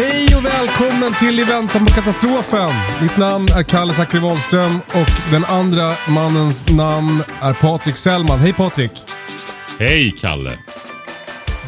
[0.00, 2.70] Hej och välkommen till I väntan på katastrofen.
[3.02, 8.38] Mitt namn är Kalle Zackari Wahlström och den andra mannens namn är Patrik Sellman.
[8.38, 8.90] Hej Patrik!
[9.78, 10.58] Hej Kalle!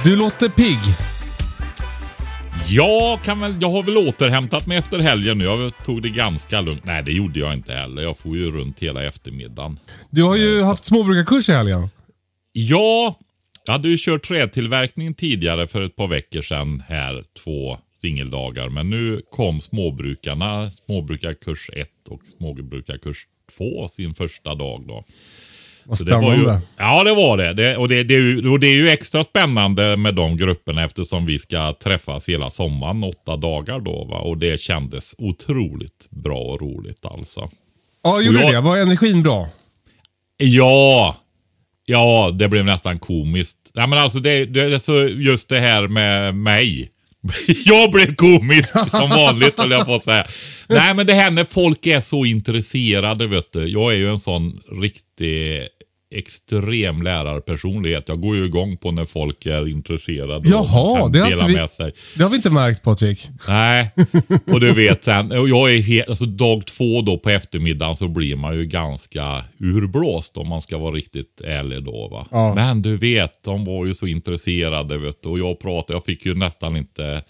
[0.04, 0.78] Du låter pigg.
[2.68, 5.44] Jag, kan väl, jag har väl återhämtat mig efter helgen nu.
[5.44, 6.84] Jag tog det ganska lugnt.
[6.84, 8.02] Nej, det gjorde jag inte heller.
[8.02, 9.78] Jag får ju runt hela eftermiddagen.
[10.10, 11.90] Du har ju haft småbrukarkurs i helgen.
[12.52, 13.18] Ja,
[13.64, 17.24] jag hade ju kört trädtillverkning tidigare för ett par veckor sedan här.
[17.44, 18.68] Två singeldagar.
[18.68, 25.04] Men nu kom småbrukarna, småbrukarkurs 1 och småbrukarkurs 2 sin första dag då.
[25.84, 26.52] Vad Så det var spännande.
[26.52, 27.52] Ju, ja, det var det.
[27.52, 30.84] det, och det, det, är ju, och det är ju extra spännande med de grupperna
[30.84, 34.04] eftersom vi ska träffas hela sommaren, åtta dagar då.
[34.04, 34.18] Va?
[34.18, 37.50] Och det kändes otroligt bra och roligt alltså.
[38.02, 38.60] Ja, gjorde jag- det?
[38.60, 39.48] Var energin bra?
[40.36, 41.16] Ja,
[41.86, 43.58] ja, det blev nästan komiskt.
[43.74, 46.91] Ja, men alltså det, det så just det här med mig.
[47.64, 50.26] Jag blev komisk som vanligt höll jag på att säga.
[50.68, 53.68] Nej men det här när folk är så intresserade vet du.
[53.68, 55.68] Jag är ju en sån riktig
[56.12, 58.04] extrem lärarpersonlighet.
[58.08, 61.70] Jag går ju igång på när folk är intresserade Jaha, och det har, vi, med
[61.70, 61.92] sig.
[62.16, 63.28] det har vi inte märkt Patrik.
[63.48, 63.90] Nej,
[64.46, 68.36] och du vet sen, jag är helt, alltså dag två då på eftermiddagen så blir
[68.36, 72.26] man ju ganska urblåst om man ska vara riktigt ärlig då va.
[72.30, 72.54] Ja.
[72.54, 76.26] Men du vet, de var ju så intresserade vet du, och jag pratade, jag fick
[76.26, 77.22] ju nästan inte,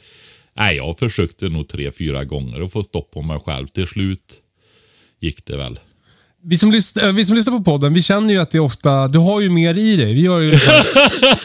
[0.56, 3.66] nej jag försökte nog tre, fyra gånger att få stopp på mig själv.
[3.66, 4.38] Till slut
[5.20, 5.78] gick det väl.
[6.45, 8.63] Vi som, lyssnar, äh, vi som lyssnar på podden, vi känner ju att det är
[8.63, 10.15] ofta, du har ju mer i dig.
[10.15, 10.53] Vi gör ju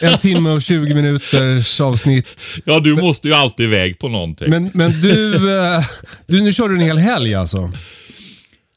[0.00, 2.26] en timme och 20 minuters avsnitt.
[2.64, 4.50] Ja, du måste ju alltid iväg på någonting.
[4.50, 5.80] Men, men du, eh,
[6.26, 7.72] du, nu kör du en hel helg alltså.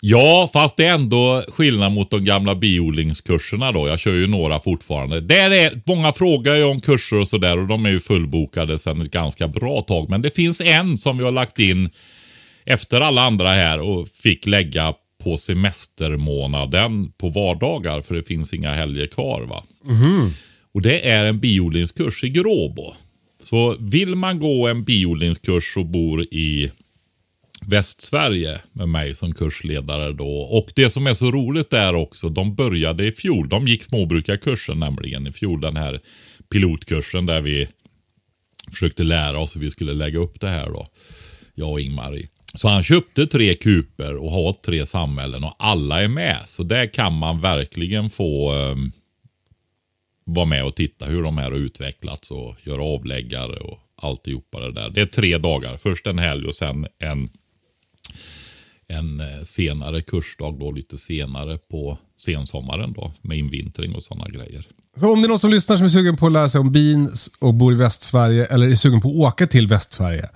[0.03, 3.87] Ja, fast det är ändå skillnad mot de gamla biodlingskurserna då.
[3.87, 5.21] Jag kör ju några fortfarande.
[5.21, 9.01] Där är, många frågar ju om kurser och sådär och de är ju fullbokade sedan
[9.01, 10.09] ett ganska bra tag.
[10.09, 11.89] Men det finns en som vi har lagt in
[12.65, 14.93] efter alla andra här och fick lägga
[15.23, 19.41] på semestermånaden på vardagar för det finns inga helger kvar.
[19.41, 19.63] va.
[20.73, 22.93] Och det är en biodlingskurs i Gråbo.
[23.43, 26.71] Så vill man gå en biodlingskurs och bor i
[27.65, 30.29] Västsverige med mig som kursledare då.
[30.29, 33.49] Och det som är så roligt där också, de började i fjol.
[33.49, 35.99] De gick småbrukarkursen nämligen i fjol, den här
[36.49, 37.67] pilotkursen där vi
[38.71, 40.87] försökte lära oss hur vi skulle lägga upp det här då.
[41.55, 42.27] Jag och Ingmarie.
[42.53, 46.43] Så han köpte tre kuper och har tre samhällen och alla är med.
[46.45, 48.91] Så där kan man verkligen få um,
[50.25, 54.71] vara med och titta hur de här har utvecklats och göra avläggare och alltihopa det
[54.71, 54.89] där.
[54.89, 55.77] Det är tre dagar.
[55.77, 57.29] Först en helg och sen en,
[58.87, 64.67] en eh, senare kursdag då lite senare på sensommaren då med invintring och sådana grejer.
[64.99, 66.71] Så om det är någon som lyssnar som är sugen på att lära sig om
[66.71, 70.29] bin och bor i Västsverige eller är sugen på att åka till Västsverige.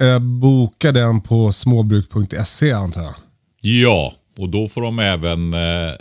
[0.00, 3.14] Eh, boka den på småbruk.se antar jag.
[3.60, 5.92] Ja, och då får de även eh,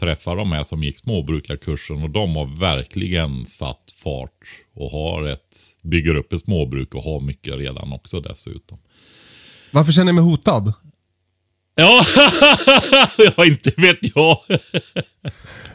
[0.00, 4.30] träffa de här som gick småbrukarkursen och de har verkligen satt fart
[4.74, 8.78] och har ett, bygger upp ett småbruk och har mycket redan också dessutom.
[9.70, 10.72] Varför känner jag mig hotad?
[11.74, 12.04] Ja,
[13.36, 14.38] ja inte vet jag.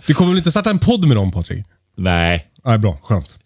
[0.08, 1.66] Du kommer väl inte starta en podd med dem Patrik?
[1.96, 2.98] Nej, Nej, bra.
[3.04, 3.40] Skönt.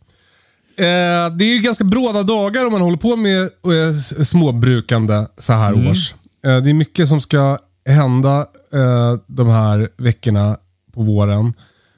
[0.78, 3.94] Eh, det är ju ganska bråda dagar om man håller på med eh,
[4.24, 6.14] småbrukande så här års.
[6.46, 7.58] Eh, det är mycket som ska
[7.90, 8.40] hända
[8.74, 10.58] eh, de här veckorna
[10.94, 11.54] på våren.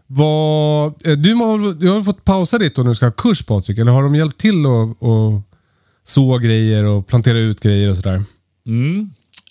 [0.08, 3.80] Vad, eh, du, har, du har fått pausa ditt och nu ska ha kurs Patrik,
[3.80, 4.98] eller har de hjälpt till att
[6.08, 8.24] så grejer och plantera ut grejer och sådär?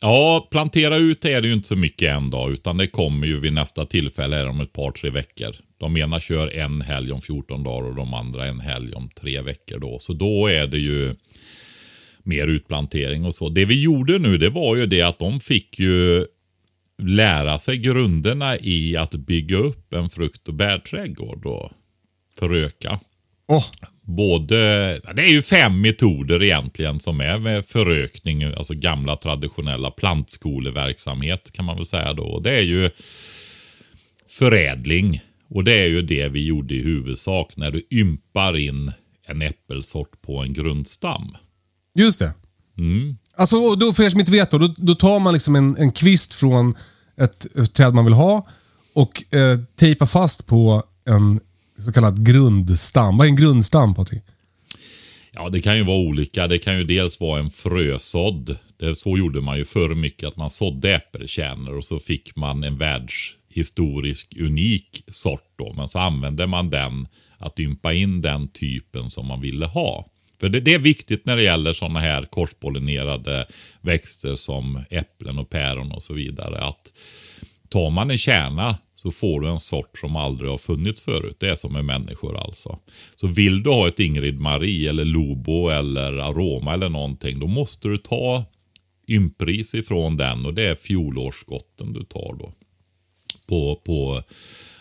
[0.01, 3.41] Ja, plantera ut är det ju inte så mycket en dag, utan det kommer ju
[3.41, 5.57] vid nästa tillfälle om ett par, tre veckor.
[5.85, 9.41] De ena kör en helg om 14 dagar och de andra en helg om tre
[9.41, 9.99] veckor då.
[9.99, 11.15] Så då är det ju
[12.23, 13.49] mer utplantering och så.
[13.49, 16.27] Det vi gjorde nu, det var ju det att de fick ju
[17.03, 21.71] lära sig grunderna i att bygga upp en frukt och bärträdgård och
[22.39, 23.01] föröka.
[23.47, 23.65] Åh,
[24.03, 24.57] Både,
[25.15, 31.65] det är ju fem metoder egentligen som är med förökning, alltså gamla traditionella plantskoleverksamhet kan
[31.65, 32.25] man väl säga då.
[32.25, 32.91] Och det är ju
[34.29, 35.21] förädling.
[35.49, 38.93] Och det är ju det vi gjorde i huvudsak när du ympar in
[39.27, 41.37] en äppelsort på en grundstam.
[41.95, 42.35] just det.
[43.37, 45.77] Alltså, och då, för er som inte vet då, då, då tar man liksom en,
[45.77, 46.75] en kvist från
[47.17, 48.49] ett, ett träd man vill ha
[48.95, 51.41] och eh, tejpar fast på en
[51.79, 53.17] så kallad grundstam.
[53.17, 54.23] Vad är en grundstam Patrik?
[55.33, 56.47] Ja, det kan ju vara olika.
[56.47, 58.57] Det kan ju dels vara en frösådd.
[58.77, 62.65] Det, så gjorde man ju förr mycket, att man sådde äppelkärnor och så fick man
[62.65, 62.79] en
[63.55, 65.73] Historisk unik sort då.
[65.73, 67.09] Men så använde man den
[67.39, 70.07] att ympa in den typen som man ville ha.
[70.41, 73.47] För det, det är viktigt när det gäller sådana här korspollinerade
[73.81, 76.65] växter som äpplen och päron och så vidare.
[76.65, 76.93] Att
[77.69, 81.37] tar man en kärna så får du en sort som aldrig har funnits förut.
[81.41, 82.79] Det är som med människor alltså.
[83.17, 87.39] Så vill du ha ett Ingrid Marie eller Lobo eller Aroma eller någonting.
[87.39, 88.45] Då måste du ta
[89.09, 92.53] ympris ifrån den och det är fjolårsskotten du tar då.
[93.49, 94.23] På, på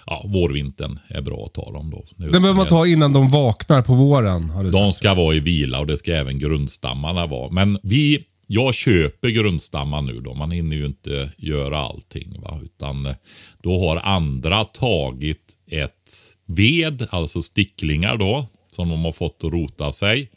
[0.05, 2.05] ja, vårvintern är bra att ta dem då.
[2.15, 4.49] Nu Den behöver man ta innan de vaknar på våren.
[4.49, 4.95] Har du de sagt.
[4.95, 7.49] ska vara i vila och det ska även grundstammarna vara.
[7.49, 10.33] Men vi, jag köper grundstammar nu då.
[10.33, 12.41] Man hinner ju inte göra allting.
[12.41, 12.59] Va?
[12.63, 13.15] Utan eh,
[13.61, 16.13] då har andra tagit ett
[16.45, 18.45] ved, alltså sticklingar då.
[18.71, 20.29] Som de har fått att rota sig.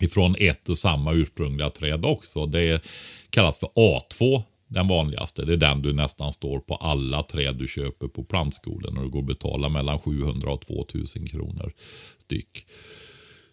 [0.00, 2.46] Ifrån ett och samma ursprungliga träd också.
[2.46, 2.86] Det
[3.30, 4.42] kallas för A2.
[4.70, 5.44] Den vanligaste.
[5.44, 8.94] Det är den du nästan står på alla träd du köper på plantskolan.
[8.94, 11.72] När du går och betalar mellan 700 och 2000 kronor
[12.18, 12.66] styck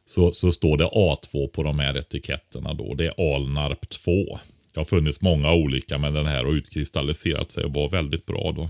[0.06, 2.94] så, så står det A2 på de här etiketterna då.
[2.94, 4.40] Det är Alnarp 2.
[4.74, 8.54] Det har funnits många olika men den här har utkristalliserat sig och var väldigt bra
[8.56, 8.70] då.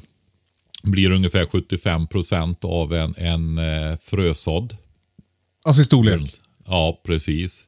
[0.83, 4.77] Blir ungefär 75% av en, en eh, frösådd.
[5.63, 6.31] Alltså i storlek.
[6.65, 7.67] Ja, precis.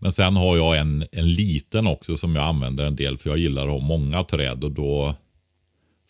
[0.00, 3.38] Men sen har jag en, en liten också som jag använder en del för jag
[3.38, 5.14] gillar att ha många träd och då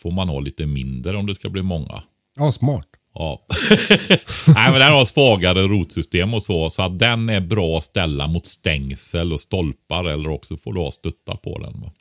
[0.03, 2.03] får man ha lite mindre om det ska bli många.
[2.37, 2.87] Ja, smart.
[3.15, 3.47] Ja.
[4.47, 6.71] Nej, men den har svagare rotsystem och så.
[6.71, 10.05] Så att den är bra att ställa mot stängsel och stolpar.
[10.05, 11.81] Eller också får du ha stötta på den.
[11.81, 11.93] Va?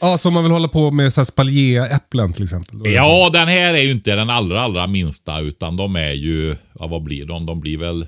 [0.00, 2.92] Ja, så om man vill hålla på med spaljeäpplen till exempel.
[2.92, 5.40] Ja, den här är ju inte den allra, allra minsta.
[5.40, 7.46] Utan de är ju, ja vad blir de?
[7.46, 8.06] De blir väl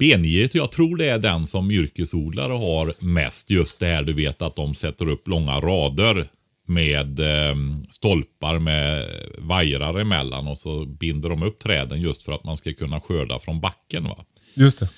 [0.00, 0.50] B9.
[0.56, 3.50] Jag tror det är den som yrkesodlare har mest.
[3.50, 6.28] Just det här du vet att de sätter upp långa rader
[6.68, 7.54] med eh,
[7.90, 12.74] stolpar med vajrar emellan och så binder de upp träden just för att man ska
[12.74, 14.04] kunna skörda från backen.
[14.04, 14.16] Va?
[14.54, 14.88] Just det.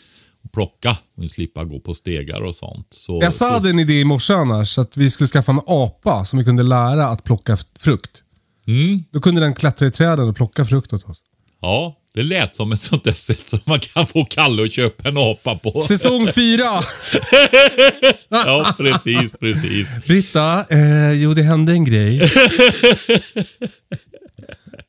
[0.45, 2.87] Och plocka och slippa gå på stegar och sånt.
[2.91, 6.25] Så, Jag sa så, en idé i morse annars, att vi skulle skaffa en apa
[6.25, 8.23] som vi kunde lära att plocka frukt.
[8.67, 11.23] mm, Då kunde den klättra i träden och plocka frukt åt oss.
[11.63, 15.09] Ja, det lät som ett sånt där sätt som man kan få Kalle att köpa
[15.09, 15.81] en apa på.
[15.81, 16.65] Säsong fyra!
[18.29, 19.89] ja, precis, precis.
[20.07, 22.23] Britta, eh, jo det hände en grej.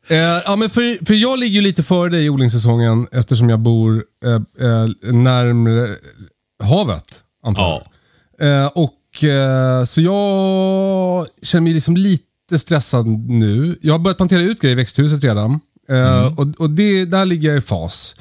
[0.09, 3.59] eh, ja, men för, för jag ligger ju lite före dig i odlingssäsongen eftersom jag
[3.59, 4.33] bor eh,
[4.67, 5.95] eh, närmare
[6.63, 7.81] havet, antar jag.
[8.37, 8.63] Ja.
[8.63, 13.79] Eh, och, eh, så jag känner mig liksom lite stressad nu.
[13.81, 15.59] Jag har börjat plantera ut grejer i växthuset redan.
[15.89, 18.15] Eh, Och, och det, där ligger jag i fas.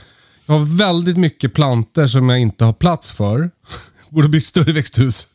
[0.46, 3.50] Jag har väldigt mycket planter som jag inte har plats för.
[4.10, 5.26] Borde bygga större växthus.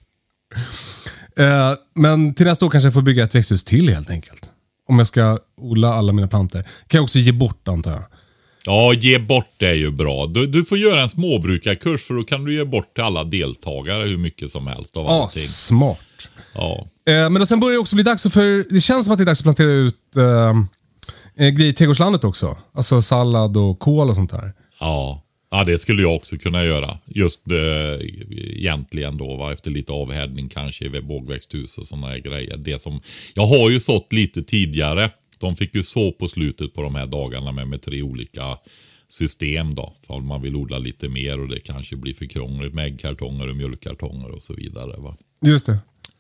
[1.38, 4.50] Eh, men till nästa år kanske jag får bygga ett växthus till helt enkelt.
[4.90, 6.62] Om jag ska odla alla mina planter.
[6.88, 8.04] kan jag också ge bort antar jag.
[8.66, 10.26] Ja, ge bort det är ju bra.
[10.28, 14.04] Du, du får göra en småbrukarkurs för då kan du ge bort till alla deltagare
[14.10, 15.42] hur mycket som helst av Ja, allting.
[15.44, 16.00] smart.
[16.56, 16.88] Ja.
[17.08, 19.24] Eh, men då sen börjar det också bli dags för, det känns som att det
[19.24, 20.54] är dags att plantera ut eh,
[21.36, 22.58] eh, grejer i trädgårdslandet också.
[22.74, 24.54] Alltså sallad och kål och sånt där.
[24.80, 25.24] Ja.
[25.52, 26.98] ja, det skulle jag också kunna göra.
[27.06, 28.08] Just eh,
[28.58, 29.54] egentligen då, va?
[29.54, 32.58] efter lite avhärdning kanske i vågväxthus och sådana grejer.
[32.58, 33.02] Det som,
[33.34, 35.12] jag har ju sått lite tidigare.
[35.40, 38.58] De fick ju så på slutet på de här dagarna med, med tre olika
[39.08, 39.94] system då.
[40.08, 43.56] Om man vill odla lite mer och det kanske blir för krångligt med äggkartonger och
[43.56, 44.98] mjölkkartonger och så vidare.
[44.98, 45.18] Va?
[45.42, 45.78] Just det.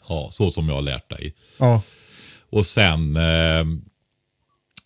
[0.09, 1.33] Ja, så som jag har lärt dig.
[1.59, 1.81] Ja.
[2.49, 3.15] Och sen...
[3.17, 3.63] Eh,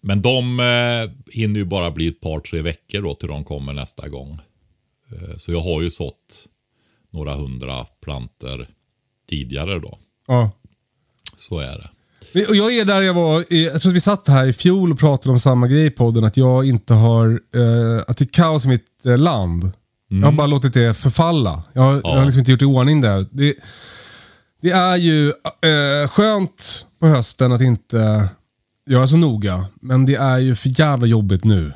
[0.07, 3.73] men de eh, hinner ju bara bli ett par, tre veckor då till de kommer
[3.73, 4.39] nästa gång.
[5.11, 6.47] Eh, så jag har ju sått
[7.13, 8.69] några hundra planter
[9.29, 9.97] tidigare då.
[10.27, 10.51] ja.
[11.35, 11.89] Så är
[12.33, 12.47] det.
[12.49, 14.99] Och jag är där jag var, jag tror att vi satt här i fjol och
[14.99, 16.23] pratade om samma grej i podden.
[16.23, 19.71] Att jag inte har, eh, att det är kaos i mitt eh, land.
[20.09, 21.63] Jag har bara låtit det förfalla.
[21.73, 23.25] Jag har, jag har liksom inte gjort i ordning där.
[23.31, 23.55] Det,
[24.61, 28.29] det är ju eh, skönt på hösten att inte
[28.87, 29.65] göra så noga.
[29.81, 31.73] Men det är ju för jävla jobbigt nu.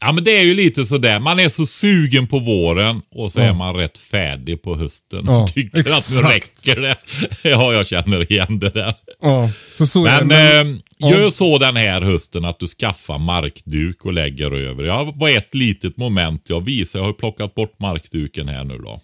[0.00, 1.20] Ja men det är ju lite sådär.
[1.20, 3.44] Man är så sugen på våren och så Ja.
[3.44, 5.24] är man rätt färdig på hösten.
[5.26, 6.22] Ja, Tycker att exakt.
[6.24, 6.96] nu räcker det.
[7.50, 8.94] Ja, jag känner igen det där.
[9.22, 10.24] Ja, så så är det.
[10.24, 11.10] Men, eh, ja.
[11.10, 14.84] gör så den här hösten att du skaffar markduk och lägger över.
[14.84, 17.02] Jag var ett litet moment jag visade.
[17.04, 19.00] Jag har plockat bort markduken här nu då.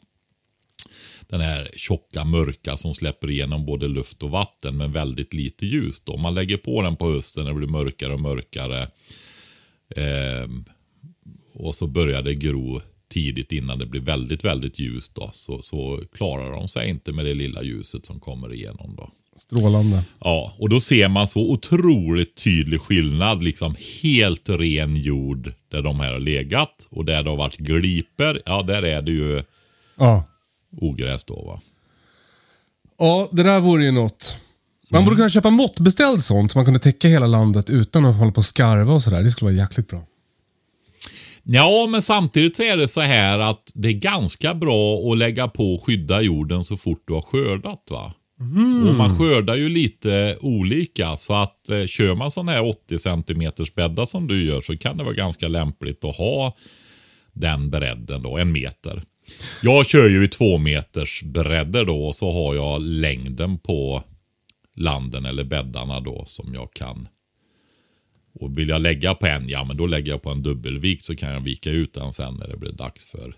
[1.32, 6.00] Den här tjocka mörka som släpper igenom både luft och vatten men väldigt lite ljus
[6.00, 6.16] då.
[6.16, 8.88] Man lägger på den på hösten när det blir mörkare och mörkare.
[9.96, 10.64] Ehm,
[11.54, 15.30] och så börjar det gro tidigt innan det blir väldigt, väldigt ljust då.
[15.32, 19.10] Så, så klarar de sig inte med det lilla ljuset som kommer igenom då.
[19.36, 20.02] Strålande.
[20.20, 23.42] Ja, och då ser man så otroligt tydlig skillnad.
[23.42, 26.88] Liksom helt ren jord där de här har legat.
[26.90, 29.42] Och där det har varit gliper, ja där är det ju
[29.96, 30.28] Ja.
[30.80, 31.60] Ogräs då va.
[32.98, 34.36] ja, det där vore ju något.
[34.90, 38.32] Man borde kunna köpa måttbeställd sånt så man kunde täcka hela landet utan att hålla
[38.32, 39.22] på och skarva och sådär.
[39.22, 40.02] Det skulle vara jäkligt bra.
[41.42, 45.48] Ja, men samtidigt så är det så här att det är ganska bra att lägga
[45.48, 48.14] på och skydda jorden så fort du har skördat va.
[48.88, 53.52] Och man skördar ju lite olika så att eh, kör man sådana här 80 cm
[53.76, 56.56] bäddar som du gör så kan det vara ganska lämpligt att ha
[57.32, 59.02] den bredden då, en meter.
[59.62, 64.02] Jag kör ju i två meters bredder då och så har jag längden på
[64.76, 67.08] landen eller bäddarna då som jag kan.
[68.34, 71.16] Och vill jag lägga på en, ja men då lägger jag på en dubbelvik så
[71.16, 73.34] kan jag vika ut den sen när det blir dags för,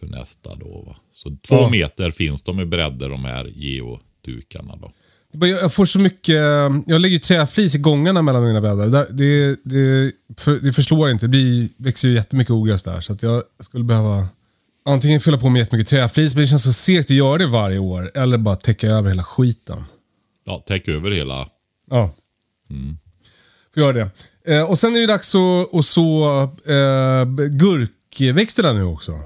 [0.00, 0.82] för nästa då.
[0.86, 0.96] Va?
[1.12, 1.68] Så två Ja.
[1.70, 4.92] meter finns de i bredder de här geodukarna då.
[5.46, 6.34] Jag får så mycket,
[6.86, 8.86] jag lägger träflis i gångarna mellan mina bäddar.
[8.88, 11.24] Det, det, det, för, det förslår inte.
[11.26, 13.00] Det blir, växer ju jättemycket ogräs där.
[13.00, 14.28] Så att jag skulle behöva
[14.84, 17.78] antingen fylla på med jättemycket träflis, men det känns så segt att göra det varje
[17.78, 18.10] år.
[18.14, 19.84] Eller bara täcka över hela skiten.
[20.44, 21.48] Ja, täck över hela.
[21.90, 22.14] Ja.
[23.74, 24.10] Får göra det.
[24.54, 29.20] Eh, och sen är det dags att, att så eh, gurkväxterna nu också.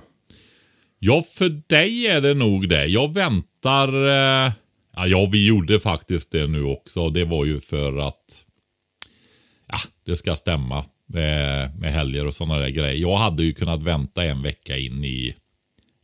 [0.99, 2.87] Ja, för dig är det nog det.
[2.87, 3.88] Jag väntar...
[3.88, 4.52] Eh,
[4.96, 7.11] ja, ja, vi gjorde faktiskt det nu också.
[7.11, 8.44] Det var ju för att
[9.68, 13.00] ja, det ska stämma med, med helger och sådana där grejer.
[13.00, 15.34] Jag hade ju kunnat vänta en vecka in i,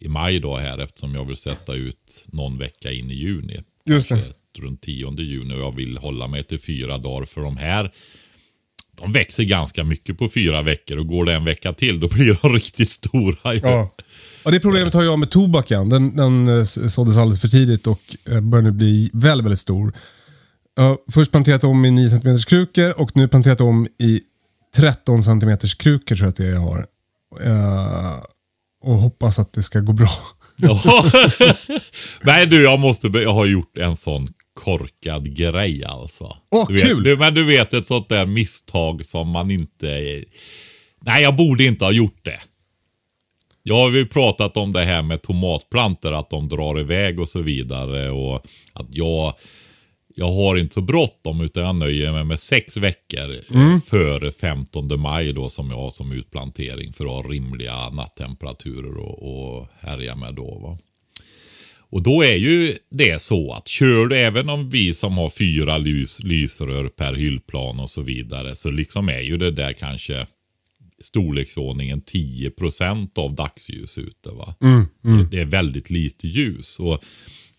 [0.01, 3.61] i maj då här eftersom jag vill sätta ut någon vecka in i juni.
[3.87, 4.35] Just det.
[4.59, 7.93] Runt 10 juni och jag vill hålla mig till fyra dagar för de här
[9.01, 12.39] de växer ganska mycket på fyra veckor och går det en vecka till då blir
[12.43, 13.55] de riktigt stora.
[13.55, 13.61] ju.
[13.63, 13.95] Ja.
[14.45, 15.89] ja, det problemet har jag med tobaken.
[15.89, 19.93] Den, den eh, såddes alldeles för tidigt och eh, börjar nu bli väldigt, väldigt stor.
[20.77, 24.21] Jag har först planterat om i 9 cm krukor och nu planterat om i
[24.77, 26.87] 13 cm krukor tror jag att det är jag har.
[28.81, 30.09] Och hoppas att det ska gå bra.
[30.63, 30.83] Ja.
[32.23, 36.37] Nej du, jag måste, jag har gjort en sån korkad grej alltså.
[36.51, 37.03] Åh, du vet, kul!
[37.03, 40.25] Du, men du vet ett sånt där misstag som man inte...
[41.01, 42.41] Nej, jag borde inte ha gjort det.
[43.63, 47.41] Jag har ju pratat om det här med tomatplantor, att de drar iväg och så
[47.41, 48.11] vidare.
[48.11, 49.35] Och att jag,
[50.15, 53.81] jag har inte så bråttom utan jag nöjer mig med sex veckor mm.
[53.81, 59.59] före 15 maj då som jag har som utplantering för att ha rimliga nattemperaturer och,
[59.59, 60.59] och härja med då.
[60.59, 60.79] Va?
[61.91, 65.79] Och då är ju det så att kör du, även om vi som har fyra
[65.79, 70.27] lys, lysrör per hyllplan och så vidare, så liksom är ju det där kanske
[71.01, 74.31] storleksordningen 10% av dagsljus ute.
[74.31, 74.55] Va?
[75.03, 76.81] Det, det är väldigt lite ljus.
[76.81, 77.05] Och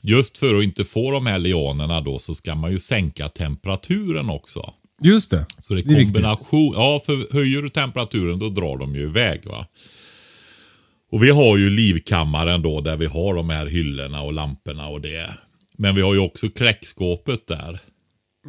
[0.02, 4.30] just för att inte få de här leonerna då så ska man ju sänka temperaturen
[4.30, 4.74] också.
[5.04, 5.46] Just det.
[5.60, 6.74] Så det är Det är kombination.
[6.76, 9.46] Ja, för höjer du temperaturen då drar de ju iväg.
[9.46, 9.66] va.
[11.12, 15.02] Och vi har ju livkammaren då där vi har de här hyllorna och lamporna och
[15.02, 15.30] det.
[15.78, 17.80] Men vi har ju också kläckskåpet där.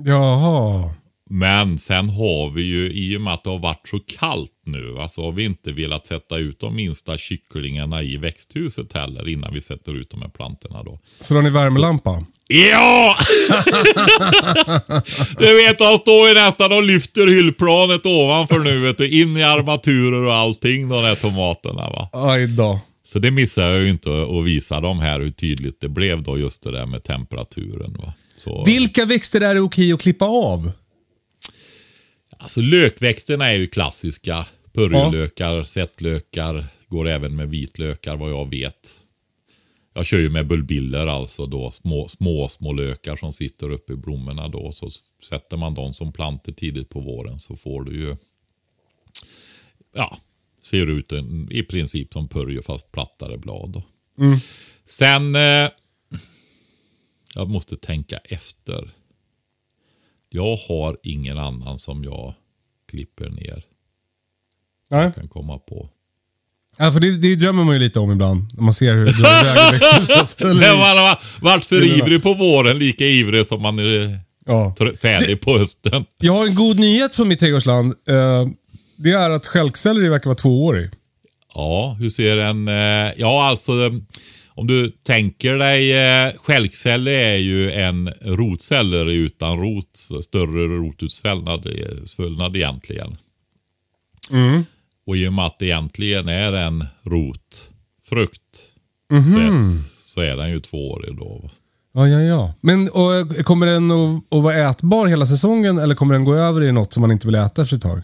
[0.04, 0.94] Jaha.
[1.30, 4.90] Men sen har vi ju, i och med att det har varit så kallt nu,
[4.90, 9.54] va, så har vi inte velat sätta ut de minsta kycklingarna i växthuset heller innan
[9.54, 10.98] vi sätter ut de här plantorna då.
[11.20, 12.24] Så då har ni värmelampa?
[12.48, 13.16] Ja!
[15.38, 19.42] du vet, de står ju nästan och lyfter hyllplanet ovanför nu, vet du, in i
[19.42, 22.08] armaturer och allting, de här tomaterna va.
[22.12, 22.80] Aj då.
[23.04, 26.38] Så det missar jag ju inte att visa dem här hur tydligt det blev då
[26.38, 28.12] just det där med temperaturen va.
[28.38, 30.72] Så, Vilka växter är det okej att klippa av?
[32.42, 34.46] Alltså lökväxterna är ju klassiska.
[34.72, 38.96] Purjolökar, sättlökar, går även med vitlökar vad jag vet.
[39.94, 43.96] jag kör ju med bulbiller alltså då, små, små, små lökar som sitter uppe i
[43.96, 44.72] blommorna då.
[44.72, 44.90] Så
[45.28, 48.16] sätter man dem som planter tidigt på våren så får du ju,
[49.94, 50.18] ja,
[50.62, 53.70] ser ut en, i princip som purjo fast plattare blad.
[53.70, 53.82] Då.
[54.84, 55.70] Sen, eh,
[57.34, 58.90] jag måste tänka efter.
[60.34, 62.34] Jag har ingen annan som jag
[62.90, 63.64] klipper ner.
[64.90, 65.12] Nej.
[65.14, 65.88] Kan komma på.
[66.78, 68.44] Ja, för det, det drömmer man ju lite om ibland.
[68.54, 70.40] När man ser hur det drar iväg växthuset.
[70.40, 74.74] Eller man har varit för ivrig på våren, lika ivrig som man är Ja.
[74.78, 76.04] tr- färdig på hösten.
[76.18, 77.94] Jag har en god nyhet från mitt trädgårdsland.
[78.08, 78.46] Eh,
[78.96, 80.90] det är att stjälkselleri verkar vara tvåårig.
[81.54, 82.68] Ja, hur ser en...
[82.68, 83.92] Eh, ja, alltså eh,
[84.54, 85.92] om du tänker dig...
[85.92, 93.16] Eh, stjälkceller är ju en rotceller utan rot, större rotutsvällnad eh, egentligen.
[95.06, 98.58] Och i och med att det egentligen är en rotfrukt
[99.08, 99.62] så, är,
[100.12, 101.50] så är den ju tvåårig då.
[101.94, 102.54] Ja, ja, ja.
[102.60, 106.34] Men och, eh, kommer den att, att vara ätbar hela säsongen eller kommer den gå
[106.34, 108.02] över i något som man inte vill äta efter ett tag?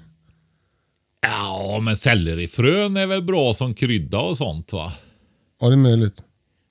[1.21, 4.93] Ja, men sellerifrön är väl bra som krydda och sånt va?
[5.61, 6.23] Ja, det är möjligt.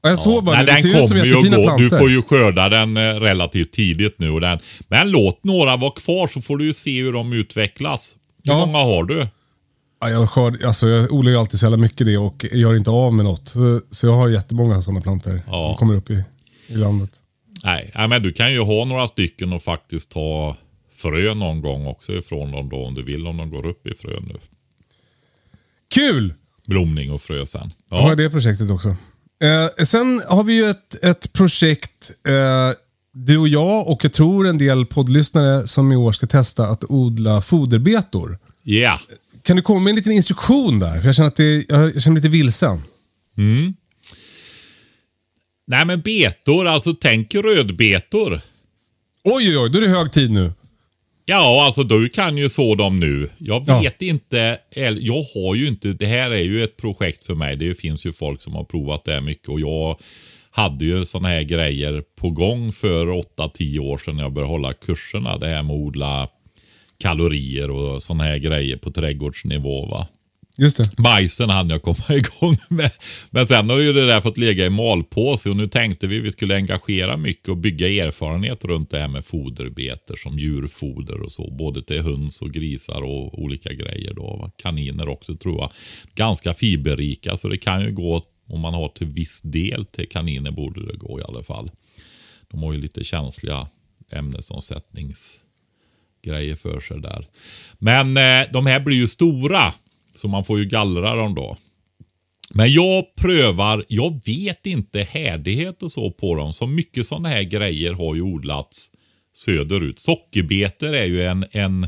[0.07, 0.71] Ja, jag såg bara Nej, det.
[0.71, 1.77] Den ser ut som kommer ju jättefina gå.
[1.77, 4.29] Du får ju skörda den eh, relativt tidigt nu.
[4.31, 8.15] Och den, men låt några vara kvar så får du ju se hur de utvecklas.
[8.43, 8.65] Hur Ja.
[8.65, 9.27] många har du?
[10.01, 12.89] Ja, jag, skörd, alltså, jag odlar ju alltid så jävla mycket det och gör inte
[12.89, 13.47] av med något.
[13.47, 15.41] Så, så jag har jättemånga sådana plantor.
[15.47, 15.69] Ja.
[15.69, 16.23] som kommer upp i,
[16.67, 17.09] i landet.
[17.63, 20.55] Nej, nej, men du kan ju ha några stycken och faktiskt ta
[20.97, 23.93] frö någon gång också ifrån dem då om du vill om de går upp i
[23.95, 24.35] frö nu.
[25.93, 26.33] Kul!
[26.67, 27.69] Blomning och frö sen.
[27.89, 28.95] Jag har Ja, det projektet också.
[29.43, 32.77] Eh, sen har vi ju ett, ett projekt, eh,
[33.13, 36.83] du och jag och jag tror en del poddlyssnare som i år ska testa att
[36.83, 38.39] odla foderbetor.
[38.65, 38.99] yeah.
[39.43, 40.99] Kan du komma med en liten instruktion där?
[40.99, 42.83] För jag känner, att det, jag, känner mig lite vilsen.
[45.67, 48.41] Nej men betor, alltså tänk rödbetor.
[49.23, 50.53] Oj, oj, oj, då är det hög tid nu.
[51.29, 53.29] Ja, alltså du kan ju så dem nu.
[53.37, 53.79] Jag Ja.
[53.81, 57.55] vet inte, eller jag har ju inte, det här är ju ett projekt för mig.
[57.55, 59.97] Det finns ju folk som har provat det här mycket och jag
[60.51, 64.73] hade ju sådana här grejer på gång för 8-10 år sedan när jag började hålla
[64.73, 65.37] kurserna.
[65.37, 66.27] Det här med att odla
[66.99, 69.85] kalorier och sådana här grejer på trädgårdsnivå.
[69.85, 70.07] Va?
[70.59, 70.95] Just det.
[70.97, 72.91] Bajsen hann jag komma igång med.
[73.29, 76.31] Men sen har ju det där fått ligga i malpåse och nu tänkte vi vi
[76.31, 81.51] skulle engagera mycket och bygga erfarenhet runt det här med foderbeter som djurfoder och så.
[81.51, 84.51] Både till höns och grisar och olika grejer då.
[84.57, 85.71] Kaniner också tror jag.
[86.15, 90.51] Ganska fiberrika så det kan ju gå om man har till viss del till kaniner
[90.51, 91.71] borde det gå i alla fall.
[92.51, 93.67] De har ju lite känsliga
[94.11, 97.27] ämnesomsättningsgrejer för sig där.
[97.77, 99.73] Men eh, de här blir ju stora.
[100.13, 101.57] Så man får ju gallra dem då.
[102.53, 106.53] Men jag prövar, jag vet inte härdighet och så på dem.
[106.53, 108.91] Så mycket sådana här grejer har ju odlats
[109.33, 109.99] söderut.
[109.99, 111.87] Sockerbetor är ju en, en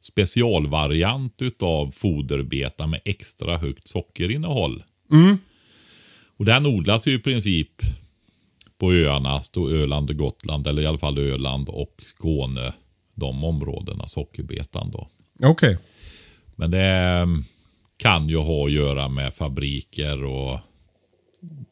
[0.00, 4.82] specialvariant utav foderbeta med extra högt sockerinnehåll.
[6.36, 7.82] Och den odlas ju i princip
[8.78, 12.72] på öarna, Öland och Gotland, eller i alla fall Öland och Skåne.
[13.14, 15.08] De områdena, sockerbetan då.
[15.42, 15.78] Okej.
[16.56, 17.44] Men det mm,
[17.96, 20.58] kan ju ha att göra med fabriker och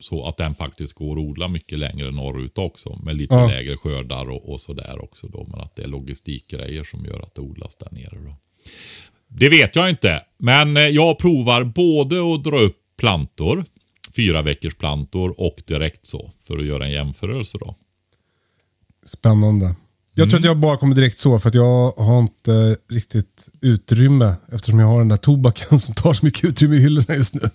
[0.00, 2.98] så att den faktiskt går att odla mycket längre norrut också.
[3.02, 3.46] Med lite Ja.
[3.48, 5.46] lägre skördar och, och sådär också då.
[5.50, 8.34] Men att det är logistikgrejer som gör att det odlas där nere då.
[9.28, 10.22] Det vet jag inte.
[10.38, 13.64] Men eh, jag provar både att dra upp plantor,
[14.16, 16.30] fyra veckors plantor och direkt så.
[16.42, 17.74] För att göra en jämförelse då.
[19.04, 19.74] Spännande.
[20.14, 20.30] Jag Mm.
[20.30, 24.78] tror att jag bara kommer direkt så för att jag har inte riktigt utrymme eftersom
[24.78, 27.50] jag har den där tobaken som tar så mycket utrymme i hyllorna just nu.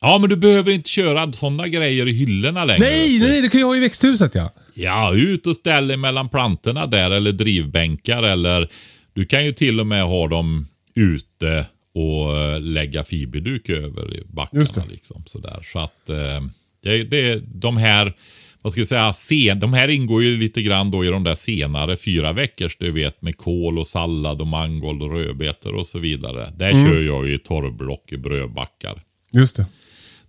[0.00, 2.80] Ja, men du behöver inte köra sådana grejer i hyllorna längre.
[2.80, 3.28] Nej, du.
[3.28, 4.52] nej, det kan jag ha i växthuset ja.
[4.74, 8.68] Ja, ut och ställ dig mellan plantorna där eller drivbänkar eller
[9.12, 14.60] du kan ju till och med ha dem ute och eh, lägga fiberduk över backarna.
[14.60, 14.84] Just det.
[14.90, 15.68] Liksom, sådär.
[15.72, 16.40] Så att eh,
[16.82, 18.14] det, det, de här,
[18.62, 21.34] vad ska jag säga, sen, de här ingår ju lite grann då i de där
[21.34, 25.98] senare fyra veckors, du vet med kål och sallad och mangold och rödbetor och så
[25.98, 26.52] vidare.
[26.56, 26.86] Där Mm.
[26.86, 29.02] kör jag ju torvblock i brödbackar.
[29.32, 29.66] Just det.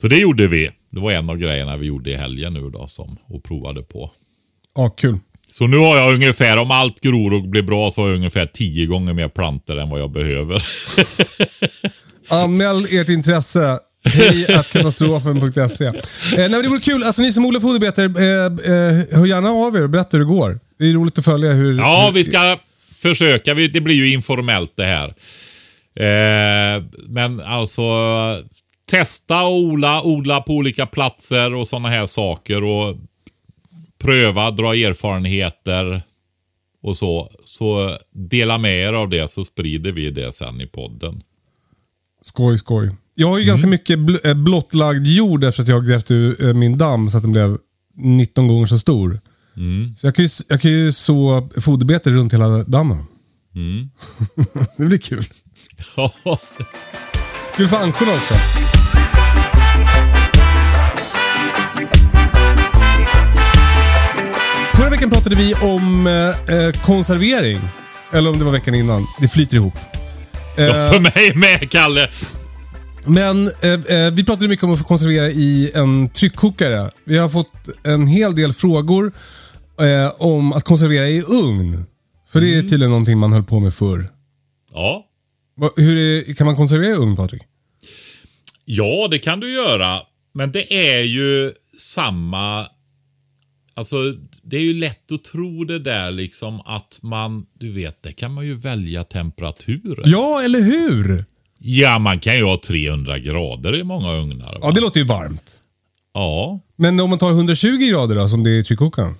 [0.02, 0.70] Så det gjorde vi.
[0.92, 4.12] Det var en av grejerna vi gjorde i helgen nu då som, och provade på.
[4.76, 5.18] Ja, kul.
[5.52, 8.46] Så nu har jag ungefär, om allt gror och blir bra, så har jag ungefär
[8.46, 10.64] tio gånger mer plantor än vad jag behöver.
[12.30, 13.80] Anmäl ert intresse.
[14.06, 15.86] Hej katastrofen.se.
[15.86, 15.94] Eh,
[16.38, 17.04] nej, det vore kul.
[17.04, 20.30] Alltså, ni som odlar foderbetor, eh, eh, hör gärna av er och berätta hur det
[20.32, 20.60] går.
[20.80, 21.78] Det är roligt att följa hur...
[21.78, 22.58] Ja, vi ska
[23.00, 23.54] försöka.
[23.54, 25.08] Vi- Det blir ju informellt det här.
[25.96, 27.84] Eh, men alltså,
[28.90, 32.64] testa och odla, odla på olika platser och sådana här saker.
[32.64, 32.96] Och
[34.02, 36.02] pröva, dra erfarenheter
[36.84, 37.30] och så.
[37.46, 41.22] Så dela med er av det så sprider vi det sen i podden.
[42.22, 42.92] Skoj, skoj.
[43.16, 46.54] Jag har ju ganska mycket bl- eh, blottlagd jord efter att jag grävt ur eh,
[46.54, 47.58] min damm så att den blev
[47.98, 49.20] 19 gånger så stor.
[49.98, 52.98] Så jag kan, ju, jag kan ju så foderbete runt hela dammen.
[54.78, 55.26] det blir kul.
[57.56, 58.34] Kul för ankorna också.
[64.76, 67.60] Förra veckan pratade vi om eh, eh, konservering.
[68.12, 69.08] Eller om det var veckan innan.
[69.20, 69.74] Det flyter ihop.
[70.58, 72.10] Ja, för mig med, Kalle.
[73.06, 76.92] Men eh, eh, vi pratade mycket om att konservera i en tryckkokare.
[77.04, 77.52] Vi har fått
[77.84, 79.14] en hel del frågor
[79.80, 81.86] eh, om att konservera i ugn.
[82.30, 84.10] För det är tydligen någonting man höll på med förr.
[84.74, 85.06] Ja.
[85.58, 87.42] Va, hur är, kan man konservera i ugn Patrik?
[88.66, 90.00] Ja, det kan du göra.
[90.34, 92.68] Men det är ju samma...
[93.76, 93.96] Alltså,
[94.44, 98.34] det är ju lätt att tro det där liksom att man, du vet, det kan
[98.34, 100.04] man ju välja temperaturen.
[100.06, 101.26] Ja, eller hur?
[101.66, 104.54] Ja, man kan ju ha 300 grader i många ugnar.
[104.54, 104.60] Va?
[104.62, 105.62] Ja, det låter ju varmt.
[106.14, 106.60] ja.
[106.76, 109.16] Men om man tar 120 grader då, som det är i tryckkokaren?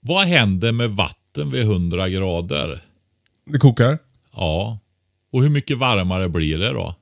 [0.00, 2.80] Vad händer med vatten vid 100 grader?
[3.46, 3.98] Det kokar?
[4.36, 4.78] Ja.
[5.32, 6.94] Och hur mycket varmare blir det då?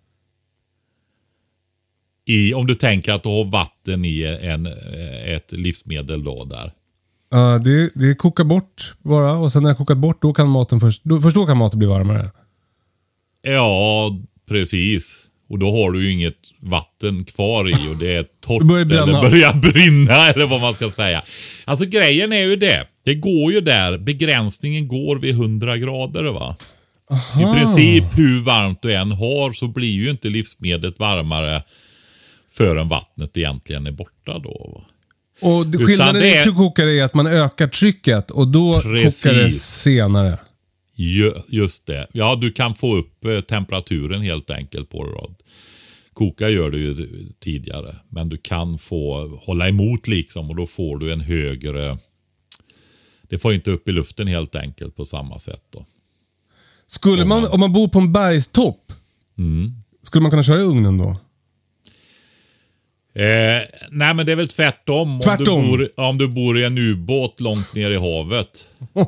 [2.24, 4.66] I, om du tänker att du har vatten i en,
[5.24, 6.72] ett livsmedel då där.
[7.30, 10.80] Ja, det, det kokar bort bara och sen när det kokat bort, då kan maten
[10.80, 12.30] först, då, först då kan maten bli varmare.
[13.46, 14.10] Ja,
[14.48, 15.22] precis.
[15.48, 18.60] Och då har du ju inget vatten kvar i och det är torrt.
[18.60, 19.08] Det börjar brännas.
[19.08, 21.22] Eller börjar brinna eller vad man ska säga.
[21.64, 22.86] Alltså grejen är ju det.
[23.04, 23.98] Det går ju där.
[23.98, 26.56] Begränsningen går vid 100 grader va.
[27.40, 31.62] I princip hur varmt du än har så blir ju inte livsmedlet varmare
[32.52, 34.70] förrän vattnet egentligen är borta då.
[34.74, 34.84] Va?
[35.40, 39.22] Och skillnaden i tryckkokare är att man ökar trycket och då Precis.
[39.22, 40.38] kokar det senare.
[40.98, 42.06] Ju, just det.
[42.12, 45.10] Ja, du kan få upp eh, temperaturen helt enkelt på det.
[45.10, 45.34] då.
[46.12, 50.98] Koka gör du ju tidigare, men du kan få hålla emot liksom och då får
[50.98, 51.98] du en högre...
[53.28, 55.86] Det får inte upp i luften helt enkelt på samma sätt då.
[56.86, 58.92] Skulle man, om man bor på en bergstopp,
[59.38, 59.72] Mm.
[60.02, 61.16] skulle man kunna köra i ugnen då?
[63.16, 65.20] Eh, nej, men det är väl tvärtom.
[65.24, 65.58] Tvärtom.
[65.58, 68.48] Om, du bor, om du bor i en ubåt långt ner i havet.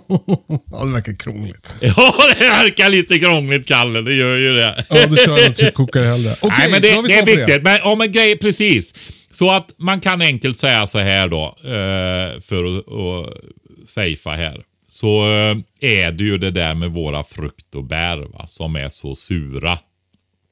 [0.73, 1.75] Ja, det verkar krångligt.
[1.81, 4.01] Ja, det verkar lite krångligt, Kalle.
[4.01, 4.85] Det gör ju det.
[4.91, 6.37] Ja, då kör jag en tryckkokare hellre.
[6.41, 7.63] Okej, Nej, men då det, har vi det är viktigt.
[7.63, 8.95] Men om en grej, precis.
[9.31, 14.63] Så att man kan enkelt säga så här då, eh, för att, att safea här.
[14.89, 18.89] Så eh, är det ju det där med våra frukt och bär va, som är
[18.89, 19.79] så sura.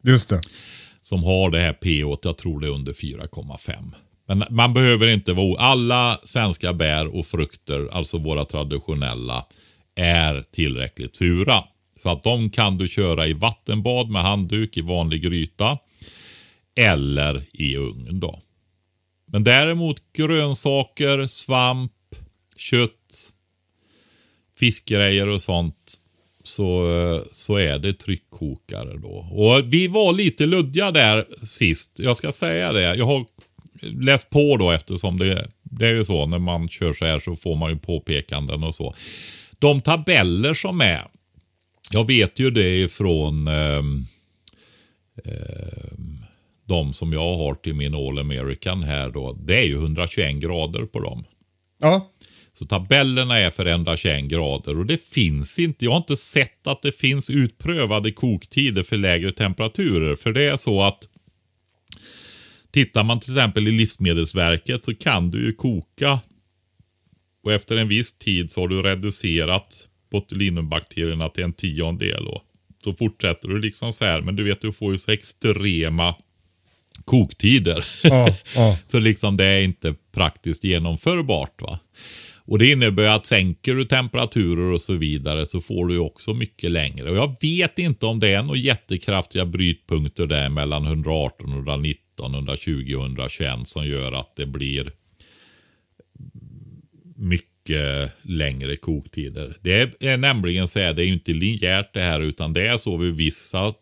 [0.05, 0.41] Just det.
[1.09, 3.95] Som har det här pH, jag tror det är under 4,5.
[4.27, 9.47] Men man behöver inte vara Alla svenska bär och frukter, alltså våra traditionella,
[9.95, 11.65] är tillräckligt sura.
[11.99, 15.79] Så att de kan du köra i vattenbad med handduk i vanlig gryta.
[16.77, 18.41] Eller i ugn då.
[19.27, 21.93] Men däremot grönsaker, svamp,
[22.57, 23.33] kött,
[24.59, 26.01] fiskgrejer och sånt.
[26.47, 29.09] Så, så är det tryckkokare då.
[29.09, 31.93] Och vi var lite luddiga där sist.
[31.99, 32.81] Jag ska säga det.
[32.81, 33.25] Jag har
[33.81, 37.37] läst på då eftersom det, det är ju så när man kör så här så
[37.37, 38.95] får man ju påpekanden och så.
[39.59, 41.07] De tabeller som är.
[41.93, 43.83] Jag vet ju det ifrån eh,
[46.65, 49.33] de som jag har till min All American här då.
[49.33, 51.25] Det är ju 121 grader på dem.
[51.79, 52.13] Ja.
[52.59, 56.83] Så tabellerna är för 121 grader och det finns inte, jag har inte sett att
[56.83, 60.17] det finns utprövade koktider för lägre temperaturer.
[60.17, 61.09] För det är så att
[62.71, 66.21] tittar man till exempel i Livsmedelsverket så kan du ju koka
[67.45, 72.27] och efter en viss tid så har du reducerat botulinumbakterierna till en tiondel.
[72.27, 72.43] Och
[72.85, 76.15] så fortsätter du liksom så här, men du vet du får ju så extrema
[77.05, 77.85] koktider.
[78.03, 78.79] Ja, ja.
[78.87, 81.63] Så liksom det är inte praktiskt genomförbart.
[81.63, 81.79] va.
[82.47, 86.71] Och det innebär att sänker du temperaturer och så vidare så får du också mycket
[86.71, 87.11] längre.
[87.11, 92.95] Och jag vet inte om det är några jättekraftiga brytpunkter där mellan 118, 119, 120
[92.97, 94.93] och 121 som gör att det blir
[97.17, 99.57] mycket längre koktider.
[99.61, 102.79] Det är nämligen så här, det är ju inte linjärt det här utan det är
[102.79, 103.75] så vid vissa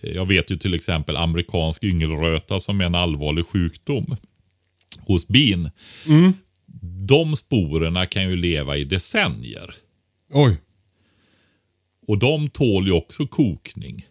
[0.00, 4.16] jag vet ju till exempel amerikansk yngelröta som är en allvarlig sjukdom
[5.00, 5.70] hos bin.
[6.06, 6.32] Mm.
[6.98, 9.74] De sporerna kan ju leva i decennier.
[10.32, 10.56] Oj.
[12.06, 14.06] Och de tål ju också kokning.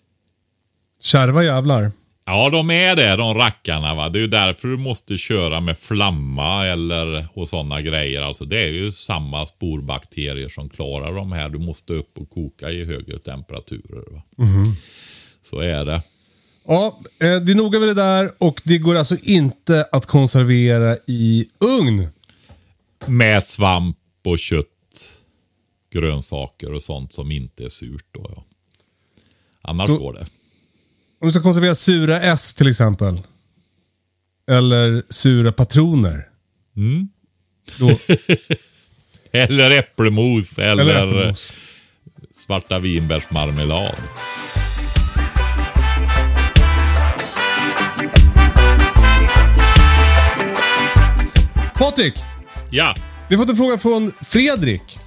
[1.02, 1.92] Kärva jävlar.
[2.26, 3.96] Ja, de är det, de rackarna.
[3.96, 4.10] Va?
[4.10, 8.22] Det är ju därför du måste köra med flamma eller och sådana grejer.
[8.22, 11.50] Alltså, det är ju samma sporbakterier som klarar de här.
[11.50, 14.14] Du måste upp och koka i högre temperaturer.
[14.14, 14.22] Va?
[15.42, 16.02] Så är det.
[16.68, 20.98] Ja, eh, det är noga med det där och det går alltså inte att konservera
[21.08, 21.46] i
[21.80, 22.08] ugn.
[23.08, 24.66] Med svamp och kött,
[25.92, 28.06] grönsaker och sånt som inte är surt.
[28.12, 28.44] Då, ja.
[29.62, 30.28] Annars Så- går det.
[31.22, 33.22] Om du ska konservera sura S till exempel.
[34.52, 36.30] Eller sura patroner.
[36.78, 37.08] Mm.
[39.32, 41.52] Eller äppelmos eller, eller äppelmos.
[42.34, 43.96] svarta vinbärsmarmelad.
[51.76, 52.16] Patrik!
[52.72, 52.94] Ja,
[53.30, 54.98] Vi har fått en fråga från Fredrik.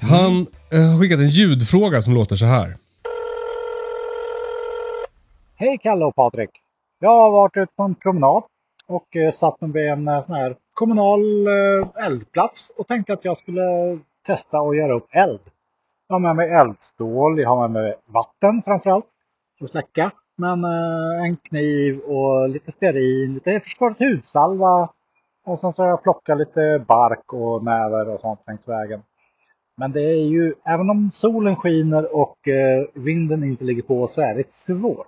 [0.00, 2.74] Han eh, har skickat en ljudfråga som låter så här.
[5.56, 6.50] Hej Kalle och Patrik!
[7.00, 8.42] Jag har varit ute på en promenad
[8.86, 11.20] och eh, satt mig vid en eh, sån här kommunal
[12.06, 15.40] eldplats och tänkte att jag skulle testa att göra upp eld.
[16.08, 19.06] Jag har med mig eldstål, jag har med mig vatten framförallt
[19.58, 20.10] för att släcka.
[20.36, 20.64] Men
[21.24, 24.88] en kniv och lite stearin, lite försvaret hudsalva
[25.44, 29.02] och sen så har jag plockat lite bark och näver och sånt längs vägen.
[29.76, 34.20] Men det är ju, även om solen skiner och eh, vinden inte ligger på så
[34.20, 35.06] är det svårt.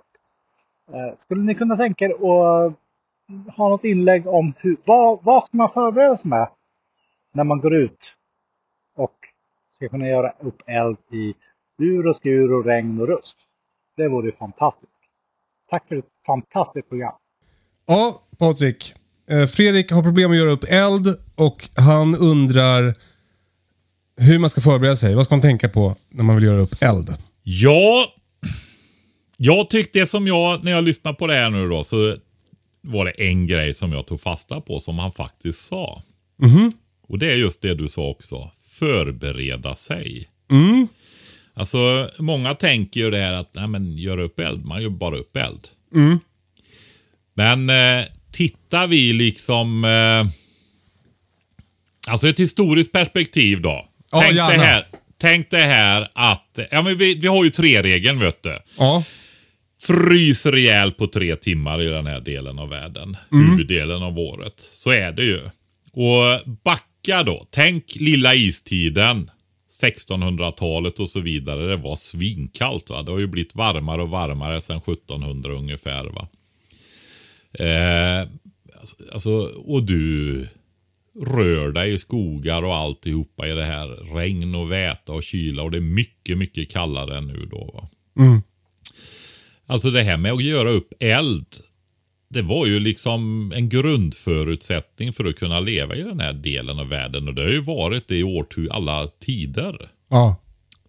[0.93, 2.73] Eh, Skulle ni kunna tänka er att
[3.57, 6.49] ha något inlägg om hur, vad, vad ska man förbereda sig med
[7.33, 8.15] när man går ut
[8.97, 9.15] och
[9.75, 11.33] ska kunna göra upp eld i
[11.77, 13.37] ur och skur och regn och rusk?
[13.97, 15.01] Det vore ju fantastiskt.
[15.69, 17.15] Tack för ett fantastiskt program.
[17.85, 18.95] Ja, Patrik.
[19.29, 22.95] Eh, Fredrik har problem att göra upp eld och han undrar
[24.17, 25.15] hur man ska förbereda sig.
[25.15, 27.17] Vad ska man tänka på när man vill göra upp eld?
[27.43, 28.13] Ja,
[29.37, 32.15] jag tyckte det som jag, när jag lyssnade på det här nu då, så
[32.81, 36.03] var det en grej som jag tog fasta på som han faktiskt sa.
[37.07, 38.51] Och det är just det du sa också.
[38.69, 40.29] Förbereda sig.
[40.51, 40.87] Mm.
[41.53, 45.17] Alltså, många tänker ju det här att, nej men gör upp eld, man gör bara
[45.17, 45.67] upp eld.
[45.95, 46.19] Mm.
[47.33, 50.31] Men eh, tittar vi liksom, eh,
[52.11, 53.85] alltså ett historiskt perspektiv då.
[54.11, 54.85] Ja, tänk, det här,
[55.17, 58.59] tänk det här att, ja men vi, vi har ju tre-regeln vet du.
[58.77, 59.03] Ja.
[59.81, 63.17] Frys rejält på tre timmar i den här delen av världen.
[63.31, 63.51] Mm.
[63.51, 64.69] Huvuddelen av året.
[64.73, 65.41] Så är det ju.
[65.91, 67.47] Och backa då.
[67.51, 69.31] Tänk lilla istiden.
[69.83, 71.67] 1600-talet och så vidare.
[71.67, 72.89] Det var svinkallt.
[72.89, 73.03] Va?
[73.03, 76.05] Det har ju blivit varmare och varmare sedan 1700 ungefär.
[76.05, 76.27] Va?
[77.59, 78.27] Eh,
[78.79, 79.31] alltså, alltså,
[79.65, 80.47] och du
[81.21, 84.15] rör dig i skogar och alltihopa i det här.
[84.15, 85.63] Regn och väta och kyla.
[85.63, 87.71] Och det är mycket, mycket kallare än nu då.
[87.73, 87.89] Va?
[89.65, 91.47] Alltså det här med att göra upp eld.
[92.29, 96.89] Det var ju liksom en grundförutsättning för att kunna leva i den här delen av
[96.89, 97.27] världen.
[97.27, 99.89] Och det har ju varit det i årtu alla tider.
[100.09, 100.35] Ja.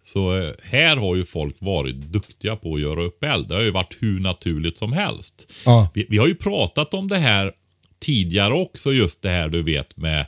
[0.07, 3.47] Så eh, här har ju folk varit duktiga på att göra upp eld.
[3.47, 5.51] Det har ju varit hur naturligt som helst.
[5.65, 5.89] Ja.
[5.93, 7.51] Vi, vi har ju pratat om det här
[7.99, 10.27] tidigare också, just det här du vet med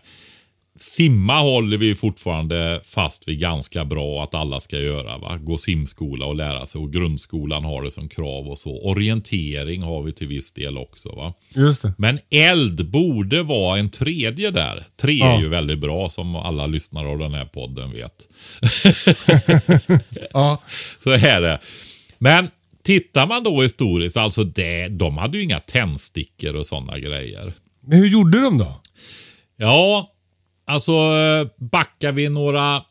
[0.82, 5.18] Simma håller vi fortfarande fast vid ganska bra att alla ska göra.
[5.18, 5.38] Va?
[5.38, 6.82] Gå simskola och lära sig.
[6.82, 8.82] Och grundskolan har det som krav och så.
[8.90, 11.10] Orientering har vi till viss del också.
[11.16, 11.34] Va?
[11.56, 11.94] Just det.
[11.98, 14.84] Men eld borde vara en tredje där.
[15.02, 15.38] Tre Ja.
[15.38, 18.28] är ju väldigt bra som alla lyssnare av den här podden vet.
[20.34, 20.62] Ja.
[21.04, 21.60] Så är det.
[22.18, 22.48] Men
[22.84, 27.54] tittar man då historiskt, alltså det, de hade ju inga tändstickor och sådana grejer.
[27.82, 28.82] Men hur gjorde de då?
[29.58, 30.12] Ja,
[30.70, 32.84] alltså eh, backar vi några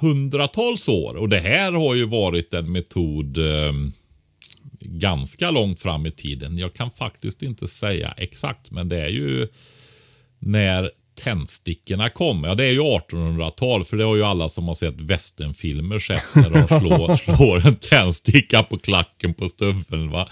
[0.00, 3.72] hundratals år och det här har ju varit en metod eh,
[4.80, 6.58] ganska långt fram i tiden.
[6.58, 9.48] Jag kan faktiskt inte säga exakt, men det är ju
[10.38, 12.44] när tändstickorna kom.
[12.44, 16.34] Ja, det är ju 1800-tal, för det har ju alla som har sett westernfilmer sett
[16.34, 20.10] när de slår, slår en tändsticka på klacken på stöveln.
[20.10, 20.28] Va?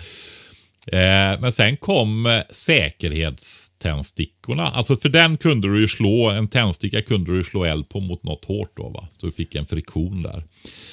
[0.92, 4.66] Eh, men sen kom eh, säkerhetständstickorna.
[4.70, 8.00] Alltså för den kunde du ju slå, en tändsticka kunde du ju slå eld på
[8.00, 9.08] mot något hårt då va.
[9.20, 10.44] Så du fick en friktion där.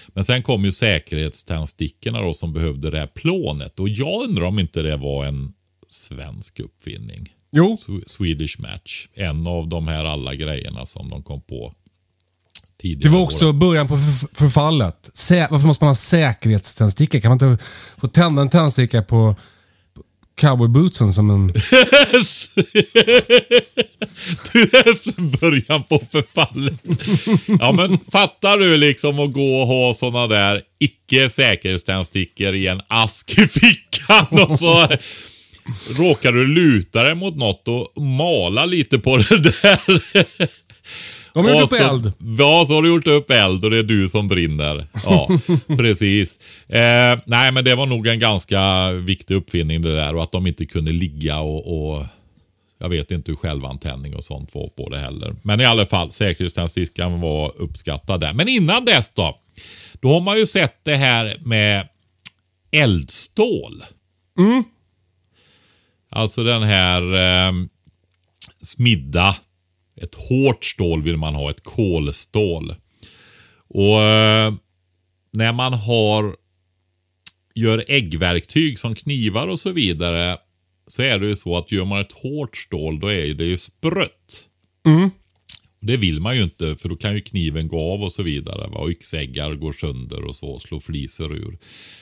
[0.08, 3.80] Men sen kom ju säkerhetständstickorna då som behövde det här plånet.
[3.80, 5.54] Och jag undrar om inte det var en
[5.90, 7.30] svensk uppfinning.
[7.52, 7.78] Jo.
[7.88, 9.08] Sw- Swedish Match.
[9.14, 11.74] En av de här alla grejerna som de kom på
[12.82, 13.24] Det var år.
[13.24, 15.10] också början på förf- förfallet.
[15.14, 17.22] Sä- varför måste man ha säkerhetständsticka?
[17.22, 17.64] Kan man inte
[17.98, 19.36] få tända en tändsticka på
[20.36, 21.48] cowboybootsen som en...
[24.54, 26.74] Du är från början på förfallet.
[27.60, 32.82] Ja men fattar du liksom att gå och ha sådana där icke säkerhetständstickor i en
[32.88, 34.88] ask i fickan och så
[35.98, 39.80] råkar du luta dig mot något och mala lite på det där.
[41.34, 42.14] De har gjort upp eld.
[42.40, 44.88] Ja, så har du gjort upp eld och det är du som brinner.
[45.06, 45.30] Ja,
[45.78, 46.40] precis.
[46.68, 50.48] Eh, nej, men det var nog en ganska viktig uppfinning det där och att de
[50.48, 52.06] inte kunde ligga och, och
[52.78, 55.36] jag vet inte hur självantändning och sånt var på det heller.
[55.44, 58.34] Men i alla fall, säkerhetständstickan var uppskattad där.
[58.34, 59.38] Men innan dess då?
[60.02, 61.88] Då har man ju sett det här med
[62.72, 63.84] eldstål.
[66.10, 67.54] Alltså den här eh,
[68.62, 69.36] smidda.
[70.04, 72.76] Ett hårt stål vill man ha, ett kolstål.
[73.68, 74.54] Och eh,
[75.32, 76.36] när man har
[77.56, 80.38] gör äggverktyg som knivar och så vidare
[80.88, 83.58] så är det ju så att gör man ett hårt stål då är det ju
[83.58, 84.48] sprött.
[85.80, 88.70] Det vill man ju inte för då kan ju kniven gå av och så vidare.
[88.70, 88.78] Va?
[88.78, 91.58] Och yxäggar går sönder och så, slår fliser ur.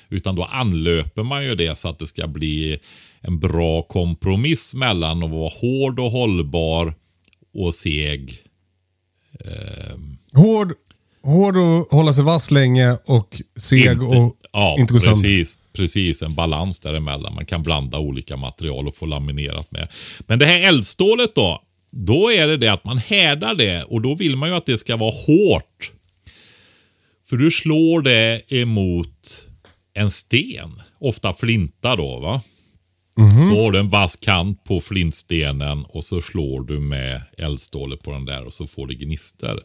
[0.09, 2.79] Utan då anlöper man ju det så att det ska bli
[3.21, 6.93] en bra kompromiss mellan att vara hård och hållbar
[7.53, 8.43] och seg.
[10.33, 10.73] Hård,
[11.23, 15.21] hård och hålla sig vass länge och seg och ja, inte gå sönder.
[15.21, 16.21] precis, precis.
[16.21, 17.35] En balans däremellan.
[17.35, 19.87] Man kan blanda olika material och få laminerat med.
[20.19, 21.63] Men det här eldstålet då.
[21.93, 24.77] Då är det det att man härdar det och då vill man ju att det
[24.77, 25.91] ska vara hårt.
[27.29, 29.47] För du slår det emot
[29.93, 30.81] en sten.
[30.99, 32.41] Ofta flinta då va.
[33.29, 38.11] Så har du en vass kant på flintstenen och så slår du med eldstålet på
[38.11, 39.59] den där och så får du gnistor.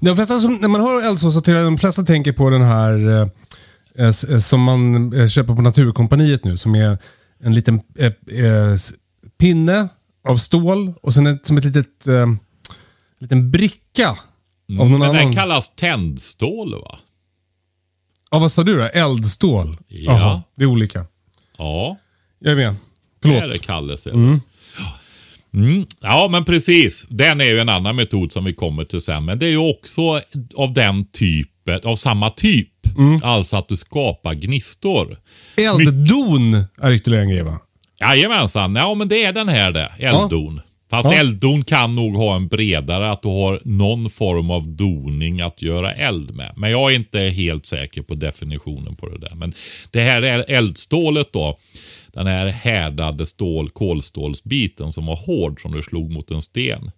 [0.00, 4.06] De flesta som, när man hör eldsås så de flesta tänker på den här eh,
[4.06, 6.56] eh, som man eh, köper på Naturkompaniet nu.
[6.56, 6.98] Som är
[7.42, 8.76] en liten eh, eh,
[9.40, 9.88] pinne
[10.28, 12.26] av stål och sen ett, som ett litet eh,
[13.20, 14.16] liten bricka av
[14.68, 14.98] någon Mm.
[14.98, 15.16] Men annan.
[15.16, 16.98] den kallas tändstål va?
[18.30, 18.82] Ja, vad sa du då?
[18.84, 19.76] Eldstål?
[19.88, 20.12] Ja.
[20.18, 21.06] Jaha, det är olika.
[21.58, 21.96] Ja.
[22.40, 22.74] Jag är med.
[23.22, 23.52] Det är Förlåt.
[23.52, 24.06] det Kalles.
[24.06, 24.40] Mm.
[25.54, 25.86] Mm.
[26.00, 27.06] Ja, men precis.
[27.08, 29.24] Den är ju en annan metod som vi kommer till sen.
[29.24, 30.20] Men det är ju också
[30.56, 32.68] av den typen, av samma typ.
[33.22, 35.16] Alltså att du skapar gnistor.
[35.56, 37.58] Elddon är ytterligare en grej va?
[38.00, 39.92] Jajamensan, ja men det är den här det.
[39.98, 40.60] Elddon.
[40.90, 41.14] Fast Ja.
[41.14, 45.92] elddon kan nog ha en bredare, att du har någon form av doning att göra
[45.94, 46.52] eld med.
[46.56, 49.34] Men jag är inte helt säker på definitionen på det där.
[49.34, 49.52] Men
[49.90, 51.58] det här är eldstålet då.
[52.12, 56.90] Den här härdade stål, kolstålsbiten som var hård som du slog mot en sten.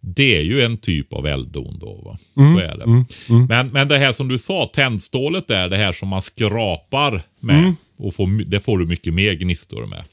[0.00, 2.00] Det är ju en typ av elddon då.
[2.04, 2.18] Va?
[2.34, 2.84] Så är det.
[3.48, 7.74] Men, men det här som du sa, tändstålet är det här som man skrapar med.
[7.98, 10.04] Och får, det får du mycket mer gnistor med.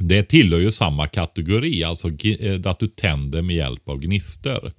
[0.00, 4.72] Det tillhör ju samma kategori, alltså eh, att du tänder med hjälp av gnister.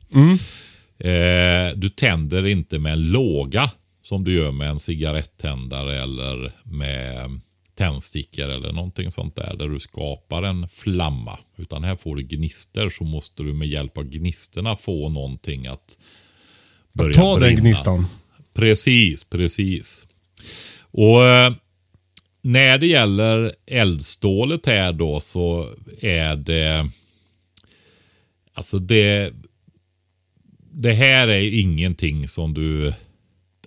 [1.00, 3.72] Eh, du tänder inte med en låga
[4.04, 7.40] som du gör med en cigarettändare eller med
[7.76, 9.56] tändstickor eller någonting sånt där.
[9.58, 11.40] Där du skapar en flamma.
[11.58, 15.98] Utan här får du gnister så måste du med hjälp av gnisterna få någonting att
[16.94, 17.62] börja Ta den brinna.
[17.62, 18.06] gnistan.
[18.54, 20.04] Precis, precis.
[20.92, 21.54] Och eh,
[22.42, 26.90] när det gäller eldstålet här då så är det...
[28.54, 29.34] Alltså det...
[30.74, 32.94] Det här är ingenting som du...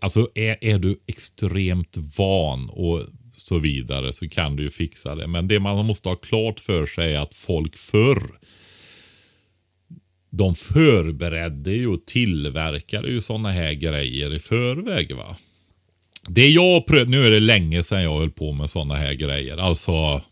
[0.01, 5.27] Alltså är, är du extremt van och så vidare så kan du ju fixa det.
[5.27, 8.39] Men det man måste ha klart för sig är att folk förr
[10.37, 15.37] de förberedde ju och tillverkade ju sådana här grejer i förväg va.
[16.29, 19.57] Det jag pröv, nu är det länge sedan jag höll på med sådana här grejer.
[19.57, 20.23] Alltså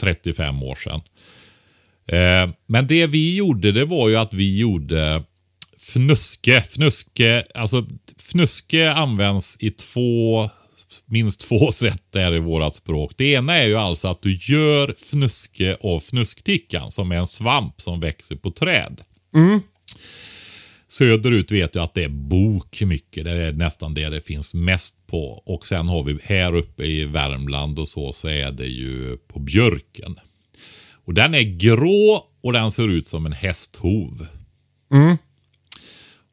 [0.00, 1.00] 35 år sedan.
[2.06, 5.24] Eh, men det vi gjorde det var ju att vi gjorde
[5.78, 6.60] fnuske.
[6.60, 7.86] Fnuske, alltså
[8.18, 10.50] fnuske används i två,
[11.06, 13.12] minst två sätt där i vårat språk.
[13.16, 17.80] Det ena är ju alltså att du gör fnuske av fnusktickan som är en svamp
[17.80, 19.00] som växer på träd.
[19.34, 19.60] Mm.
[20.88, 23.24] Söderut vet jag att det är bok mycket.
[23.24, 25.42] Det är nästan det det finns mest på.
[25.46, 29.38] Och sen har vi här uppe i Värmland och så, så är det ju på
[29.38, 30.20] björken.
[31.04, 34.26] Och den är grå och den ser ut som en hästhov.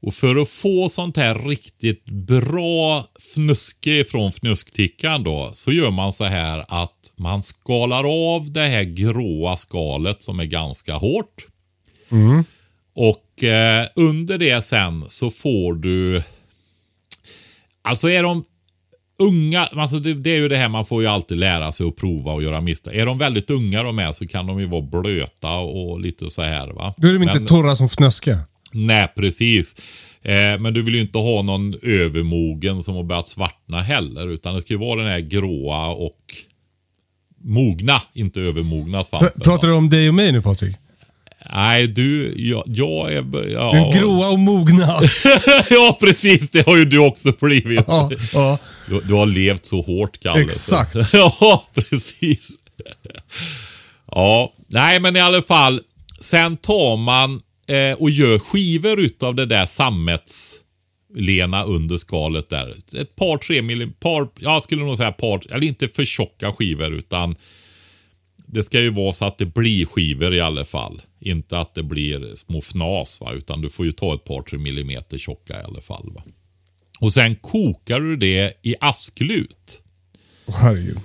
[0.02, 6.14] Och för att få sånt här riktigt bra fnuske från fnusktickan då så gör man
[6.14, 11.48] så här att man skalar av det här gråa skalet som är ganska hårt.
[12.96, 16.24] Och eh, under det sen så får du...
[17.82, 18.44] Alltså är de...
[19.20, 21.96] unga, alltså det, det är ju det här man får ju alltid lära sig att
[21.96, 22.96] prova och göra misstag.
[22.96, 26.42] Är de väldigt unga de är så kan de ju vara blöta och lite så
[26.42, 26.94] här va.
[26.98, 28.38] Då är de inte Men- torra som fnöske.
[28.72, 29.76] Nej, precis.
[30.22, 34.28] Eh, men du vill ju inte ha någon övermogen som har börjat svartna heller.
[34.32, 36.20] Utan det ska ju vara den här gråa och
[37.44, 39.30] mogna, inte övermogna svampen.
[39.36, 40.76] Pr- Pratar du om dig och mig nu Patrik?
[41.54, 43.50] Nej, du, jag, jag är...
[43.52, 43.74] Ja.
[43.74, 44.88] Den gråa och mogna.
[45.70, 46.52] ja, precis.
[46.52, 47.84] Det har ju du också blivit.
[47.88, 48.58] ja, ja.
[48.90, 50.42] Du, du har levt så hårt, Kalle.
[50.42, 50.96] Exakt.
[51.14, 52.50] ja, precis.
[54.12, 55.82] ja, nej men i alla fall.
[56.20, 62.76] Sen tar man eh, och gör skivor utav det där sammetslena under skalet där.
[63.02, 66.94] Ett par, tre millim, par, jag skulle nog säga par, eller inte för tjocka skivor
[66.94, 67.36] utan
[68.56, 71.02] det ska ju vara så att det blir skivor i alla fall.
[71.20, 74.58] Inte att det blir små fnas va, utan du får ju ta ett par, tre
[74.58, 76.24] millimeter tjocka i alla fall va.
[77.00, 79.82] Och sen kokar du det i asklut.
[80.46, 81.00] Åh, herregud.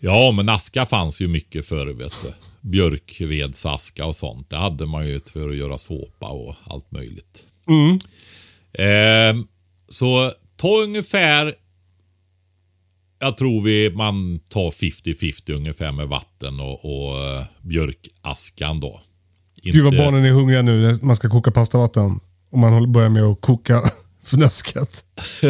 [0.00, 2.32] Ja, men aska fanns ju mycket förr, vet du.
[2.60, 4.50] Björkvedsaska och sånt.
[4.50, 7.44] Det hade man ju för att göra såpa och allt möjligt.
[8.72, 9.46] Ehm,
[9.88, 11.54] så ta ungefär,
[13.20, 19.00] jag tror vi man tar 50-50 ungefär med vatten och, och eh, björkaskan då.
[19.62, 22.20] Gud vad Inte- barnen är hungriga nu när man ska koka pastavatten.
[22.52, 23.80] Och man börjar med att koka
[24.24, 25.04] fnösket.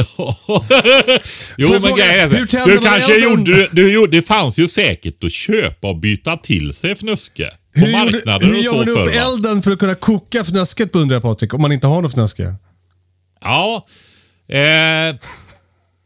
[1.57, 3.31] jo, men fråga, grejen är hur du man kanske elden?
[3.31, 7.51] gjorde, du gjorde, det fanns ju säkert att köpa och byta till sig fnöske.
[7.75, 9.33] På Hur, gjorde, marknaden hur och gör så man förr upp va?
[9.35, 11.55] elden för att kunna koka fnösket på undrar jag Patrik?
[11.55, 12.55] Om man inte har något fnöske.
[13.41, 13.87] Ja.
[14.49, 15.16] Eh,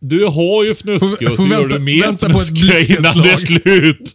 [0.04, 0.94] du har ju Får-
[1.30, 4.12] och så gör du mer fnöske innan det är slut.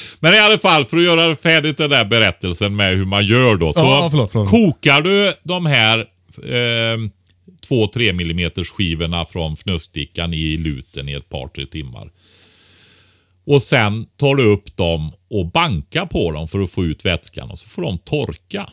[0.20, 3.56] Men i alla fall, för att göra färdigt den där berättelsen med hur man gör
[3.56, 3.72] då.
[3.72, 4.50] Så Ja, förlåt, förlåt.
[4.50, 5.98] kokar du de här
[6.42, 6.98] eh,
[7.68, 12.10] 2-3 millimeters skivorna från fnöskstickan i luten i ett par, tre timmar.
[13.46, 17.50] Och sen tar du upp dem och bankar på dem för att få ut vätskan
[17.50, 18.70] och så får de torka.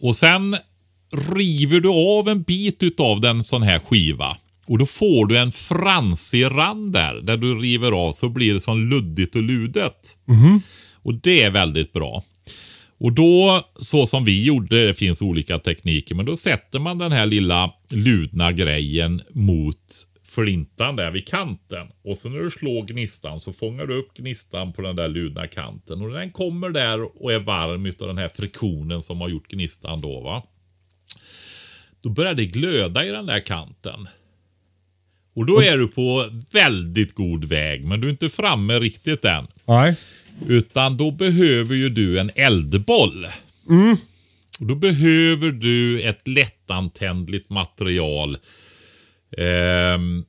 [0.00, 0.56] Och sen
[1.36, 4.36] river du av en bit utav den sån här skiva.
[4.68, 7.14] Och då får du en fransig rand där.
[7.14, 10.18] Där du river av så blir det som luddigt och ludet.
[11.02, 12.22] Och det är väldigt bra.
[13.00, 17.12] Och då, så som vi gjorde, det finns olika tekniker, men då sätter man den
[17.12, 21.86] här lilla ludna grejen mot flintan där vid kanten.
[22.04, 25.46] Och sen när du slår gnistan så fångar du upp gnistan på den där ludna
[25.46, 26.02] kanten.
[26.02, 30.00] Och den kommer där och är varm utav den här friktionen som har gjort gnistan
[30.00, 30.42] då va.
[32.02, 34.08] Då börjar det glöda i den där kanten.
[35.38, 39.46] Och då är du på väldigt god väg, men du är inte framme riktigt än.
[39.64, 39.96] Nej.
[40.46, 43.26] Utan då behöver ju du en eldboll.
[44.60, 48.38] Och då behöver du ett lättantändligt material.
[49.36, 50.24] Ehm,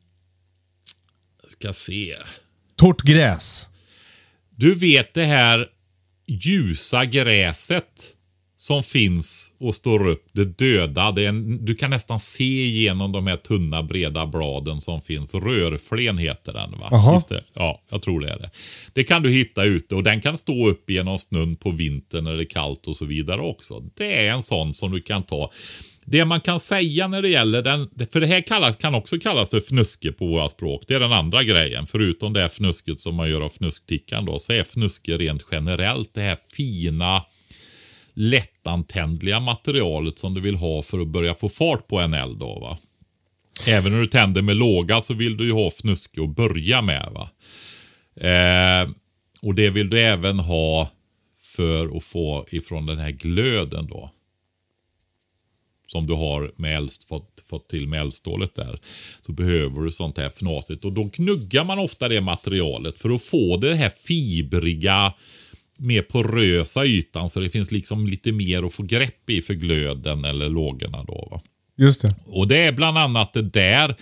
[1.48, 2.16] ska se.
[2.76, 3.70] Torrt gräs.
[4.56, 5.68] Du vet det här
[6.28, 8.16] ljusa gräset
[8.70, 11.12] som finns och står upp, det döda.
[11.12, 15.36] Det är en, du kan nästan se igenom de här tunna breda bladen som finns.
[15.36, 17.24] Rörflen heter den va?
[17.30, 17.44] Det?
[17.54, 18.50] Ja, jag tror det är det.
[18.94, 22.34] Det kan du hitta ute och den kan stå upp genom snön på vintern när
[22.34, 23.84] det är kallt och så vidare också.
[23.96, 25.52] Det är en sån som du kan ta.
[26.06, 29.50] Det man kan säga när det gäller den, för det här kallas, kan också kallas
[29.50, 30.84] för fnuske på våra språk.
[30.88, 31.88] Det är den andra grejen.
[31.88, 36.14] Förutom det här fnusket som man gör av fnusktickan då, så är fnuske rent generellt
[36.14, 37.22] det här fina
[38.14, 42.60] lättantändliga materialet som du vill ha för att börja få fart på en eld då
[42.60, 42.78] va.
[43.68, 47.10] Även när du tänder med låga så vill du ju ha fnuske att börja med
[47.14, 47.30] va.
[48.16, 48.90] Eh,
[49.42, 50.90] och det vill du även ha
[51.40, 54.12] för att få ifrån den här glöden då.
[55.88, 58.80] Som du har med eldst, fått, fått till med eldstålet där.
[59.22, 60.86] Så behöver du sånt här fnasigt.
[60.86, 65.14] Och då gnuggar man ofta det materialet för att få det här fibriga
[65.80, 70.26] mer porösa ytan så det finns liksom lite mer att få grepp i för glöden
[70.26, 71.28] eller lågorna då.
[71.32, 71.42] Va?
[71.78, 72.16] Just det.
[72.26, 73.96] Och det är bland annat det där.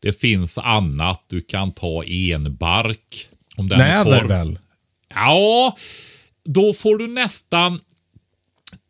[0.00, 1.24] Det finns annat.
[1.26, 3.28] Du kan ta enbark.
[3.56, 4.28] Om den är Näver torr.
[4.28, 4.58] väl?
[5.14, 5.76] Ja,
[6.44, 7.80] då får du nästan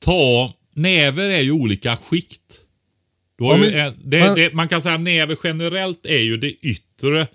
[0.05, 0.53] ta...
[0.75, 2.61] Näver är ju olika skikt.
[3.39, 6.51] Ja, ju men- en, det, men- det, man kan säga näver generellt är ju det
[6.53, 7.27] yttre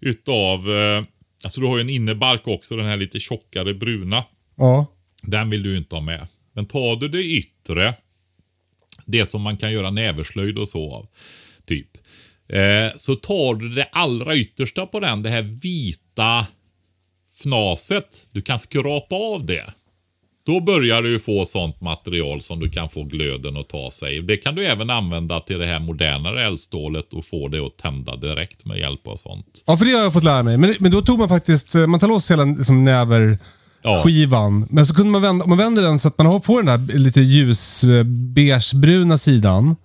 [0.00, 0.70] utav...
[0.76, 1.04] Eh,
[1.44, 4.24] alltså du har ju en innebark också, den här lite tjockare bruna.
[4.58, 4.86] Ja.
[5.22, 6.26] Den vill du inte ha med.
[6.52, 7.94] Men tar du det yttre,
[9.04, 11.06] det som man kan göra näverslöjd och så av,
[11.66, 11.88] typ.
[12.48, 16.46] Eh, så tar du det allra yttersta på den, det här vita
[17.40, 18.26] fnaset.
[18.32, 19.64] Du kan skrapa av det.
[20.46, 24.22] Då börjar du få sånt material som du kan få glöden att ta sig.
[24.22, 28.16] Det kan du även använda till det här modernare eldstålet och få det att tända
[28.16, 29.62] direkt med hjälp av sånt.
[29.66, 30.56] Ja, för det har jag fått lära mig.
[30.56, 33.38] Men, men då tog man faktiskt, eh, man tar loss hela liksom, näver
[33.82, 34.02] Ja.
[34.04, 34.66] skivan.
[34.70, 36.98] Men så kunde man vända, om man vänder den så att man får den där
[36.98, 39.76] lite ljus eh, sidan.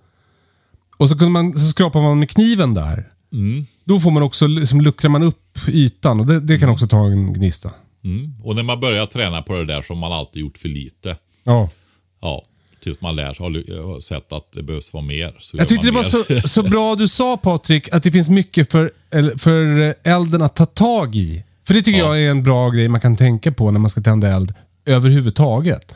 [0.96, 3.08] Och så, kunde man, så skrapar man med kniven där.
[3.32, 3.66] Mm.
[3.84, 7.06] Då får man också, liksom, luckrar man upp ytan och det, det kan också ta
[7.06, 7.70] en gnista.
[8.04, 8.34] Mm.
[8.42, 11.16] Och när man börjar träna på det där så har man alltid gjort för lite.
[11.44, 11.70] Ja.
[12.20, 12.42] Ja,
[12.82, 15.34] tills man lär sig, har har sett att det behövs vara mer.
[15.52, 18.92] Jag tyckte det var så, så bra du sa Patrik, att det finns mycket för,
[19.38, 21.44] för elden att ta tag i.
[21.66, 22.06] För det tycker Ja.
[22.16, 24.54] jag är en bra grej man kan tänka på när man ska tända eld
[24.86, 25.94] överhuvudtaget.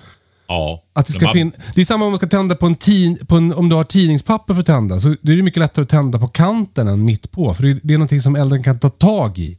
[0.48, 0.84] Ja.
[0.94, 3.26] Att det, ska man, fin- det är samma om man ska tända på en, tin-
[3.26, 5.00] på en om du har tidningspapper för att tända.
[5.00, 7.54] Så det är mycket lättare att tända på kanten än mitt på.
[7.54, 9.58] För det, det är någonting som elden kan ta tag i.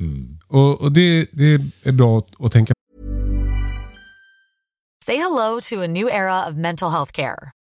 [0.00, 0.38] Mm.
[0.48, 2.72] Och, och det, det är bra att, att tänka
[5.06, 7.50] Say hello to a new era of mental health care.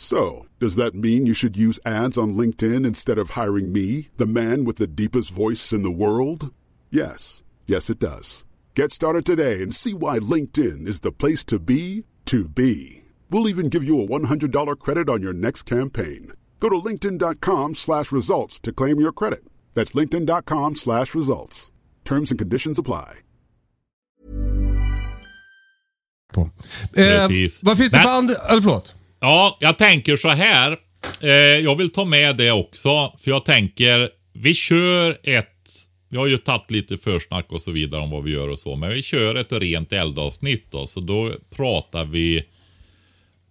[0.00, 4.26] So, does that mean you should use ads on LinkedIn instead of hiring me, the
[4.26, 6.54] man with the deepest voice in the world?
[6.90, 7.42] Yes.
[7.66, 8.46] Yes, it does.
[8.74, 13.02] Get started today and see why LinkedIn is the place to be to be.
[13.28, 16.32] We'll even give you a $100 credit on your next campaign.
[16.60, 19.44] Go to linkedin.com slash results to claim your credit.
[19.74, 21.70] That's linkedin.com slash results.
[22.04, 23.18] Terms and conditions apply.
[26.32, 26.40] på.
[26.40, 26.48] Eh,
[26.92, 27.60] Precis.
[27.62, 28.34] vad finns det för andra...
[28.34, 28.94] Eller förlåt.
[29.20, 30.76] Ja, jag tänker så här.
[31.22, 33.16] Eh, jag vill ta med det också.
[33.22, 35.46] För jag tänker, vi kör ett...
[36.08, 38.76] Vi har ju tagit lite försnack och så vidare om vad vi gör och så.
[38.76, 40.86] Men vi kör ett rent eldavsnitt då.
[40.86, 42.44] Så då pratar vi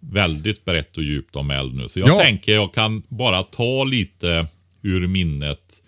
[0.00, 1.88] väldigt brett och djupt om eld nu.
[1.88, 2.18] Så jag Ja.
[2.20, 4.46] tänker jag kan bara ta lite
[4.82, 5.82] ur minnet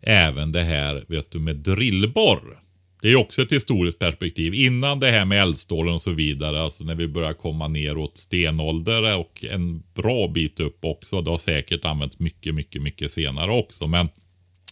[0.00, 2.58] även det här vet du, med drillborr.
[3.02, 4.54] Det är också ett historiskt perspektiv.
[4.54, 9.16] Innan det här med eldstålen och så vidare, alltså när vi börjar komma neråt stenålder
[9.16, 11.20] och en bra bit upp också.
[11.20, 13.86] Det har säkert använts mycket, mycket, mycket senare också.
[13.86, 14.08] Men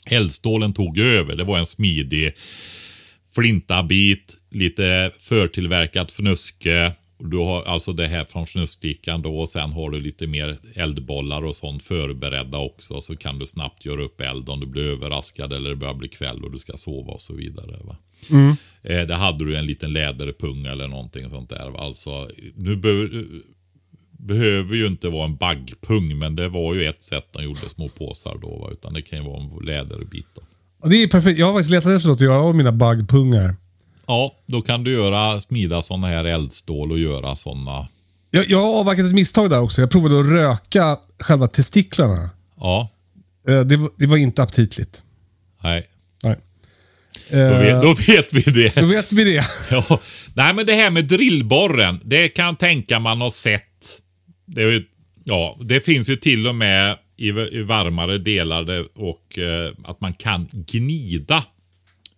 [0.07, 1.37] eldstålen tog över.
[1.37, 2.33] Det var en smidig
[3.35, 6.93] flintabit, lite förtillverkat fnuske.
[7.19, 11.45] Du har alltså det här från fnuskstickan då och sen har du lite mer eldbollar
[11.45, 13.01] och sånt förberedda också.
[13.01, 16.09] Så kan du snabbt göra upp eld om du blir överraskad eller det börjar bli
[16.09, 17.77] kväll och du ska sova och så vidare.
[17.85, 17.97] Va?
[18.83, 21.85] Eh, där hade du en liten läderpung eller någonting sånt där.
[21.87, 23.25] Alltså, nu behöver,
[24.19, 27.89] behöver ju inte vara en baggpung men det var ju ett sätt de gjorde små
[27.89, 28.57] påsar då.
[28.59, 28.69] Va?
[28.73, 30.27] Utan det kan ju vara en läderbit.
[30.35, 30.89] Då.
[30.89, 31.39] Det är perfekt.
[31.39, 33.57] Jag har faktiskt letat efter något att göra av mina buggpungar.
[34.07, 37.89] Ja, då kan du göra, smida sådana här eldstål och göra sådana.
[38.31, 39.81] Jag, jag har avverkat ett misstag där också.
[39.81, 42.31] Jag provade att röka själva testiklarna.
[42.61, 42.89] Ja,
[43.49, 45.05] Eh, Det, det var inte aptitligt.
[45.63, 45.87] nej.
[47.31, 48.75] Då Eh, vet, då vet vi det.
[48.81, 49.45] Då vet vi det.
[49.71, 50.01] Ja.
[50.35, 53.63] Nej, men det här med drillborren, det kan tänka man har sett.
[54.47, 54.83] Det,
[55.25, 60.13] ja, det finns ju till och med i, i varmare delar och eh, att man
[60.13, 61.45] kan gnida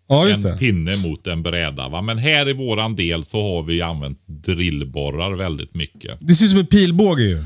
[0.08, 0.56] Ja, en det.
[0.58, 1.88] pinne mot en bräda.
[1.88, 2.02] Va?
[2.02, 6.18] Men här i våran del så har vi använt drillborrar väldigt mycket.
[6.20, 7.44] Det ser ut som en pilbåge ju.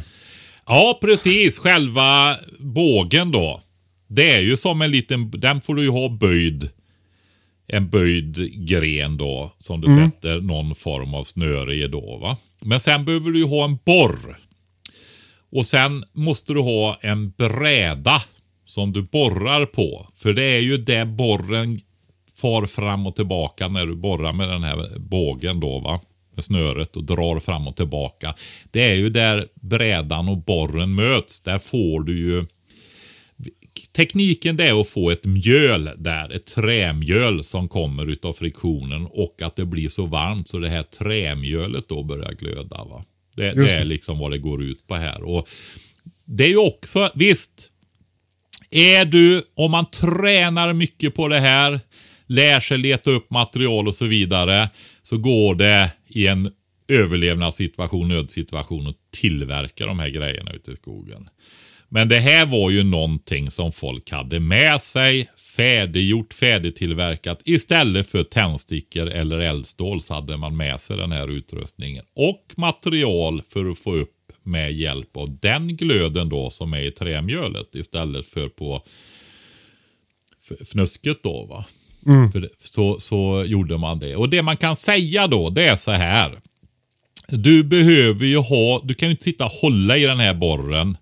[0.66, 1.58] Ja, precis.
[1.58, 3.62] Själva bågen då.
[4.08, 6.68] Det är ju som en liten, den får du ju ha böjd.
[7.68, 9.52] En böjd gren då.
[9.58, 12.36] Som du sätter någon form av snöre i då va.
[12.60, 14.38] Men sen behöver du ha en borr.
[15.52, 18.22] Och sen måste du ha en bräda
[18.66, 20.08] som du borrar på.
[20.16, 21.80] För det är ju det borren
[22.36, 26.00] far fram och tillbaka när du borrar med den här bågen då va.
[26.34, 28.34] Med snöret och drar fram och tillbaka.
[28.70, 31.40] Det är ju där brädan och borren möts.
[31.40, 32.46] Där får du ju
[33.92, 39.42] Tekniken det är att få ett mjöl där, ett trämjöl som kommer utav friktionen och
[39.42, 42.84] att det blir så varmt så det här trämjölet då börjar glöda.
[42.84, 43.04] Va?
[43.36, 45.22] Det, det är liksom vad det går ut på här.
[45.22, 45.48] Och
[46.24, 47.72] Det är ju också, visst,
[48.70, 51.80] är du, om man tränar mycket på det här,
[52.26, 54.70] lär sig leta upp material och så vidare,
[55.02, 56.52] så går det i en
[56.88, 61.28] överlevnadssituation, nödsituation att tillverka de här grejerna ute i skogen.
[61.88, 67.42] Men det här var ju någonting som folk hade med sig, färdiggjort, färdigtillverkat.
[67.44, 72.04] Istället för tändstickor eller eldstål så hade man med sig den här utrustningen.
[72.14, 74.12] Och material för att få upp
[74.42, 78.82] med hjälp av den glöden då som är i trämjölet istället för på
[80.60, 81.64] fnusket då va.
[82.06, 82.32] Mm.
[82.32, 84.16] För så, så gjorde man det.
[84.16, 86.38] Och det man kan säga då det är så här.
[87.28, 90.96] Du behöver ju ha, du kan ju inte sitta och hålla i den här borren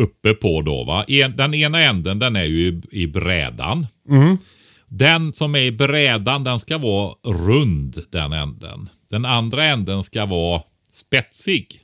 [0.00, 1.04] uppe på då va.
[1.08, 3.86] En, den ena änden den är ju i, i brädan.
[4.08, 4.38] Mm.
[4.88, 8.88] Den som är i brädan den ska vara rund den änden.
[9.10, 11.80] Den andra änden ska vara spetsig.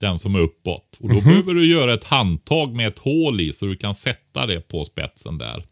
[0.00, 0.98] Den som är uppåt.
[1.00, 1.28] Och då mm -hmm.
[1.28, 4.84] behöver du göra ett handtag med ett hål i så du kan sätta det på
[4.84, 5.64] spetsen där.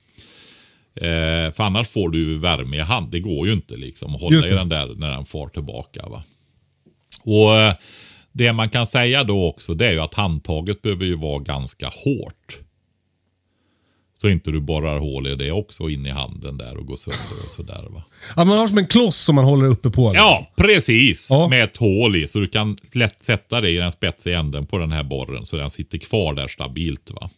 [0.95, 3.11] Eh, för annars får du värme i hand.
[3.11, 6.09] Det går ju inte liksom att hålla i den där när den far tillbaka.
[6.09, 6.23] Va?
[7.25, 7.75] Och eh,
[8.33, 11.87] det man kan säga då också det är ju att handtaget behöver ju vara ganska
[11.87, 12.59] hårt.
[14.21, 17.45] Så inte du borrar hål i det också in i handen där och går sönder
[17.45, 18.03] och sådär va.
[18.37, 20.13] Ja, man har som en kloss som man håller uppe på.
[20.13, 20.27] Liksom.
[20.27, 21.27] Ja, precis.
[21.31, 21.49] Ja.
[21.49, 22.29] Med ett hål i.
[22.29, 25.57] Så du kan lätt sätta det i den spetsiga änden på den här borren så
[25.57, 27.31] den sitter kvar där stabilt va.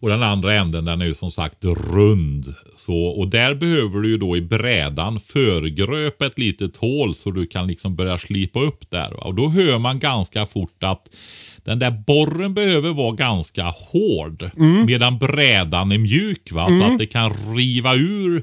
[0.00, 2.54] Och den andra änden den är ju som sagt rund.
[2.76, 7.46] Så, och där behöver du ju då i brädan förgröpa ett litet hål så du
[7.46, 9.10] kan liksom börja slipa upp där.
[9.10, 9.22] Va?
[9.22, 11.08] Och då hör man ganska fort att
[11.56, 14.50] den där borren behöver vara ganska hård.
[14.56, 14.86] Mm.
[14.86, 16.66] Medan brädan är mjuk va.
[16.66, 16.80] Mm.
[16.80, 18.42] Så att det kan riva ur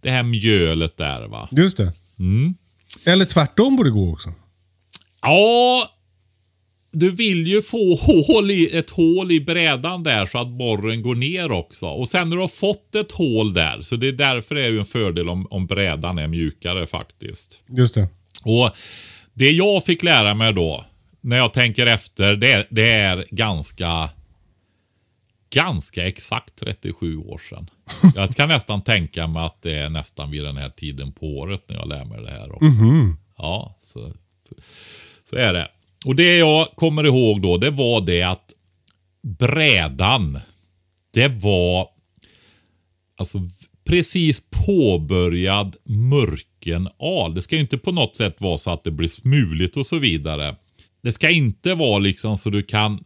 [0.00, 1.48] det här mjölet där va.
[1.50, 1.92] Just det.
[2.18, 2.54] Mm.
[3.06, 4.32] Eller tvärtom borde gå också.
[5.22, 5.82] Ja,
[6.92, 7.94] du vill ju få
[8.26, 11.86] hål i, ett hål i brädan där så att borren går ner också.
[11.86, 14.68] Och sen när du har fått ett hål där, så det är därför det är
[14.68, 17.60] ju en fördel om, om brädan är mjukare faktiskt.
[17.68, 18.08] Just det.
[18.44, 18.70] Och
[19.34, 20.84] det jag fick lära mig då,
[21.20, 24.10] när jag tänker efter, det, det är ganska
[25.50, 27.70] ganska exakt 37 år sedan.
[28.14, 31.62] Jag kan nästan tänka mig att det är nästan vid den här tiden på året
[31.68, 32.64] när jag lär mig det här också.
[32.64, 33.16] Mm -hmm.
[33.38, 34.12] Ja, så,
[35.30, 35.68] så är det.
[36.06, 38.54] Och det jag kommer ihåg då, det var det att
[39.22, 40.38] brädan,
[41.14, 41.88] det var
[43.18, 43.38] alltså
[43.84, 47.34] precis påbörjad mörkenal.
[47.34, 50.56] Det ska inte på något sätt vara så att det blir smuligt och så vidare.
[51.02, 52.98] Det ska inte vara liksom så du kan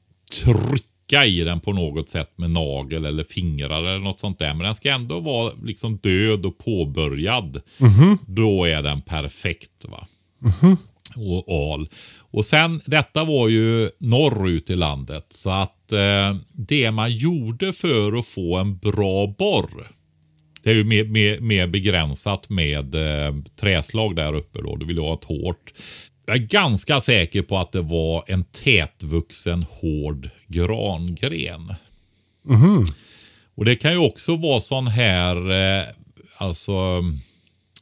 [0.45, 4.55] trycka i den på något sätt med nagel eller fingrar eller något sånt där.
[4.55, 7.63] Men den ska ändå vara liksom död och påbörjad.
[7.79, 8.19] Mm -hmm.
[8.27, 9.85] Då är den perfekt.
[9.89, 10.07] va.
[10.41, 10.77] Mm -hmm.
[11.17, 11.89] Och al.
[12.33, 15.27] Och sen, detta var ju norrut i landet.
[15.31, 19.91] Så att eh, det man gjorde för att få en bra borr.
[20.63, 24.77] Det är ju mer, mer, mer begränsat med eh, träslag där uppe då.
[24.77, 25.73] Du vill ha ett hårt.
[26.27, 31.75] Jag är ganska säker på att det var en tätvuxen hård grangren.
[32.49, 32.85] Mm.
[33.55, 35.89] Och det kan ju också vara sån här, eh,
[36.37, 37.01] alltså,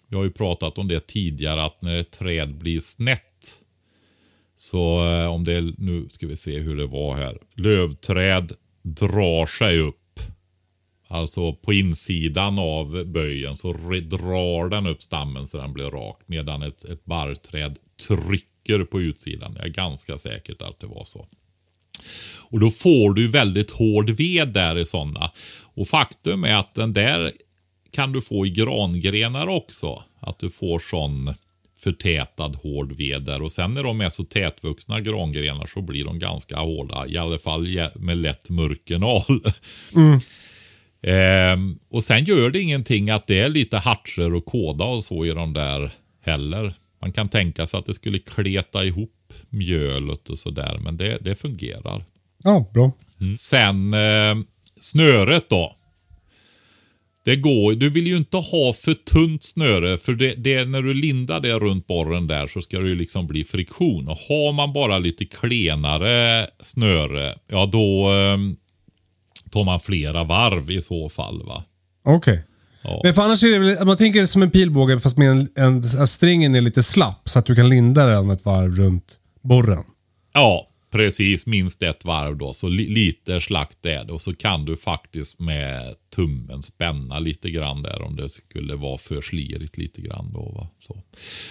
[0.08, 3.29] vi har ju pratat om det tidigare, att när ett träd blir snett
[4.60, 7.38] så eh, om det är, nu ska vi se hur det var här.
[7.54, 8.52] Lövträd
[8.82, 10.20] drar sig upp.
[11.08, 16.20] Alltså på insidan av böjen så drar den upp stammen så den blir rak.
[16.26, 19.52] Medan ett, ett barrträd trycker på utsidan.
[19.56, 21.26] Jag är ganska säker att det var så.
[22.40, 25.30] Och då får du väldigt hård ved där i sådana.
[25.74, 27.32] Och faktum är att den där
[27.90, 30.04] kan du få i grangrenar också.
[30.20, 31.34] Att du får sån
[31.80, 33.42] förtätad hård ved där.
[33.42, 37.06] Och sen när de är så tätvuxna grangrenar så blir de ganska hårda.
[37.06, 39.40] I alla fall med lätt mörkenal.
[39.96, 40.20] Mm.
[41.02, 45.24] ehm, och sen gör det ingenting att det är lite hartser och kåda och så
[45.24, 45.92] i de där
[46.24, 46.74] heller.
[47.00, 50.78] Man kan tänka sig att det skulle kleta ihop mjölet och sådär.
[50.82, 52.04] Men det, det fungerar.
[52.42, 52.92] Ja, bra.
[53.20, 53.36] Mm.
[53.36, 54.44] Sen eh,
[54.80, 55.76] snöret då.
[57.24, 60.94] Det går, du vill ju inte ha för tunt snöre för det, det, när du
[60.94, 64.08] lindar det runt borren där så ska det ju liksom bli friktion.
[64.08, 68.38] Och har man bara lite klenare snöre, ja då eh,
[69.50, 71.42] tar man flera varv i så fall.
[71.46, 71.64] va.
[72.04, 72.44] Okej.
[72.82, 73.00] Ja.
[73.04, 75.78] Men för annars är det väl, man tänker som en pilbåge fast med en, en,
[75.78, 79.84] att strängen är lite slapp så att du kan linda den ett varv runt borren.
[80.32, 81.46] Ja, precis.
[81.46, 82.52] Minst ett varv då.
[82.52, 84.12] Så li lite slakt är det.
[84.12, 88.98] Och så kan du faktiskt med tummen spänna lite grann där om det skulle vara
[88.98, 90.32] för slirigt lite grann.
[90.32, 90.68] Då, va?
[90.80, 91.02] Så.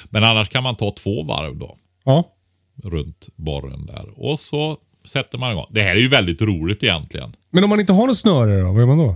[0.09, 1.77] Men annars kan man ta två varv då.
[2.05, 2.35] Ja.
[2.83, 4.09] Runt borren där.
[4.15, 5.67] Och så sätter man igång.
[5.71, 7.35] Det här är ju väldigt roligt egentligen.
[7.49, 9.15] Men om man inte har något snöre då, vad gör man då?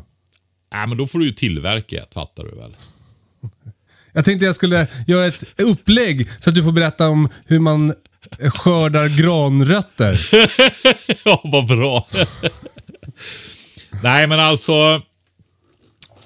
[0.73, 2.75] Nej, men då får du ju tillverka ett, fattar du väl?
[4.13, 7.93] Jag tänkte jag skulle göra ett upplägg så att du får berätta om hur man
[8.39, 10.19] skördar granrötter.
[11.25, 12.07] ja, vad bra.
[14.03, 15.01] Nej, men alltså.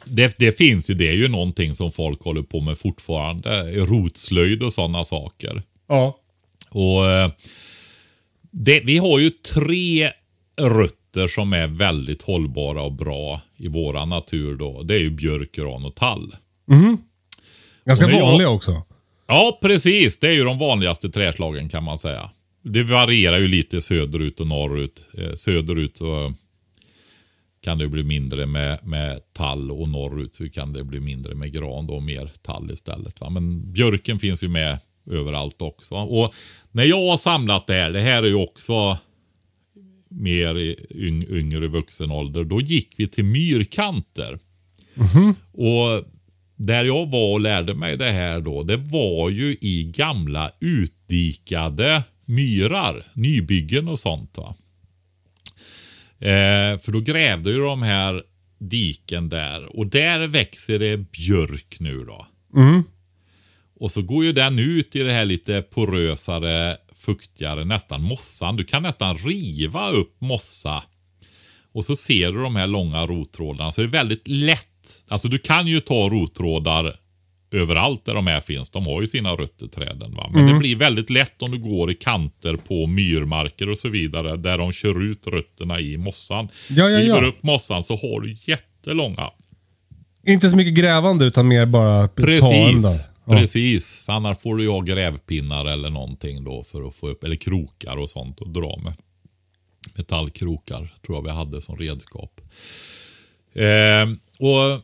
[0.05, 3.71] Det, det finns ju, det är ju någonting som folk håller på med fortfarande.
[3.71, 5.63] Rotslöjd och sådana saker.
[5.87, 6.17] Ja.
[6.69, 7.29] Och eh,
[8.51, 10.11] det, Vi har ju tre
[10.61, 14.55] rötter som är väldigt hållbara och bra i våra natur.
[14.55, 14.83] Då.
[14.83, 16.35] Det är ju björk, gran och tall.
[17.85, 18.83] Ganska när jag- vanliga också.
[19.27, 20.19] Ja, precis.
[20.19, 22.29] Det är ju de vanligaste träslagen kan man säga.
[22.61, 25.07] Det varierar ju lite söderut och norrut.
[25.13, 26.33] Eh, söderut så
[27.61, 31.53] kan det bli mindre med, med tall och norrut så kan det bli mindre med
[31.53, 33.21] gran då och mer tall istället.
[33.21, 33.29] Va?
[33.29, 34.79] Men björken finns ju med
[35.11, 35.95] överallt också.
[35.95, 36.33] Och
[36.71, 38.97] när jag har samlat det här, det här är ju också
[40.09, 44.39] mer i yng, yngre vuxen ålder, då gick vi till myrkanter.
[45.51, 46.05] Och
[46.57, 52.03] där jag var och lärde mig det här då, det var ju i gamla utdikade
[52.25, 54.37] myrar, nybyggen och sånt.
[54.37, 54.55] va.
[56.19, 58.23] Eh, för då grävde ju de här
[58.59, 62.27] diken där och där växer det björk nu då.
[63.79, 68.55] Och så går ju den ut i det här lite porösare, fuktigare, nästan mossan.
[68.55, 70.83] Du kan nästan riva upp mossa.
[71.71, 73.71] Och så ser du de här långa rottrådarna.
[73.71, 74.67] Så det är väldigt lätt.
[75.07, 76.95] Alltså du kan ju ta rottrådar
[77.51, 78.69] överallt där de här finns.
[78.69, 80.15] De har ju sina rötter träden.
[80.15, 80.29] Va?
[80.33, 84.37] Men det blir väldigt lätt om du går i kanter på myrmarker och så vidare.
[84.37, 86.47] Där de kör ut rötterna i mossan.
[86.69, 87.27] Ja, ja, River ja.
[87.27, 89.29] upp mossan så har du jättelånga.
[90.27, 92.83] Inte så mycket grävande utan mer bara ta Precis.
[92.83, 92.99] där.
[93.25, 93.33] Ja.
[93.33, 94.03] Precis.
[94.05, 97.97] Annars får du ju ha grävpinnar eller någonting då för att få upp, eller krokar
[97.97, 98.93] och sånt och dra med.
[99.95, 102.41] Metallkrokar tror jag vi hade som redskap.
[103.53, 104.81] Eh, och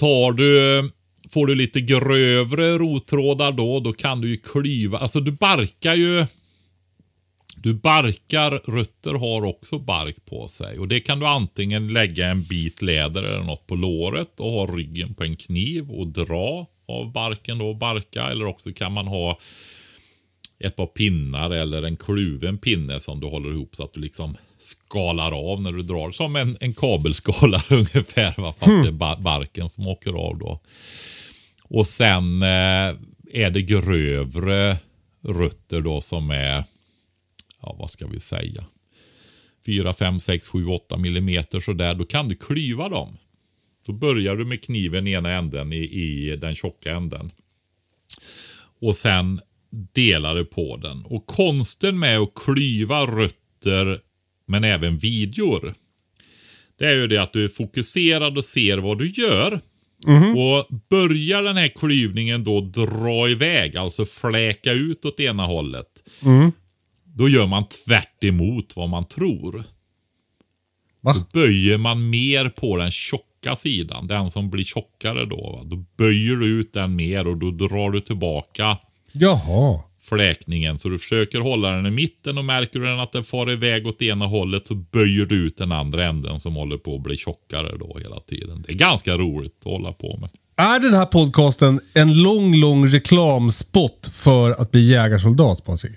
[0.00, 0.90] tar du,
[1.28, 6.26] får du lite grövre rottrådar då, då kan du ju klyva, alltså du barkar ju
[7.62, 10.78] du barkar, rötter har också bark på sig.
[10.78, 14.66] Och det kan du antingen lägga en bit läder eller något på låret och ha
[14.66, 18.24] ryggen på en kniv och dra av barken då och barka.
[18.24, 19.38] Eller också kan man ha
[20.58, 24.36] ett par pinnar eller en kluven pinne som du håller ihop så att du liksom
[24.60, 26.10] skalar av när du drar.
[26.10, 28.42] Som en, en kabelskalare ungefär.
[28.42, 28.54] Va?
[28.58, 30.60] Fast det är ba- barken som åker av då.
[31.64, 32.96] Och sen eh,
[33.32, 34.76] är det grövre
[35.22, 36.64] rötter då som är
[37.62, 38.64] ja vad ska vi säga,
[39.66, 43.16] 4, 5, 6, 7, 8 millimeter sådär, då kan du klyva dem.
[43.86, 47.32] Då börjar du med kniven i ena änden i, i den tjocka änden.
[48.80, 49.40] Och sen
[49.92, 51.04] delar du på den.
[51.04, 54.00] Och konsten med att klyva rötter
[54.50, 55.74] men även videor.
[56.78, 59.60] Det är ju det att du är fokuserad och ser vad du gör.
[60.36, 65.86] Och börjar den här klyvningen då dra iväg, alltså fläka ut åt ena hållet.
[67.04, 69.64] Då gör man tvärt emot vad man tror.
[71.00, 71.14] Va?
[71.14, 74.06] Då böjer man mer på den tjocka sidan.
[74.06, 75.52] Den som blir tjockare då.
[75.52, 75.64] Va?
[75.64, 78.78] Då böjer du ut den mer och då drar du tillbaka
[79.12, 79.89] Jaha.
[80.16, 80.78] Fläkningen.
[80.78, 84.02] Så du försöker hålla den i mitten och märker du att den far iväg åt
[84.02, 87.76] ena hållet så böjer du ut den andra änden som håller på att bli tjockare
[87.78, 88.64] då hela tiden.
[88.66, 90.30] Det är ganska roligt att hålla på med.
[90.56, 95.92] Är den här podcasten en lång, lång reklamspot för att bli jägarsoldat, Patrik?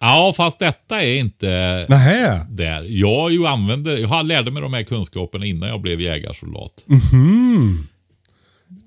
[0.00, 2.46] Ja, fast detta är inte Nähä?
[2.50, 2.86] där.
[2.88, 6.72] Jag, ju använde, jag lärde mig de här kunskaperna innan jag blev jägarsoldat.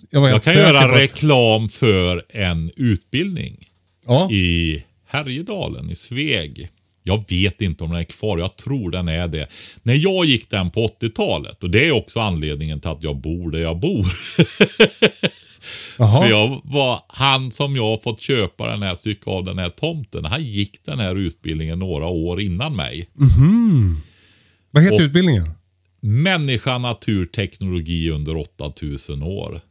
[0.10, 3.66] Jag var Jag helt kan göra reklam för en utbildning
[4.08, 4.32] Ja.
[4.32, 6.70] i Härjedalen, i Sveg.
[7.04, 9.48] Jag vet inte om den är kvar, jag tror den är det.
[9.84, 13.52] När jag gick den på 80-talet, och det är också anledningen till att jag bor
[13.52, 14.04] där jag bor.
[15.98, 19.70] För jag var, han som jag har fått köpa den här stycket av den här
[19.70, 23.10] tomten, han gick den här utbildningen några år innan mig.
[24.72, 25.50] Vad heter och- utbildningen?
[26.00, 29.62] Människa, natur, teknologi under 8000 år.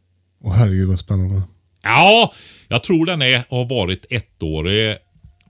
[0.45, 1.43] Åh herregud vad spännande.
[1.83, 2.33] Ja,
[2.69, 4.97] jag tror den är, har varit ettårig.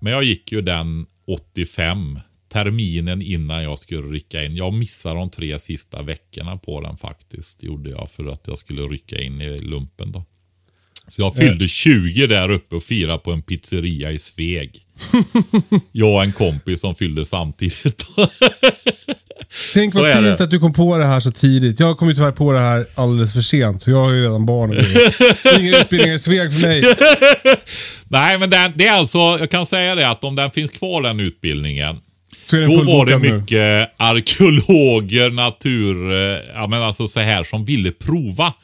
[0.00, 2.18] Men jag gick ju den 85.
[2.48, 4.56] Terminen innan jag skulle rycka in.
[4.56, 7.62] Jag missade de tre sista veckorna på den faktiskt.
[7.62, 10.24] Gjorde jag för att jag skulle rycka in i lumpen då.
[11.12, 14.70] Så jag fyllde 20 där uppe och firade på en pizzeria i Sveg.
[15.92, 18.06] jag och en kompis som fyllde samtidigt.
[19.74, 20.44] Tänk vad fint det.
[20.44, 21.80] att du kom på det här så tidigt.
[21.80, 24.46] Jag kom ju tyvärr på det här alldeles för sent, så jag har ju redan
[24.46, 26.82] barn och Inga utbildningar i Sveg för mig.
[28.08, 31.02] Nej, men den, det är alltså, jag kan säga det att om den finns kvar
[31.02, 32.00] den utbildningen.
[32.44, 33.40] Så är den Då var det fullbokad nu.
[33.40, 38.54] mycket arkeologer, natur, eh, ja men alltså så här som ville prova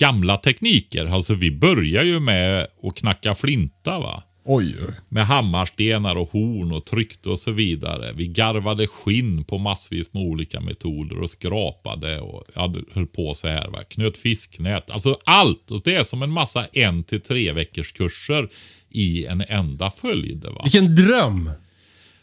[0.00, 1.06] gamla tekniker.
[1.06, 4.22] Alltså vi börjar ju med att knacka flinta va.
[4.44, 4.74] Oj.
[5.08, 8.12] Med hammarstenar och horn och tryckte och så vidare.
[8.12, 12.44] Vi garvade skinn på massvis med olika metoder och skrapade och
[12.92, 13.68] höll på så här.
[13.68, 13.78] Va?
[13.88, 14.90] Knöt fisknät.
[14.90, 15.70] Alltså allt.
[15.70, 18.48] Och det är som en massa en till tre veckors kurser
[18.90, 20.44] i en enda följd.
[20.44, 20.60] Va?
[20.64, 21.50] Vilken dröm!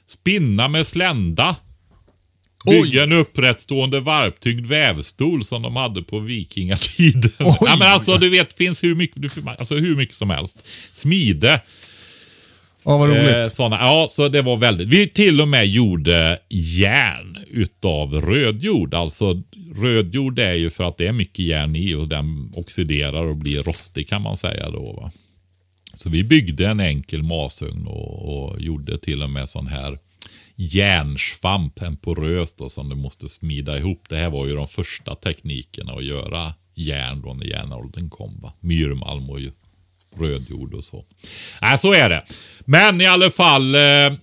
[0.07, 1.55] Spinna med slända.
[2.67, 7.31] Bygga en upprättstående varptyngd vävstol som de hade på vikingatiden.
[7.39, 7.57] Oj.
[7.61, 10.57] Ja, men alltså du vet, finns hur mycket, alltså, hur mycket som helst.
[10.93, 11.61] Smide.
[12.83, 13.35] Ja, vad roligt.
[13.35, 13.75] Eh, såna.
[13.75, 14.87] Ja, så det var väldigt.
[14.87, 18.93] Vi till och med gjorde järn utav rödjord.
[18.93, 19.41] Alltså
[19.75, 23.63] rödjord är ju för att det är mycket järn i och den oxiderar och blir
[23.63, 24.99] rostig kan man säga då.
[25.01, 25.11] Va?
[25.93, 29.99] Så vi byggde en enkel masugn och, och gjorde till och med sån här
[30.57, 34.03] järnsvamp, en porös då som du måste smida ihop.
[34.09, 38.39] Det här var ju de första teknikerna att göra järn då när järnåldern kom.
[38.41, 38.53] Va?
[38.59, 39.39] Myrmalm och
[40.19, 41.05] rödjord och så.
[41.61, 42.23] Nej, så är det.
[42.59, 44.13] Men i alla fall, eh,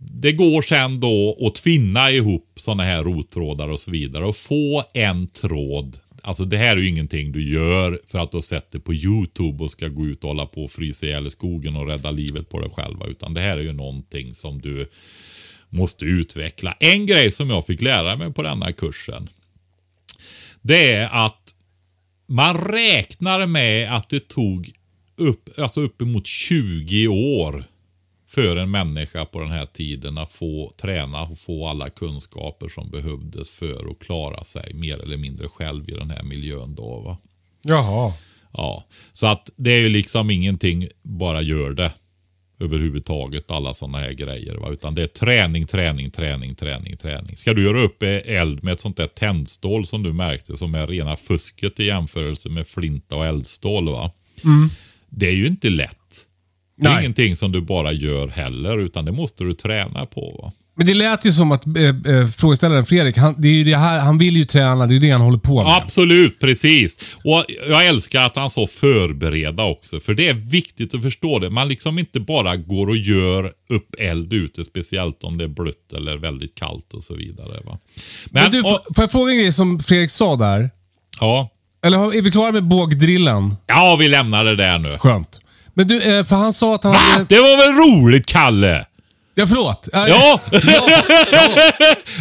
[0.00, 4.84] det går sen då att tvinna ihop sådana här rottrådar och så vidare och få
[4.94, 5.98] en tråd.
[6.22, 8.94] Alltså det här är ju ingenting du gör för att du har sett det på
[8.94, 12.10] YouTube och ska gå ut och hålla på och frysa ihjäl i skogen och rädda
[12.10, 13.06] livet på dig själva.
[13.06, 14.90] Utan det här är ju någonting som du
[15.74, 16.76] måste utveckla.
[16.80, 19.28] En grej som jag fick lära mig på denna kursen.
[20.62, 21.54] Det är att
[22.26, 24.72] man räknar med att det tog
[25.16, 27.64] upp, alltså uppemot 20 år
[28.28, 32.90] för en människa på den här tiden att få träna och få alla kunskaper som
[32.90, 36.74] behövdes för att klara sig mer eller mindre själv i den här miljön.
[36.74, 37.16] Då, va?
[37.62, 38.12] Jaha.
[38.52, 41.92] Ja, så att det är ju liksom ingenting, bara gör det
[42.58, 44.54] överhuvudtaget, alla sådana här grejer.
[44.54, 44.70] Va?
[44.70, 47.36] Utan det är träning, träning, träning, träning, träning.
[47.36, 50.86] Ska du göra upp eld med ett sånt där tändstål som du märkte som är
[50.86, 53.88] rena fusket i jämförelse med flinta och eldstål.
[53.88, 54.10] Va?
[55.08, 56.26] Det är ju inte lätt.
[56.76, 57.02] Det är Nej.
[57.02, 60.40] ingenting som du bara gör heller, utan det måste du träna på.
[60.42, 60.52] Va?
[60.76, 63.76] Men det lät ju som att eh, eh, frågeställaren Fredrik, han, det är ju det
[63.76, 65.76] här, han vill ju träna, det är det han håller på med.
[65.76, 66.98] Absolut, precis.
[67.24, 70.00] Och jag älskar att han sa förbereda också.
[70.00, 71.50] För det är viktigt att förstå det.
[71.50, 74.64] Man liksom inte bara går och gör upp eld ute.
[74.64, 77.60] Speciellt om det är blött eller väldigt kallt och så vidare.
[77.64, 77.78] Va?
[78.30, 80.70] Men, Men du, och, får jag fråga en grej som Fredrik sa där?
[81.20, 81.50] ja.
[81.86, 83.56] Eller är vi klara med bågdrillen?
[83.66, 84.98] ja, vi lämnar det där nu.
[84.98, 85.40] Skönt.
[85.74, 86.98] Men du, eh, för han sa att han Va?
[86.98, 87.24] hade...
[87.28, 88.86] Det var väl roligt, Kalle?
[89.36, 89.88] Ja, förlåt.
[89.92, 90.08] Ja!
[90.08, 90.82] ja, ja.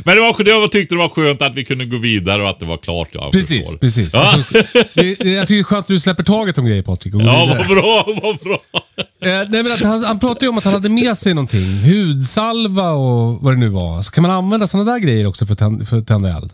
[0.05, 2.59] Men det var, var, tyckte det var skönt att vi kunde gå vidare och att
[2.59, 3.07] det var klart.
[3.11, 3.77] Jag Precis, förstår.
[3.77, 4.13] precis.
[4.13, 4.53] Ja, Alltså,
[4.93, 7.13] det, det, jag tycker det är skönt att du släpper taget om grejer Patrik.
[7.13, 8.59] ja vad bra, vad bra.
[8.97, 11.81] Eh, nej, men att han, han pratade ju om att han hade med sig någonting.
[11.83, 14.01] Hudsalva och vad det nu var.
[14.01, 16.51] Så kan man använda sådana där grejer också för att tända, för att tända eld?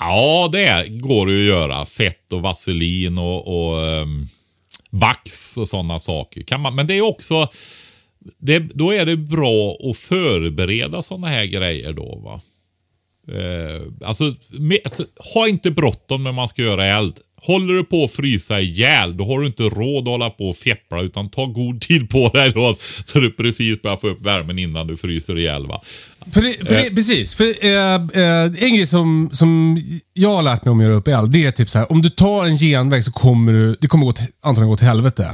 [0.00, 1.86] Ja, det går det ju att göra.
[1.86, 4.28] Fett och vaselin och, och ehm,
[4.90, 6.42] vax och sådana saker.
[6.42, 7.48] Kan man, men det är också,
[8.38, 12.20] det, då är det bra att förbereda sådana här grejer då.
[12.24, 12.40] va.
[13.28, 15.04] Eh, alltså, med, alltså,
[15.34, 17.18] ha inte bråttom när man ska göra eld.
[17.42, 20.56] Håller du på att frysa ihjäl, då har du inte råd att hålla på och
[20.56, 24.58] fjäppla, utan ta god tid på dig då, så du precis börjar få upp värmen
[24.58, 25.66] innan du fryser ihjäl.
[25.66, 25.80] Va?
[26.32, 27.34] För det, för det, precis.
[27.34, 29.80] För, eh, eh, en grej som, som
[30.12, 31.92] jag har lärt mig om att göra upp eld, det är typ så här.
[31.92, 34.86] Om du tar en genväg så kommer du, det kommer gå till, antagligen gå till
[34.86, 35.28] helvete.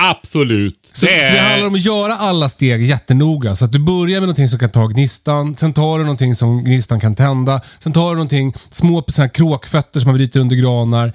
[0.00, 0.90] Absolut.
[0.92, 3.56] Så det, så det handlar om att göra alla steg jättenoga.
[3.56, 6.64] Så att du börjar med någonting som kan ta gnistan, sen tar du någonting som
[6.64, 10.56] gnistan kan tända, sen tar du någonting, små så här kråkfötter som man bryter under
[10.56, 11.12] granar,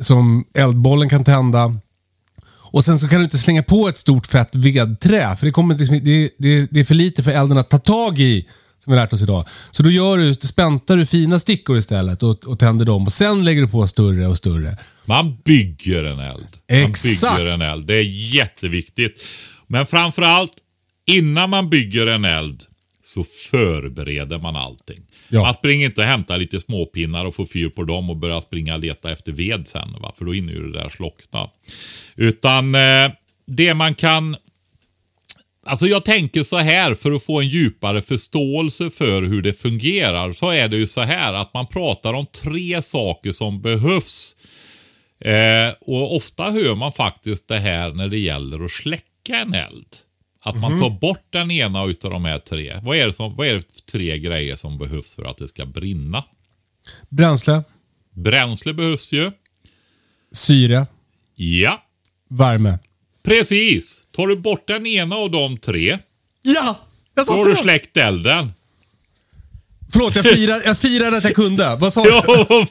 [0.00, 1.74] som eldbollen kan tända.
[2.70, 5.74] Och sen så kan du inte slänga på ett stort fett vedträ, för det, kommer
[5.74, 8.48] liksom, det, det, det är för lite för elden att ta tag i.
[8.86, 9.44] Som vi lärt oss idag.
[9.70, 13.04] Så då gör du, späntar du fina stickor istället och, och tänder dem.
[13.04, 14.76] Och sen lägger du på större och större.
[15.04, 16.46] Man bygger en eld.
[16.70, 17.36] Man Exakt.
[17.36, 17.86] bygger en eld.
[17.86, 19.24] Det är jätteviktigt.
[19.66, 20.52] Men framförallt,
[21.06, 22.62] innan man bygger en eld,
[23.02, 25.06] så förbereder man allting.
[25.28, 25.42] Ja.
[25.42, 28.74] Man springer inte och hämtar lite småpinnar och får fyr på dem och börjar springa
[28.74, 29.96] och leta efter ved sen.
[30.00, 30.12] Va?
[30.18, 31.50] För då hinner ju det där slockna.
[32.16, 33.10] Utan eh,
[33.46, 34.36] det man kan
[35.66, 40.32] Alltså jag tänker så här för att få en djupare förståelse för hur det fungerar.
[40.32, 44.36] Så är det ju så här att man pratar om tre saker som behövs.
[45.20, 49.86] Eh, och ofta hör man faktiskt det här när det gäller att släcka en eld.
[50.40, 52.80] Att man tar bort den ena utav de här tre.
[52.82, 55.48] Vad är, det som, vad är det för tre grejer som behövs för att det
[55.48, 56.24] ska brinna?
[57.08, 57.62] Bränsle,
[58.10, 59.32] Bränsle behövs ju.
[60.32, 60.86] syre,
[61.34, 61.82] Ja,
[62.28, 62.78] värme.
[63.26, 64.02] Precis.
[64.16, 65.98] Tar du bort den ena av de tre,
[66.42, 66.78] Ja!
[67.14, 68.52] Jag då har du släckt elden.
[69.92, 71.76] Förlåt, jag firade, jag firade att jag kunde.
[71.76, 72.10] Vad sa du?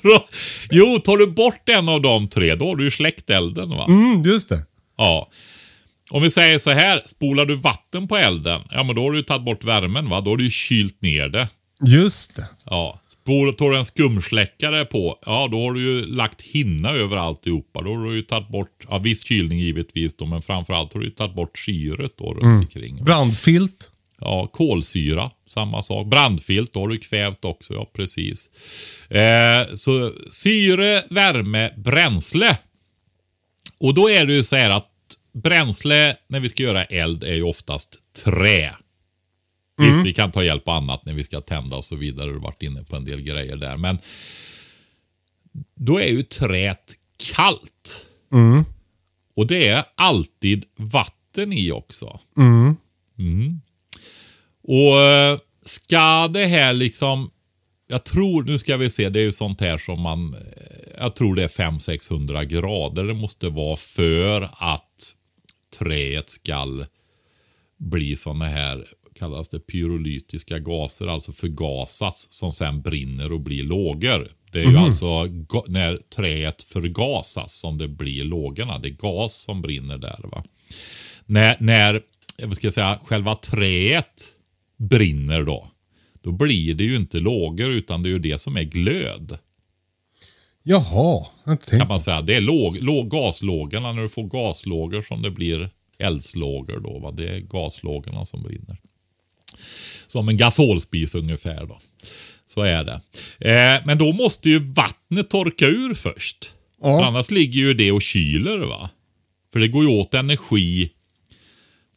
[0.02, 0.28] Bra.
[0.72, 3.86] Jo, tar du bort en av de tre, då har du ju släckt elden va?
[3.88, 4.66] Mm, just det.
[4.98, 5.30] Ja.
[6.10, 9.24] Om vi säger så här, spolar du vatten på elden, ja men då har du
[9.24, 10.22] tagit bort värmen va?
[10.22, 11.48] Då har du kylt ner det.
[11.86, 12.48] Just det.
[12.66, 13.02] Ja.
[13.26, 17.82] Tar du en skumsläckare på, ja då har du ju lagt hinna över alltihopa.
[17.82, 21.06] Då har du ju tagit bort, ja viss kylning givetvis då, men framförallt har du
[21.06, 23.04] ju tagit bort syret då runt omkring.
[23.04, 23.92] Brandfilt.
[24.22, 26.08] Ja, kolsyra, samma sak.
[26.08, 28.50] Brandfilt, då har du kvävt också, ja precis.
[29.10, 32.58] Eh, så syre, värme, bränsle.
[33.80, 34.92] Och då är det ju så här att
[35.34, 38.76] bränsle när vi ska göra eld är ju oftast trä.
[39.78, 42.30] Visst, vi kan ta hjälp av annat när vi ska tända och så vidare.
[42.30, 43.78] Du varit inne på en del grejer där.
[43.78, 43.98] Men
[45.76, 46.94] då är ju träet
[47.34, 48.06] kallt.
[49.36, 52.20] Och det är alltid vatten i också.
[53.18, 53.62] Mm.
[54.64, 57.32] Och eh, ska det här liksom,
[57.88, 61.16] jag tror, nu ska vi se, det är ju sånt här som man, eh, jag
[61.16, 65.16] tror det är 500-600 grader det måste vara för att
[65.80, 66.86] träet ska
[67.78, 68.88] bli såna här,
[69.20, 74.28] kallas det pyrolytiska gaser, alltså förgasas som sen brinner och blir lågor.
[74.52, 78.80] Det är ju alltså ga- när träet förgasas som det blir lågorna.
[78.80, 80.20] Det är gas som brinner där.
[80.32, 80.44] va.
[81.26, 82.02] När, när
[82.44, 84.24] vad ska jag säga, själva träet
[84.78, 85.68] brinner då,
[86.22, 89.38] då blir det ju inte lågor utan det är ju det som är glöd.
[90.64, 91.62] Jaha, jag.
[91.62, 92.22] Kan man säga.
[92.22, 97.00] Det är låg, låg, gaslågorna, när du får gaslågor som det blir eldslågor då.
[97.00, 97.12] Va?
[97.12, 98.78] Det är gaslågorna som brinner.
[100.08, 101.80] Som en gasolspis ungefär då.
[102.46, 103.02] Så är det.
[103.40, 106.52] Eh, men då måste ju vattnet torka ur först.
[106.82, 107.00] Ja.
[107.00, 108.90] För annars ligger ju det och kyler va.
[109.54, 110.92] För det går ju åt energi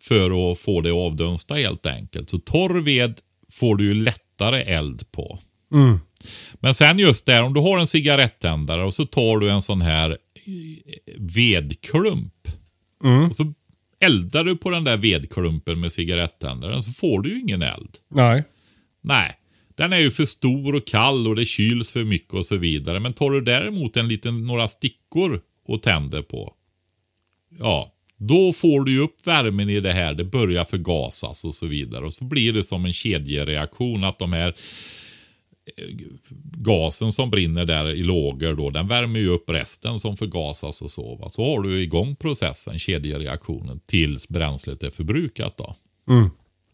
[0.00, 2.30] för att få det att avdunsta helt enkelt.
[2.30, 3.20] Så torr ved
[3.52, 5.38] får du ju lättare eld på.
[6.54, 9.82] Men sen just där, om du har en cigarettändare och så tar du en sån
[9.82, 12.48] här eh, vedklump.
[13.28, 13.52] Och så
[14.00, 17.90] eldar du på den där vedklumpen med cigarettändaren så får du ju ingen eld.
[18.08, 18.44] Nej.
[19.00, 19.32] Nej,
[19.76, 23.00] den är ju för stor och kall och det kyls för mycket och så vidare.
[23.00, 26.54] Men tar du däremot en liten, några stickor och tänder på.
[27.58, 30.14] Ja, då får du ju upp värmen i det här.
[30.14, 32.04] Det börjar förgasas och så vidare.
[32.04, 34.54] Och så blir det som en kedjereaktion att de här
[36.56, 40.90] gasen som brinner där i lågor då, den värmer ju upp resten som förgasas och
[40.90, 41.16] så.
[41.16, 41.28] Va?
[41.28, 45.74] Så har du igång processen, kedjereaktionen, tills bränslet är förbrukat då.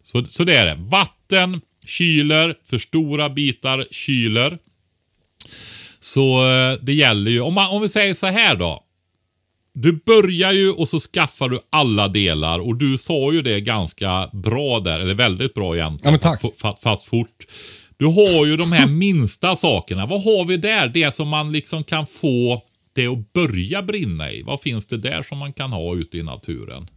[0.03, 0.83] Så, så det är det.
[0.83, 4.59] Vatten kyler, för stora bitar kyler.
[6.01, 8.81] Så eh, det gäller ju, om, man, om vi säger så här då.
[9.75, 14.31] Du börjar ju och så skaffar du alla delar och du sa ju det ganska
[14.33, 16.05] bra där, eller väldigt bra egentligen.
[16.05, 16.59] Ja, men tack.
[16.59, 17.47] Fast, fast fort.
[17.97, 20.07] Du har ju de här minsta sakerna.
[20.07, 20.89] Vad har vi där?
[20.89, 24.43] Det som man liksom kan få det att börja brinna i.
[24.43, 26.89] Vad finns det där som man kan ha ute i naturen?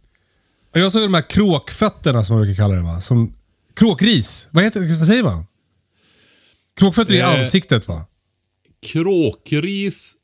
[0.72, 3.00] Jag såg de här kråkfötterna som man brukar kalla det va?
[3.00, 3.34] Som
[3.76, 4.48] kråkris.
[4.50, 5.46] Vad, heter, vad säger man?
[6.80, 7.38] Kråkfötter i Eh.
[7.38, 8.06] ansiktet va?
[8.86, 10.14] Kråkris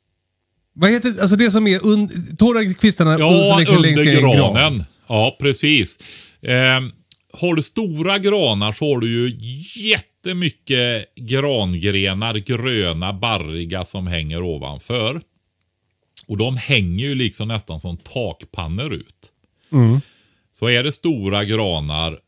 [0.73, 4.31] Vad heter alltså det som är un, torra kvistarna Ja, som liksom under gran?
[4.37, 4.83] granen.
[5.07, 5.99] Ja, precis.
[6.41, 6.81] Eh,
[7.33, 9.29] har du stora granar så har du ju
[10.25, 15.21] jättemycket grangrenar, gröna, barriga som hänger ovanför.
[16.27, 19.31] Och de hänger ju liksom nästan som takpannor ut.
[20.51, 22.19] Så är det stora granar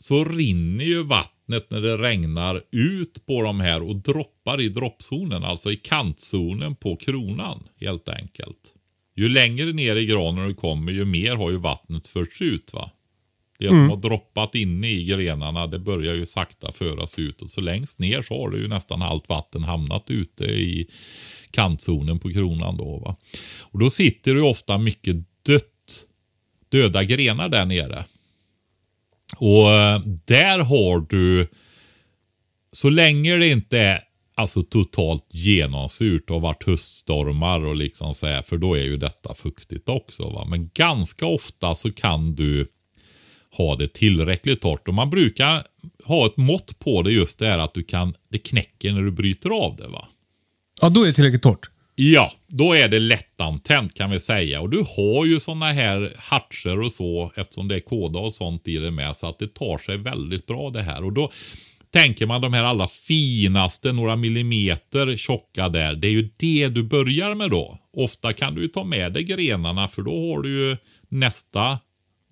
[0.00, 5.44] så rinner ju vattnet när det regnar ut på de här och droppar i droppzonen,
[5.44, 8.72] alltså i kantzonen på kronan helt enkelt.
[9.16, 12.90] Ju längre ner i granen du kommer ju mer har ju vattnet förts ut va.
[13.68, 17.60] Det som har droppat inne i grenarna det börjar ju sakta föras ut och så
[17.60, 20.86] längst ner så har det ju nästan allt vatten hamnat ute i
[21.50, 23.16] kantzonen på kronan då va.
[23.62, 26.04] Och då sitter det ju ofta mycket dött,
[26.68, 28.04] döda grenar där nere.
[29.36, 31.48] Och eh, där har du,
[32.72, 34.00] så länge det inte är
[34.34, 39.34] alltså totalt genomsurt och varit höststormar och liksom så här, för då är ju detta
[39.34, 40.30] fuktigt också.
[40.30, 40.46] Va?
[40.48, 42.68] Men ganska ofta så kan du
[43.56, 44.88] ha det tillräckligt torrt.
[44.88, 45.62] Och man brukar
[46.04, 49.10] ha ett mått på det just det här att du kan, det knäcker när du
[49.10, 50.08] bryter av det va.
[50.82, 51.70] Ja, då är det tillräckligt torrt.
[51.96, 54.60] Ja, då är det lättantänt kan vi säga.
[54.60, 58.68] Och du har ju sådana här hatcher och så eftersom det är koda och sånt
[58.68, 59.16] i det med.
[59.16, 61.04] Så att det tar sig väldigt bra det här.
[61.04, 61.32] Och då
[61.92, 65.94] tänker man de här allra finaste, några millimeter tjocka där.
[65.94, 67.78] Det är ju det du börjar med då.
[67.96, 70.76] Ofta kan du ju ta med dig grenarna för då har du ju
[71.08, 71.78] nästa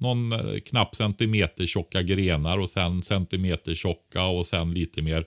[0.03, 5.27] någon eh, knapp centimeter tjocka grenar och sen centimeter tjocka och sen lite mer.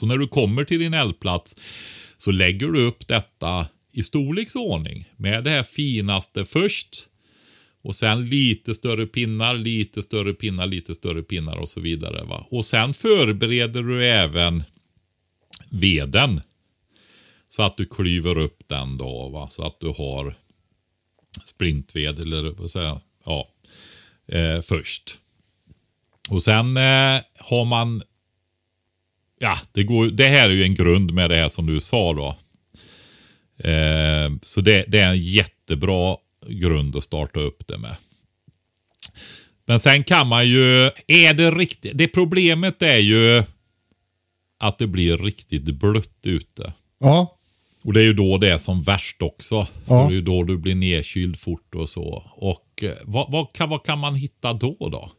[0.00, 1.56] Så när du kommer till din eldplats
[2.16, 7.08] så lägger du upp detta i storleksordning med det här finaste först.
[7.82, 12.24] Och sen lite större pinnar, lite större pinnar, lite större pinnar och så vidare.
[12.24, 12.46] Va?
[12.50, 14.64] Och sen förbereder du även
[15.70, 16.40] veden.
[17.48, 19.28] Så att du klyver upp den då.
[19.28, 19.48] Va?
[19.50, 20.34] Så att du har
[21.44, 23.00] sprintved eller vad säger jag?
[23.24, 23.48] Ja,
[24.28, 25.18] eh, först.
[26.30, 28.02] Och sen eh, har man
[29.38, 32.12] Ja, det, går, det här är ju en grund med det här som du sa
[32.12, 32.36] då.
[33.68, 36.16] Eh, så det, det, är en jättebra
[36.48, 37.96] grund att starta upp det med.
[39.66, 43.42] Men sen kan man ju, är det riktigt, det problemet är ju
[44.58, 46.72] att det blir riktigt blött ute.
[46.98, 47.38] Ja.
[47.84, 49.54] Och det är ju då det är som värst också.
[49.54, 49.66] Ja.
[49.86, 52.30] För det är ju då du blir nedkyld fort och så.
[52.36, 55.12] Och eh, vad, vad, kan, vad kan man hitta då då?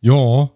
[0.00, 0.48] Ja.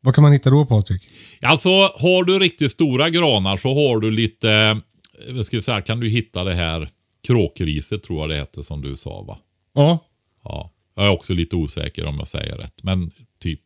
[0.00, 1.08] Vad kan man hitta då Patrik?
[1.42, 5.80] Alltså har du riktigt stora granar så har du lite, eh, vad ska vi säga,
[5.80, 6.88] kan du hitta det här
[7.26, 9.38] kråkriset tror jag det heter som du sa va?
[9.74, 9.98] Ja.
[10.44, 13.10] Ja, jag är också lite osäker om jag säger rätt, men
[13.42, 13.60] typ.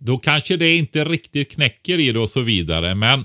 [0.00, 3.24] Då kanske det inte riktigt knäcker i det och så vidare, men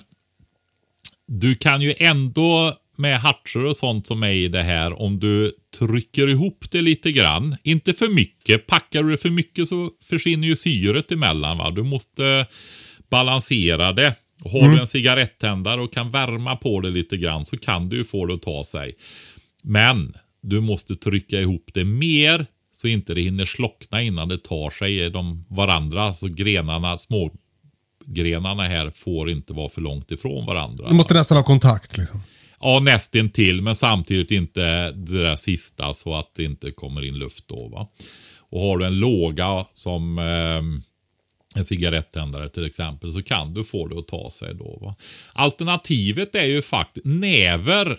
[1.27, 5.51] du kan ju ändå med hatcher och sånt som är i det här, om du
[5.79, 8.67] trycker ihop det lite grann, inte för mycket.
[8.67, 11.57] Packar du det för mycket så försvinner ju syret emellan.
[11.57, 11.71] Va?
[11.71, 12.45] Du måste
[13.09, 14.15] balansera det.
[14.43, 18.03] Har du en cigarettändare och kan värma på det lite grann så kan du ju
[18.03, 18.95] få det att ta sig.
[19.63, 24.69] Men du måste trycka ihop det mer så inte det hinner slockna innan det tar
[24.69, 26.13] sig de varandra.
[26.13, 27.31] Så grenarna, små
[28.05, 30.87] grenarna här får inte vara för långt ifrån varandra.
[30.87, 32.21] Du måste nästan ha kontakt liksom.
[32.61, 37.19] Ja, nästan till men samtidigt inte det där sista så att det inte kommer in
[37.19, 37.67] luft då.
[37.67, 37.87] Va?
[38.39, 40.61] Och har du en låga som eh,
[41.55, 44.77] en cigarettändare till exempel så kan du få det att ta sig då.
[44.81, 44.95] Va?
[45.33, 47.97] Alternativet är ju faktiskt näver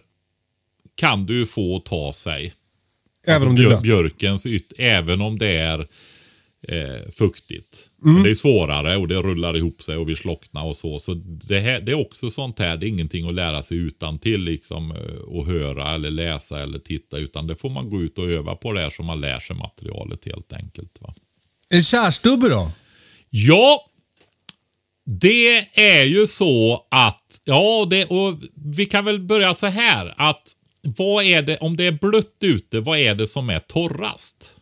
[0.94, 2.52] kan du ju få att ta sig.
[3.26, 3.82] Även Alltså om det är blött.
[3.82, 5.86] Björkens yt, även om det är
[6.68, 7.88] eh, fuktigt.
[8.02, 8.14] Mm.
[8.14, 10.98] Men det är svårare och det rullar ihop sig och vi slocknar och så.
[10.98, 14.18] Så det, här, det är också sånt här, det är ingenting att lära sig utan
[14.18, 17.18] till liksom eh, och höra eller läsa eller titta.
[17.18, 19.56] Utan det får man gå ut och öva på det här så man lär sig
[19.56, 20.98] materialet helt enkelt.
[21.00, 21.14] Va?
[21.68, 22.70] En kärstubbe då?
[23.30, 23.88] Ja,
[25.04, 30.42] det är ju så att, ja, det, och vi kan väl börja så här att
[30.82, 34.56] vad är det, om det är blött ute, vad är det som är torrast?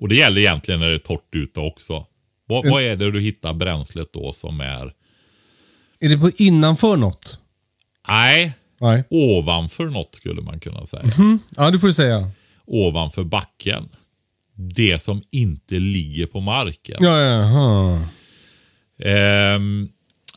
[0.00, 2.06] Och det gäller egentligen när det är torrt ute också.
[2.46, 4.92] Vad, vad är det du hittar bränslet då som är,
[6.00, 7.40] Är det på innanför något?
[8.08, 9.04] nej, Nej.
[9.10, 11.04] ovanför något skulle man kunna säga.
[11.56, 12.30] Ja, det får du säga.
[12.66, 13.88] Ovanför backen.
[14.56, 16.96] Det som inte ligger på marken.
[17.00, 18.00] Ja, ja, ja.
[19.04, 19.88] Ehm,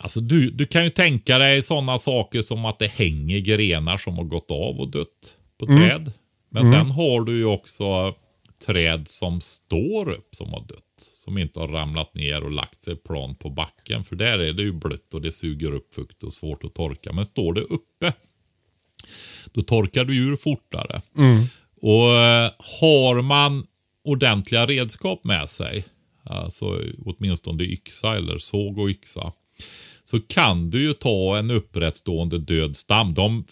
[0.01, 4.17] alltså du, du kan ju tänka dig sådana saker som att det hänger grenar som
[4.17, 6.11] har gått av och dött på träd.
[6.49, 8.15] Men sen har du ju också
[8.59, 10.83] träd som står upp som har dött.
[10.97, 14.03] Som inte har ramlat ner och lagt sig plan på backen.
[14.03, 17.13] För där är det ju blött och det suger upp fukt och svårt att torka.
[17.13, 18.13] Men står det uppe,
[19.51, 21.01] då torkar du ur fortare.
[21.81, 23.67] Och eh, har man
[24.03, 25.85] ordentliga redskap med sig,
[26.23, 29.31] alltså åtminstone yxa eller såg och yxa,
[30.03, 33.13] så kan du ju ta en upprättstående död stam.
[33.13, 33.45] De,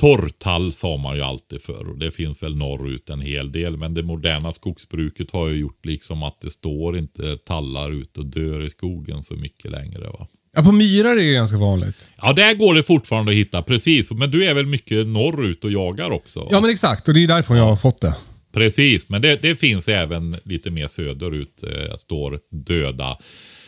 [0.00, 3.76] torrtall sa man ju alltid för och det finns väl norrut en hel del.
[3.76, 8.26] Men det moderna skogsbruket har ju gjort liksom att det står inte tallar ut och
[8.26, 10.08] dör i skogen så mycket längre.
[10.08, 10.26] va.
[10.56, 12.08] ja, på myrar är det ganska vanligt.
[12.22, 14.10] Ja, där går det fortfarande att hitta, precis.
[14.10, 16.40] Men du är väl mycket norrut och jagar också?
[16.40, 16.48] va?
[16.50, 17.08] Ja, men exakt.
[17.08, 18.16] Och det är därifrån jag har fått det.
[18.52, 21.62] Precis, men det, det finns även lite mer söderut.
[21.62, 23.18] Eh, står döda.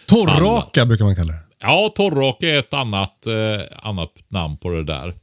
[0.06, 1.38] Torrraka brukar man kalla det.
[1.60, 5.14] Ja, torrraka är ett annat, eh, annat namn på det där.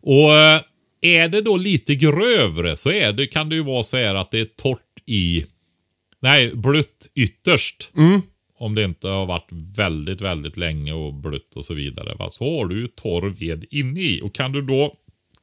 [0.00, 0.60] Och eh,
[1.00, 4.30] är det då lite grövre så är det, kan det ju vara så här att
[4.30, 5.46] det är torrt i
[6.20, 7.90] Nej, blött ytterst.
[8.58, 12.14] Om det inte har varit väldigt, väldigt länge och blött och så vidare.
[12.14, 12.30] Va?
[12.30, 14.20] Så har du ju torr ved inne i.
[14.22, 14.96] Och kan du då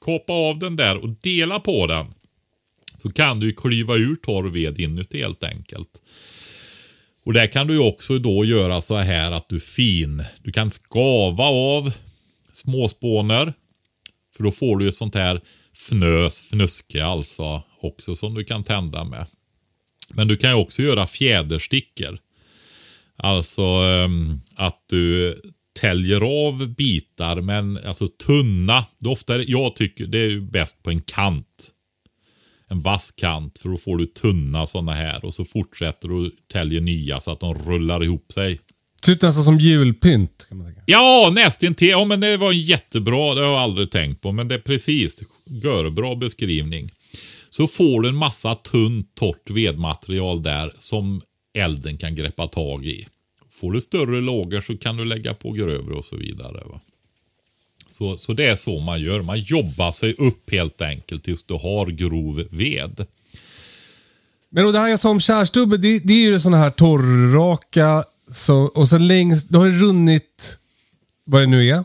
[0.06, 2.06] kapa av den där och dela på den.
[3.02, 6.02] Så kan du ju klyva ur torr ved inuti helt enkelt.
[7.26, 10.24] Och där kan du ju också då göra så här att du fin.
[10.44, 11.92] Du kan skava av
[12.52, 13.54] småspåner.
[14.38, 15.42] För då får du ett sånt här
[15.74, 19.26] fnös, fnuske alltså också som du kan tända med.
[20.10, 22.20] Men du kan ju också göra fjäderstickor.
[23.16, 25.36] Alltså um, att du
[25.80, 28.86] täljer av bitar men alltså tunna.
[29.00, 31.72] Det ofta, jag tycker det är bäst på en kant.
[32.68, 36.82] En vass kant för då får du tunna sådana här och så fortsätter du tälja
[36.82, 38.60] nya så att de rullar ihop sig.
[39.08, 40.46] Ser ut nästan som julpynt.
[40.50, 40.82] Kan man tänka.
[40.86, 41.90] Ja, nästintill.
[41.90, 43.36] Ja, men det var jättebra.
[43.36, 44.32] Det har jag aldrig tänkt på.
[44.32, 45.16] Men det är precis.
[45.46, 46.90] Görbra beskrivning.
[47.50, 51.22] Så får du en massa tunt, torrt vedmaterial där som
[51.54, 53.08] elden kan greppa tag i.
[53.52, 56.64] Får du större lågor så kan du lägga på grövre och så vidare.
[56.66, 56.82] Va?
[57.90, 59.22] Så, så det är så man gör.
[59.22, 63.06] Man jobbar sig upp helt enkelt tills du har grov ved.
[64.50, 68.04] Men och det här jag sa om kärstubbe, det, det är ju sådana här torrraka
[68.32, 70.58] så, och sen längst, då har det runnit,
[71.26, 71.84] vad det nu är.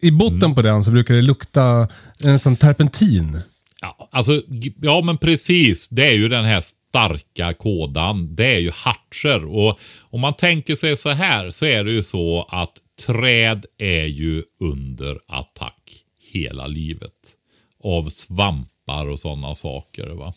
[0.00, 1.88] I botten på den så brukar det lukta
[2.24, 3.40] en sån terpentin.
[3.80, 4.42] Ja, alltså,
[4.82, 5.88] ja men precis.
[5.88, 8.34] Det är ju den här starka kådan.
[8.34, 9.44] Det är ju hartser.
[9.44, 12.72] Och om man tänker sig så här så är det ju så att
[13.06, 15.80] träd är ju under attack
[16.32, 17.12] hela livet.
[17.84, 20.06] Av svampar och sådana saker.
[20.06, 20.34] va.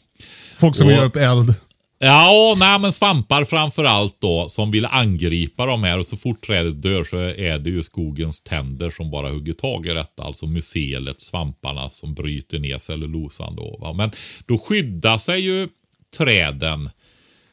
[0.56, 1.56] Folk som Och- gör upp eld.
[2.04, 6.46] Ja, nej men svampar framför allt då som vill angripa de här och så fort
[6.46, 10.24] trädet dör så är det ju skogens tänder som bara hugger tag i detta.
[10.24, 13.78] Alltså mycelet, svamparna som bryter ner cellulosan då.
[13.82, 13.94] Va?
[13.94, 14.12] Men
[14.46, 15.70] då skyddar sig ju
[16.18, 16.90] träden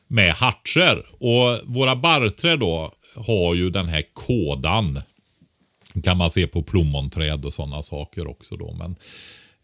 [0.06, 5.00] med hartser och våra barrträd då har ju den här kådan.
[6.04, 8.72] kan man se på plommonträd och sådana saker också då.
[8.72, 8.96] Men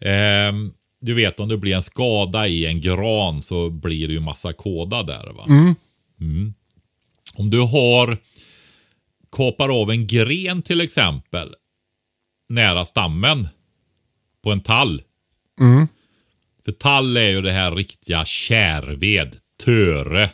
[0.00, 0.72] ehm,
[1.04, 4.52] du vet om det blir en skada i en gran så blir det ju massa
[4.52, 5.32] kåda där.
[5.32, 5.44] va.
[6.20, 6.54] Mm.
[7.34, 8.18] Om du har
[9.36, 11.54] kapar av en gren till exempel
[12.48, 13.48] nära stammen
[14.42, 15.02] på en tall.
[16.64, 20.30] För tall är ju det här riktiga kärved, töre.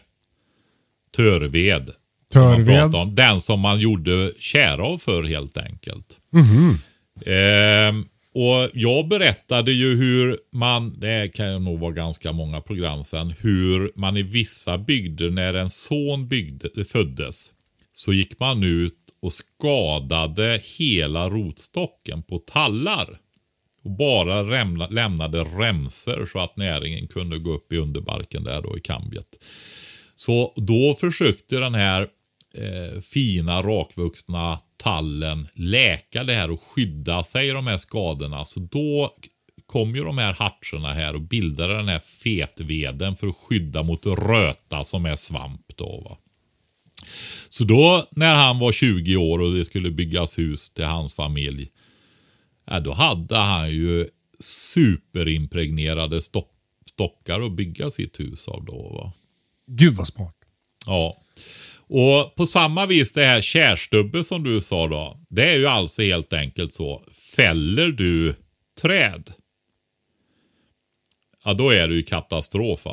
[1.16, 1.90] Törved.
[2.32, 2.66] som Törved.
[2.66, 3.14] pratar om.
[3.14, 6.18] Den som man gjorde kär av för helt enkelt.
[7.26, 13.04] Ehm, och jag berättade ju hur man, det kan ju nog vara ganska många program
[13.04, 17.52] sedan, hur man i vissa bygder när en son byggde, föddes
[17.92, 23.18] så gick man ut och skadade hela rotstocken på tallar.
[23.84, 28.78] Och bara rämna, lämnade remser så att näringen kunde gå upp i underbarken där då
[28.78, 29.44] i kambiet.
[30.14, 32.08] Så då försökte den här
[32.54, 38.44] eh, fina rakvuxna tallen läka det här och skydda sig i de här skadorna.
[38.44, 39.14] Så då
[39.66, 44.06] kom ju de här hartserna här och bildade den här fetveden för att skydda mot
[44.06, 46.00] röta som är svamp då.
[46.00, 46.18] Va?
[47.48, 51.70] Så då när han var 20 år och det skulle byggas hus till hans familj.
[52.64, 54.08] Ja, då hade han ju
[54.38, 56.52] superimpregnerade stopp,
[56.90, 58.88] stockar att bygga sitt hus av då.
[58.88, 59.12] Va?
[59.66, 60.36] Gud vad smart.
[60.86, 61.16] Ja.
[61.92, 65.16] Och på samma vis det här kärstubbe som du sa då.
[65.28, 67.02] Det är ju alltså helt enkelt så.
[67.36, 68.34] Fäller du
[68.82, 69.32] träd.
[71.44, 72.86] Ja då är det ju katastrof.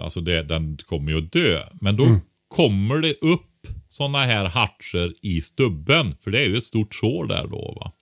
[0.00, 1.62] Alltså det, den kommer ju att dö.
[1.80, 6.16] Men då kommer det upp sådana här hartser i stubben.
[6.24, 7.92] För det är ju ett stort sår där då va.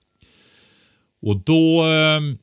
[1.21, 2.37] Och då, ehm,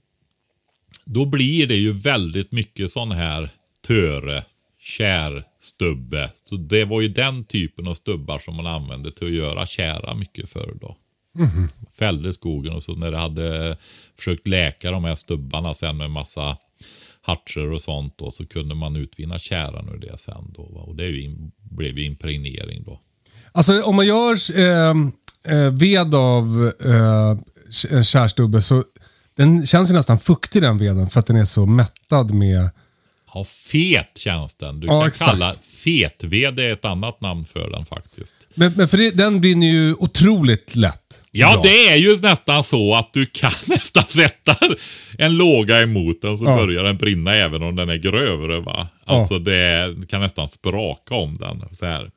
[1.05, 3.51] då blir det ju väldigt mycket sån här
[3.87, 4.45] töre,
[4.89, 6.31] kärstubbe.
[6.45, 10.15] Så det var ju den typen av stubbar som man använde till att göra kära
[10.15, 10.97] mycket förr då.
[11.99, 13.77] Fällde skogen och så när det hade
[14.17, 16.57] försökt läka de här stubbarna sen med massa
[17.21, 20.63] hartser och sånt då så kunde man utvinna käran ur det sen då.
[20.63, 20.81] va.
[20.81, 23.01] Och det ju in, blev ju impregnering då.
[23.53, 24.95] Alltså om man gör eh,
[25.57, 28.85] eh, ved av eh, en kärstubbe så
[29.37, 32.71] den känns ju nästan fuktig den veden för att den är så mättad med...
[33.35, 34.81] Ja, fet känns den.
[34.81, 35.31] Du Ja, kan exakt.
[35.31, 38.35] kalla fetved är ett annat namn för den faktiskt.
[38.55, 41.01] Men, men för det, den brinner ju otroligt lätt.
[41.31, 41.63] Ja, Bra.
[41.63, 44.57] det är ju nästan så att du kan nästan sätta
[45.19, 46.57] en låga emot den så Ja.
[46.57, 48.61] börjar den brinna även om den är grövre.
[48.61, 48.89] Va?
[49.07, 51.75] Alltså det kan nästan spraka om den.
[51.77, 52.11] Så här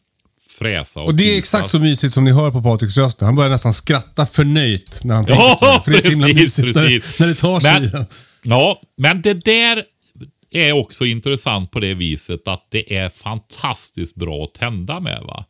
[0.95, 3.21] och Och det är exakt så mysigt som ni hör på Patriks röst.
[3.21, 5.83] Han börjar nästan skratta förnöjt när han tänker på Ja, det.
[5.83, 7.19] För det är så himla mysigt när, precis.
[7.19, 8.05] när det tar sig Men,
[8.43, 9.83] ja, men det där
[10.51, 15.21] är också intressant på det viset att det är fantastiskt bra att tända med.
[15.23, 15.45] va.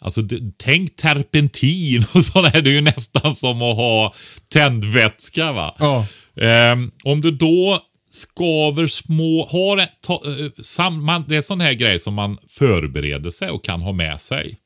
[0.00, 2.62] Alltså det, tänk terpentin och sådär.
[2.62, 4.14] Det är ju nästan som att ha
[4.48, 5.52] tändvätska.
[5.52, 5.76] va.
[5.78, 6.06] Ja.
[6.36, 7.80] Ehm, om du då
[8.12, 12.38] skaver små, har ett, ta, eh, sam, man, det är sån här grej som man
[12.48, 14.58] förbereder sig och kan ha med sig.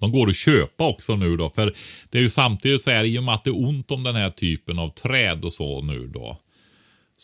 [0.00, 1.50] De går att köpa också nu då.
[1.50, 1.74] För
[2.10, 4.14] det är ju samtidigt så här, i och med att det är ont om den
[4.14, 6.38] här typen av träd och så nu då.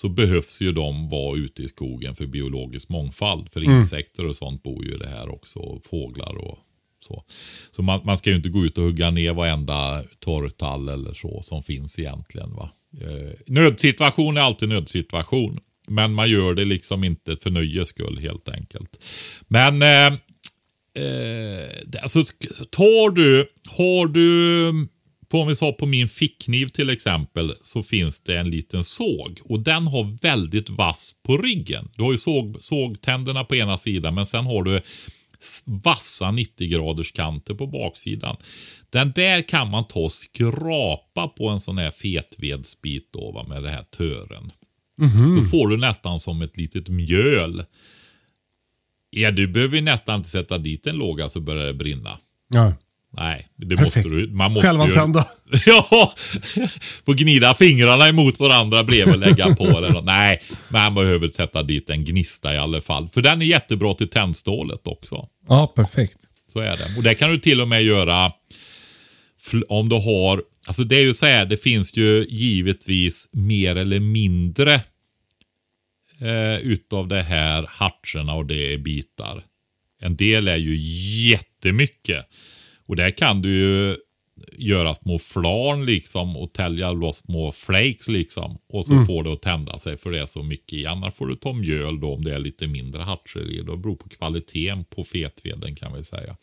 [0.01, 3.53] Så behövs ju de vara ute i skogen för biologisk mångfald.
[3.53, 5.59] För insekter och sånt bor ju det här också.
[5.59, 6.59] Och fåglar och
[7.01, 7.25] så.
[7.70, 11.43] Så man, man ska ju inte gå ut och hugga ner varenda torrtall eller så
[11.43, 12.55] som finns egentligen.
[12.55, 12.70] va.
[13.01, 15.61] Eh, nödsituation är alltid nödsituation.
[15.87, 19.05] Men man gör det liksom inte för nöjes skull helt enkelt.
[19.49, 20.07] Men eh,
[21.05, 22.23] eh, alltså,
[22.70, 24.89] tar du, har du,
[25.28, 29.40] på om vi sa på min fickkniv till exempel, så finns det en liten såg.
[29.44, 31.88] Och den har väldigt vass på ryggen.
[31.96, 34.80] Du har ju såg, sågtänderna på ena sidan, men sen har du
[35.64, 38.36] vassa 90 graders kanter på baksidan.
[38.90, 43.62] Den där kan man ta och skrapa på en sån här fetvedsbit då, va, med
[43.62, 44.52] det här tören.
[45.36, 47.64] Så får du nästan som ett litet mjöl.
[49.10, 52.18] Ja, du behöver ju nästan inte sätta dit en låga så börjar det brinna.
[52.48, 52.74] Ja.
[53.16, 53.97] Nej, det Perfekt.
[53.97, 54.30] måste du.
[54.30, 55.24] Man måste Självantända.
[55.52, 56.14] Ju, ja,
[57.06, 59.64] få gnida fingrarna emot varandra bredvid och lägga på.
[59.64, 60.02] Eller.
[60.02, 63.09] Nej, man behöver sätta dit en gnista i alla fall.
[63.09, 65.28] För den är jättebra till tändstålet också.
[65.48, 66.18] Ja, perfekt.
[66.52, 66.97] Så är det.
[66.97, 68.32] Och det kan du till och med göra
[69.68, 74.01] om du har, alltså det är ju så här, det finns ju givetvis mer eller
[74.01, 74.74] mindre
[76.20, 79.44] eh, utav det här hartserna och det är bitar.
[80.01, 80.76] En del är ju
[81.30, 82.26] jättemycket.
[82.89, 83.97] Och där kan du ju
[84.52, 88.59] göra små flarn liksom och tälja loss små flakes liksom.
[88.69, 90.86] Och så får det att tända sig för det är så mycket i.
[90.86, 93.56] Annars får du ta mjöl då om det är lite mindre hartser i.
[93.56, 96.36] Det beror på kvaliteten på fetveden kan vi säga.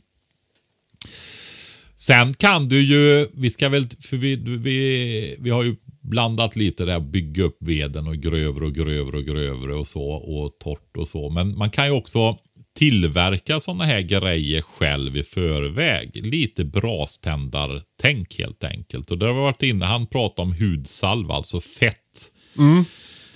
[1.95, 6.85] Sen kan du ju, vi ska väl, för vi, vi, vi har ju blandat lite
[6.85, 11.07] där, bygga upp veden och grövre och grövre och grövre och så och torrt och
[11.07, 11.30] så.
[11.30, 12.38] Men man kan ju också
[12.76, 16.26] tillverka sådana här grejer själv i förväg.
[16.26, 19.11] Lite braständartänk helt enkelt.
[19.11, 22.31] Och där har vi varit inne, han pratade om hudsalva, alltså fett.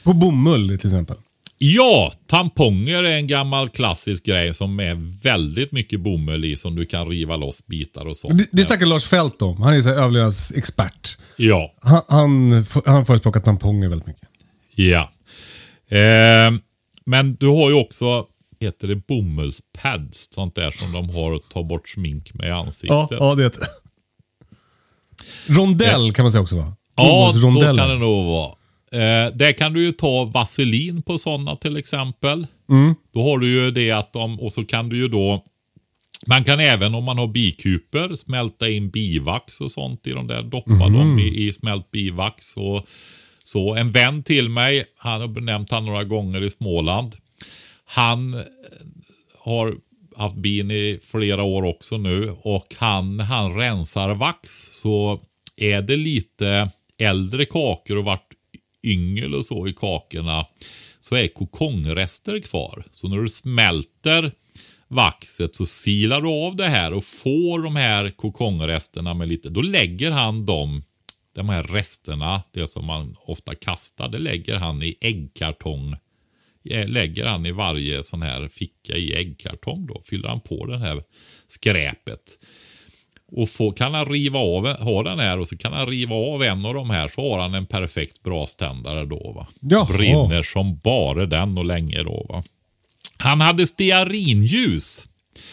[0.03, 1.17] På bomull till exempel.
[1.61, 6.85] Ja, tamponger är en gammal klassisk grej som är väldigt mycket bomull i som du
[6.85, 8.37] kan riva loss bitar och sånt.
[8.37, 9.61] Det, det snackar Lars Fält om.
[9.61, 11.17] Han är så överlevnadsexpert.
[11.35, 11.73] Ja.
[11.81, 14.29] Han, han, han förespråkar tamponger väldigt mycket.
[14.75, 15.11] Ja.
[15.97, 16.51] Eh,
[17.05, 18.25] men du har ju också,
[18.59, 22.89] heter det bomullspads, sånt där som de har att ta bort smink med i ansiktet.
[22.89, 23.67] Ja, ja det heter det.
[25.53, 26.75] Rondell kan man säga också va?
[26.95, 28.51] Ja, så kan det nog vara.
[28.91, 32.47] Eh, där kan du ju ta vaselin på sådana till exempel.
[33.13, 35.45] Då har du ju det att de, och så kan du ju då
[36.27, 40.43] man kan även om man har bikuper smälta in bivax och sånt i de där.
[40.43, 42.57] Doppa dem i, i smält bivax.
[42.57, 42.87] Och,
[43.43, 47.15] så en vän till mig, han har nämnt han några gånger i Småland.
[47.91, 48.39] Han eh,
[49.39, 49.75] har
[50.15, 54.49] haft bin i flera år också nu och han, han rensar vax
[54.81, 55.21] så
[55.55, 58.33] är det lite äldre kakor och vart
[58.83, 60.45] yngel och så i kakorna
[60.99, 62.85] så är kokongrester kvar.
[62.91, 64.31] Så när du smälter
[64.87, 69.61] vaxet så silar du av det här och får de här kokongresterna med lite, då
[69.61, 70.83] lägger han dem,
[71.35, 75.95] de här resterna, det som man ofta kastar, det lägger han i äggkartong
[76.69, 80.77] eh, Lägger han i varje sån här ficka i äggkartong då, fyller han på det
[80.77, 81.03] här
[81.47, 82.21] skräpet.
[83.31, 86.43] Och få, kan han riva av, ha den här och så kan han riva av
[86.43, 89.47] en av de här så har han en perfekt braständare då va.
[89.59, 89.97] Jaha.
[89.97, 92.43] Brinner som bara den och länge då va.
[93.17, 95.05] Han hade stearinljus.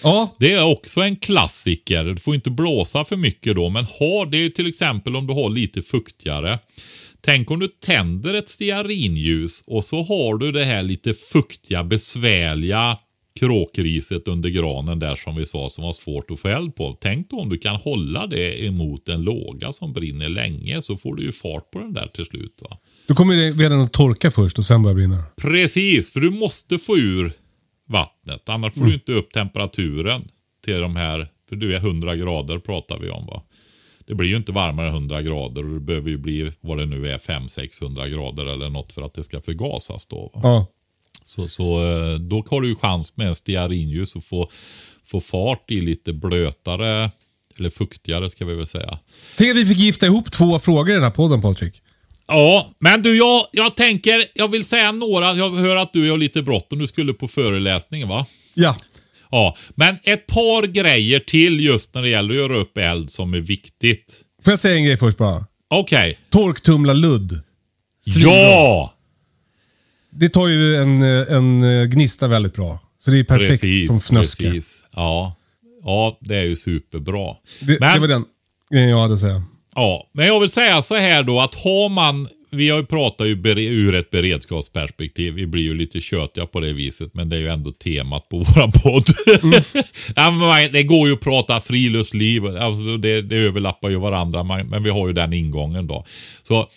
[0.02, 2.04] Ja, Det är också en klassiker.
[2.04, 5.50] Du får inte blåsa för mycket då, men ha det till exempel om du har
[5.50, 6.58] lite fuktigare.
[7.26, 12.98] Tänk om du tänder ett stearinljus och så har du det här lite fuktiga, besvärliga
[13.40, 16.98] kråkriset under granen där som vi sa som var svårt att få eld på.
[17.00, 21.14] Tänk då om du kan hålla det emot en låga som brinner länge så får
[21.14, 22.62] du ju fart på den där till slut.
[22.70, 22.78] va.
[23.06, 25.22] då kommer det veden att torka först och sen börja brinna.
[25.42, 27.32] Precis, för du måste få ur
[27.88, 28.48] vattnet.
[28.48, 30.28] Annars får du inte upp temperaturen
[30.64, 33.42] till de här, för du är 100 grader pratar vi om va.
[34.06, 36.86] Det blir ju inte varmare än 100 grader och det behöver ju bli vad det
[36.86, 40.30] nu är 500-600 grader eller något för att det ska förgasas då.
[40.34, 40.66] Ja.
[41.22, 44.50] Så, så eh, då har du ju chans med en stearinljus att få,
[45.04, 47.10] få fart i lite blötare,
[47.58, 48.98] eller fuktigare ska vi väl säga.
[49.36, 51.82] Tänk att vi fick gifta ihop två frågor i den här podden Patrik.
[52.26, 55.32] Ja, men du, jag, jag tänker, jag vill säga några.
[55.34, 56.78] Jag hör att du har lite bråttom.
[56.78, 58.26] Du skulle på föreläsning, va?
[58.54, 58.76] Ja.
[59.30, 63.34] Ja, men ett par grejer till just när det gäller att göra upp eld som
[63.34, 64.20] är viktigt.
[64.44, 65.46] Får jag säga en grej först bara?
[65.70, 66.18] Okej.
[66.30, 67.40] Torktumla ludd.
[68.06, 68.32] Svinbra.
[68.32, 68.92] Ja!
[70.10, 72.80] Det tar ju en, en gnista väldigt bra.
[72.98, 74.44] Så det är perfekt Precis, som fnöske.
[74.44, 74.84] precis.
[74.94, 75.36] Ja.
[75.84, 77.34] ja, det är ju superbra.
[77.60, 78.24] Det, Men- det var den
[78.72, 79.42] grejen jag hade att säga.
[79.74, 83.26] Ja, men jag vill säga så här då att har man, vi har ju pratat
[83.26, 85.34] ju bere, ur ett beredskapsperspektiv.
[85.34, 88.38] Vi blir ju lite tjötiga på det viset, men det är ju ändå temat på
[88.54, 89.04] våran podd.
[90.16, 90.72] Mm.
[90.72, 95.06] det går ju att prata friluftsliv, alltså det, det överlappar ju varandra, men vi har
[95.06, 96.04] ju den ingången då.
[96.42, 96.68] Så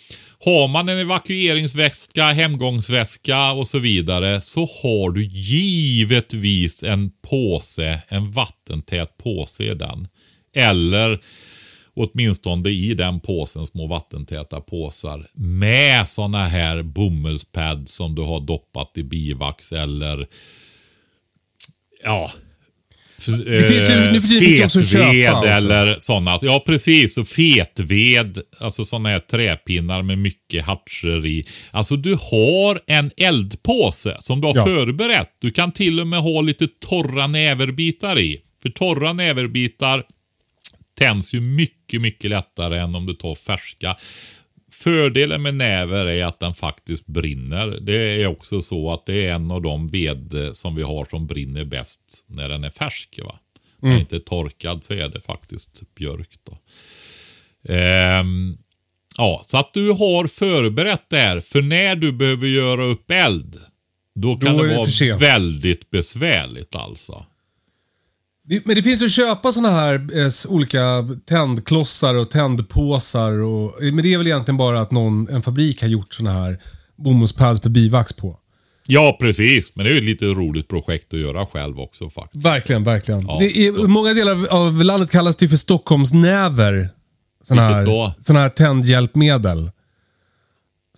[0.44, 8.30] har man en evakueringsväska, hemgångsväska och så vidare så har du givetvis en påse, en
[8.30, 10.08] vattentät påse i den.
[10.54, 11.20] Eller
[11.96, 18.98] åtminstone i den påsen små vattentäta påsar med såna här bomullspads som du har doppat
[18.98, 20.26] i bivax eller
[22.04, 22.30] ja.
[23.26, 25.48] Det finns ju- nu för tiden finns också köpa fetved också.
[25.48, 26.38] eller sådana.
[26.42, 27.18] Ja, precis.
[27.18, 31.46] Och fetved, alltså sådana här träpinnar med mycket hartser i.
[31.70, 34.64] Alltså du har en eldpåse som du har Ja.
[34.64, 35.28] förberett.
[35.40, 38.40] Du kan till och med ha lite torra näverbitar i.
[38.62, 40.04] För torra näverbitar
[41.00, 43.96] tänds ju mycket, mycket lättare än om du tar färska.
[44.72, 47.78] Fördelen med näver är att den faktiskt brinner.
[47.80, 51.26] Det är också så att det är en av de ved som vi har som
[51.26, 53.20] brinner bäst när den är färsk.
[53.24, 53.38] Va?
[53.78, 56.30] När den inte är torkad så är det faktiskt björk.
[56.44, 56.58] Då.
[57.74, 58.56] Ehm,
[59.16, 61.40] ja, så att du har förberett det här.
[61.40, 63.60] För när du behöver göra upp eld,
[64.14, 67.26] då kan Då det vara väldigt besvärligt alltså.
[68.64, 73.30] Men det finns ju att köpa såna här eh, olika tändklossar och tändpåsar.
[73.42, 76.58] Och, men det är väl egentligen bara att någon, en fabrik har gjort såna här
[76.96, 78.36] bomullspads med bivax på.
[78.86, 79.72] Ja, precis.
[79.76, 82.44] Men det är ju ett lite roligt projekt att göra själv också faktiskt.
[82.44, 83.20] Verkligen, verkligen.
[83.26, 86.72] Ja, det är, så- många delar av landet kallas det för Stockholmsnäver.
[87.48, 89.70] Vilket här, såna här tändhjälpmedel.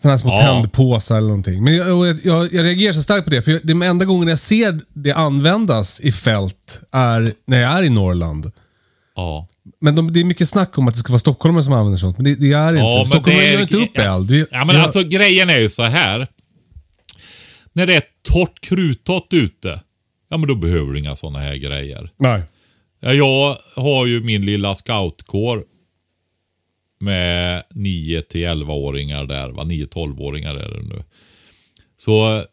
[0.01, 0.39] Såna här små Ja.
[0.41, 1.65] tändpåsar eller någonting.
[1.65, 4.29] Men jag, jag, jag, jag reagerar så starkt på det, för jag, den enda gången
[4.29, 8.53] jag ser det användas i fält är när jag är i Norrland.
[9.17, 9.49] Ja.
[9.81, 12.19] Men de, det är mycket snack om att det ska vara stockholmare som använder sånt,
[12.19, 12.85] men det, det är inte.
[12.85, 14.31] Ja, stockholmare gör inte upp eld.
[14.31, 16.27] Vi, Ja, men alltså grejen är ju så här.
[17.73, 19.81] När det är torrt krutott ute,
[20.31, 22.11] ja men då behöver du inga sådana här grejer.
[22.19, 22.43] Nej.
[23.01, 25.65] Ja, jag har ju min lilla scoutkår
[27.03, 29.63] med 9 till 11-åringar där, va?
[29.63, 31.05] 9-12-åringar är det nu.
[31.97, 32.45] Så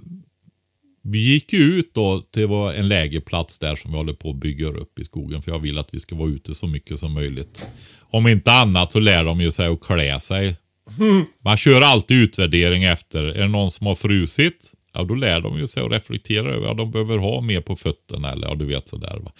[1.03, 4.67] vi gick ju ut då till en lägerplats där som vi håller på att bygga
[4.67, 5.41] upp i skogen.
[5.41, 7.67] För jag vill att vi ska vara ute så mycket som möjligt.
[7.99, 10.55] Om inte annat så lär de ju sig att klä sig.
[11.43, 13.23] Man kör alltid utvärdering efter.
[13.23, 14.73] Är det någon som har frusit?
[14.93, 17.75] Ja, då lär de ju sig att reflektera över att de behöver ha mer på
[17.75, 18.31] fötterna.
[18.31, 19.19] Eller ja, du vet sådär.
[19.23, 19.31] Va?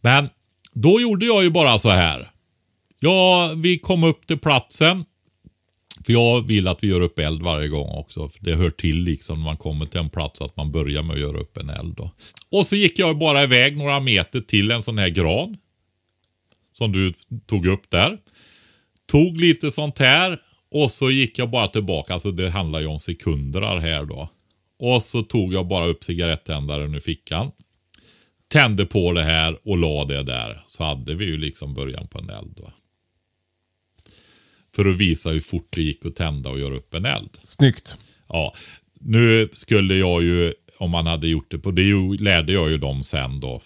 [0.00, 0.28] Men
[0.72, 2.28] då gjorde jag ju bara så här.
[3.00, 5.04] Ja, vi kom upp till platsen.
[6.06, 8.28] För jag vill att vi gör upp eld varje gång också.
[8.28, 11.14] För det hör till liksom när man kommer till en plats att man börjar med
[11.14, 11.94] att göra upp en eld.
[11.96, 12.10] Då.
[12.50, 15.56] Och så gick jag bara iväg några meter till en sån här gran.
[16.72, 17.12] Som du
[17.46, 18.18] tog upp där.
[19.06, 20.38] Tog lite sånt här
[20.70, 22.14] och så gick jag bara tillbaka.
[22.14, 24.28] Alltså det handlar ju om sekunder här då.
[24.78, 27.50] Och så tog jag bara upp cigarettändaren ur fickan.
[28.48, 30.62] Tände på det här och la det där.
[30.66, 32.58] Så hade vi ju liksom början på en eld.
[32.60, 32.72] Va?
[34.78, 37.38] För att visa hur fort det gick att tända och göra upp en eld.
[37.44, 37.98] Snyggt.
[38.28, 38.54] Ja,
[39.00, 41.82] nu skulle jag ju, om man hade gjort det på, det
[42.20, 43.62] lärde jag ju dem sen då.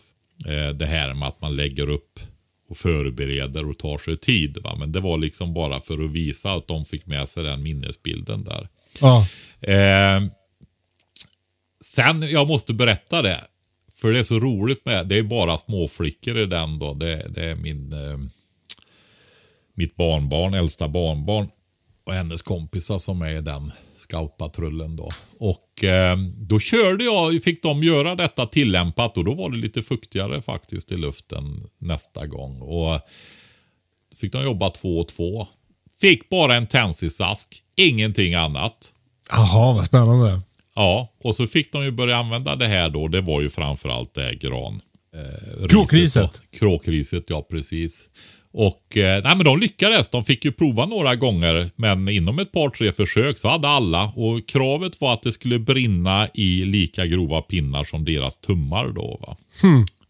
[0.47, 2.21] Eh, det här med att man lägger upp
[2.69, 4.59] och förbereder och tar sig tid.
[4.63, 4.77] Va?
[4.79, 8.45] Men det var liksom bara för att visa att de fick med sig den minnesbilden
[8.45, 8.69] där.
[9.01, 9.27] Ja.
[9.61, 10.23] Eh,
[11.85, 13.45] sen, jag måste berätta det.
[13.95, 16.95] För det är så roligt med, det är bara småflickor i den då.
[16.95, 18.19] Det, det är min, eh,
[19.83, 21.49] mitt barnbarn, äldsta barnbarn.
[22.05, 25.11] Och hennes kompisar som är i den scoutpatrullen då.
[25.39, 29.83] Och eh, då körde jag, fick de göra detta tillämpat och då var det lite
[29.83, 32.61] fuktigare faktiskt i luften nästa gång.
[32.61, 33.01] Och
[34.17, 35.47] fick de jobba två och två.
[36.01, 38.93] Fick bara en tändsticksask, ingenting annat.
[39.31, 40.43] Jaha, vad spännande.
[40.75, 43.09] Ja, och så fick de ju börja använda det här då.
[43.09, 44.81] Det var ju framförallt det här gran.
[45.15, 46.43] Eh, riset Kråkriset.
[46.59, 48.09] Kråkriset, ja precis.
[48.55, 50.09] Och eh, nej, men de lyckades.
[50.09, 51.71] De fick ju prova några gånger.
[51.77, 54.05] Men inom ett par, tre försök så hade alla.
[54.17, 59.19] Och kravet var att det skulle brinna i lika grova pinnar som deras tummar då.
[59.27, 59.37] Va?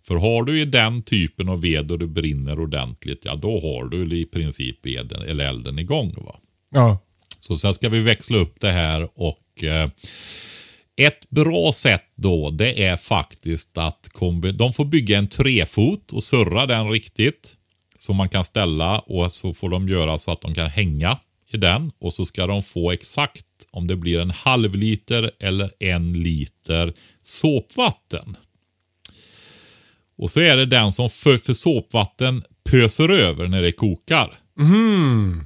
[0.06, 3.88] För har du i den typen av ved och det brinner ordentligt, ja då har
[3.88, 6.14] du i princip veden, eller elden igång.
[6.16, 6.36] Va?
[6.70, 6.98] Ja.
[7.38, 9.88] Så sen ska vi växla upp det här och eh,
[10.96, 16.22] ett bra sätt då det är faktiskt att kombi- de får bygga en trefot och
[16.22, 17.56] surra den riktigt.
[18.02, 21.18] Så man kan ställa och så får de göra så att de kan hänga
[21.48, 21.92] i den.
[21.98, 26.94] Och så ska de få exakt om det blir en halv liter eller en liter
[27.22, 28.36] såpvatten.
[30.18, 34.38] Och så är det den som för, för såpvatten pöser över när det kokar.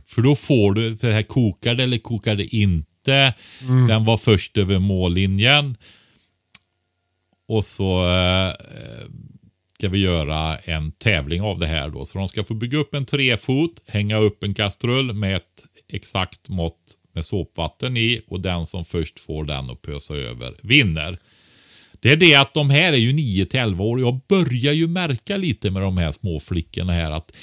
[0.06, 3.34] För då får du, för det här kokar det eller kokar det inte.
[3.88, 5.76] Den var först över mållinjen.
[7.48, 8.54] Och så eh,
[9.78, 12.05] ska vi göra en tävling av det här då.
[12.05, 16.48] Så de ska få bygga upp en trefot, hänga upp en kastrull med ett exakt
[16.48, 21.19] mått med såpvatten i och den som först får den att pösa över vinner.
[22.01, 24.01] Det är det att de här är ju 9 till 11 år.
[24.01, 27.36] Jag börjar ju märka lite med de här små flickorna här att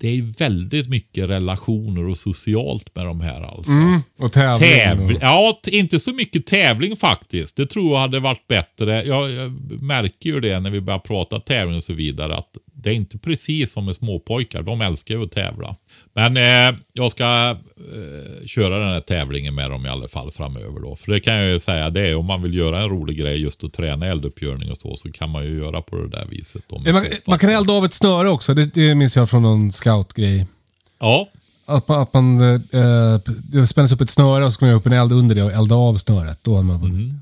[0.00, 3.72] det är väldigt mycket relationer och socialt med de här alltså.
[4.18, 4.68] Och tävling.
[4.68, 5.16] Tävling.
[5.16, 7.56] och- Ja, inte så mycket tävling faktiskt.
[7.56, 9.04] Det tror jag hade varit bättre.
[9.04, 9.52] Jag, jag
[9.82, 12.36] märker ju det när vi börjar prata tävling och så vidare.
[12.36, 14.62] Att det är inte precis som med småpojkar.
[14.62, 15.76] De älskar ju att tävla.
[16.12, 20.80] Men eh, jag ska eh, köra den här tävlingen med dem i alla fall framöver
[20.80, 20.96] då.
[20.96, 23.36] För det kan jag ju säga, det är om man vill göra en rolig grej
[23.36, 26.62] just att träna elduppgörning och så, så kan man ju göra på det där viset.
[26.68, 28.54] Då, Man, man kan elda av ett snöre också.
[28.54, 30.46] Det, det minns jag från någon scoutgrej.
[31.00, 31.28] Ja,
[31.66, 34.86] Att man, att man eh, det spänns upp ett snöre och så ska man upp
[34.86, 36.38] en eld under det och elda av snöret.
[36.42, 36.98] Då har man vunnit.
[36.98, 37.20] Mm.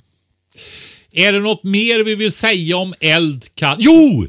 [1.12, 3.76] Är det något mer vi vill säga om eld kan...
[3.78, 4.26] Jo!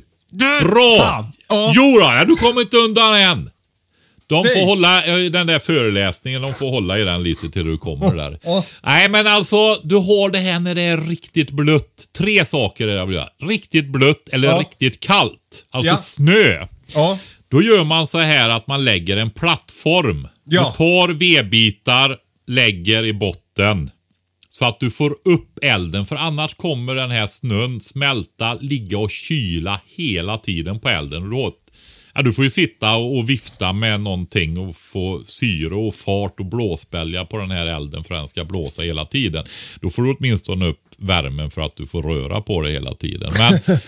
[0.62, 0.98] Bra!
[1.00, 1.26] Fan!
[1.50, 1.72] Ja.
[1.76, 3.50] Jo då, ja, du kommer inte undan än.
[4.28, 7.78] De får hålla eh, den där föreläsningen, de får hålla i den lite till du
[7.78, 8.40] kommer där.
[8.84, 12.06] Nej men alltså, du har det här när det är riktigt blött.
[12.18, 13.28] Tre saker är det jag vill göra.
[13.44, 14.60] Riktigt blött eller Ja.
[14.60, 15.66] riktigt kallt.
[15.72, 15.98] Alltså Ja.
[15.98, 16.68] snö.
[17.52, 20.28] Då gör man så här att man lägger en plattform.
[20.46, 20.72] Ja.
[20.72, 23.92] Du tar vedbitar, lägger i botten.
[24.58, 26.06] Så att du får upp elden.
[26.06, 31.30] För annars kommer den här snön smälta, ligga och kyla hela tiden på elden.
[31.30, 31.54] Då,
[32.14, 36.40] ja, du får ju sitta och, och vifta med någonting och få syre och fart
[36.40, 39.46] och blåsbälja på den här elden för den ska blåsa hela tiden.
[39.82, 43.34] Då får du åtminstone upp värmen för att du får röra på det hela tiden.
[43.38, 43.60] Men,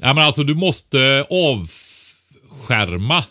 [0.00, 3.24] ja, men alltså du måste avskärma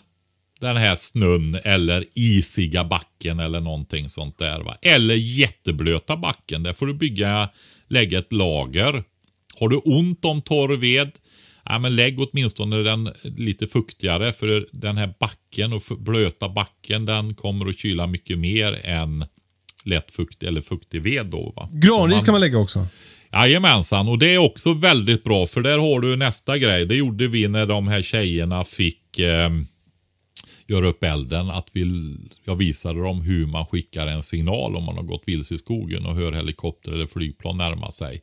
[0.60, 4.60] den här snön eller isiga backen eller någonting sånt där.
[4.60, 4.76] Va?
[4.82, 6.62] Eller jätteblöta backen.
[6.62, 7.48] Där får du bygga,
[7.88, 9.04] lägga ett lager.
[9.58, 11.10] Har du ont om torr ved,
[11.64, 14.32] ja, men lägg åtminstone den lite fuktigare.
[14.32, 19.24] För den här backen och blöta backen den kommer att kyla mycket mer än
[19.84, 21.26] lätt fuktig eller fuktig ved.
[21.26, 21.68] Då, va?
[21.72, 22.86] Granris kan man lägga också.
[23.32, 26.86] Jajamensan, och det är också väldigt bra för där har du nästa grej.
[26.86, 29.50] Det gjorde vi när de här tjejerna fick eh,
[30.66, 31.50] göra upp elden.
[31.50, 32.14] Att vi,
[32.44, 36.06] jag visade dem hur man skickar en signal om man har gått vilse i skogen
[36.06, 38.22] och hör helikopter eller flygplan närma sig.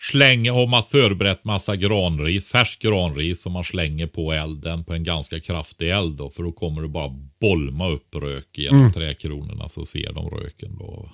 [0.00, 5.04] Slänger, har man förberett massa granris, färsk granris som man slänger på elden på en
[5.04, 6.30] ganska kraftig eld då.
[6.30, 7.08] För då kommer det bara
[7.40, 11.08] bolma upp rök genom träkronorna så ser de röken då.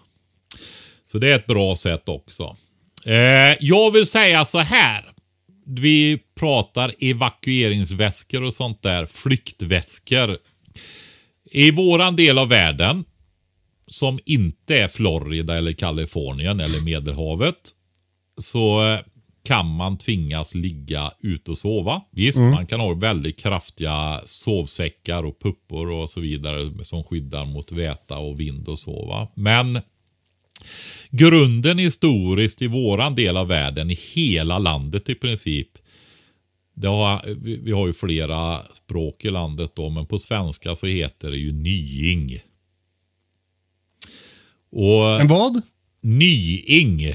[1.04, 2.56] Så det är ett bra sätt också.
[3.06, 5.04] Eh, jag vill säga så här.
[5.70, 9.06] Vi pratar evakueringsväskor och sånt där.
[9.06, 10.36] Flyktväskor.
[11.50, 13.04] I våran del av världen,
[13.86, 17.56] som inte är Florida eller Kalifornien eller Medelhavet,
[18.40, 19.00] så eh,
[19.44, 22.02] kan man tvingas ligga ute och sova.
[22.10, 27.72] Visst, man kan ha väldigt kraftiga sovsäckar och puppor och så vidare som skyddar mot
[27.72, 29.28] väta och vind och sova.
[29.34, 29.80] Men
[31.10, 35.68] grunden historiskt i våran del av världen, i hela landet i princip.
[36.74, 41.30] Det har, vi, har ju flera språk i landet då, men på svenska så heter
[41.30, 42.40] det ju nying.
[44.72, 45.62] Och En vad?
[46.02, 47.14] nying,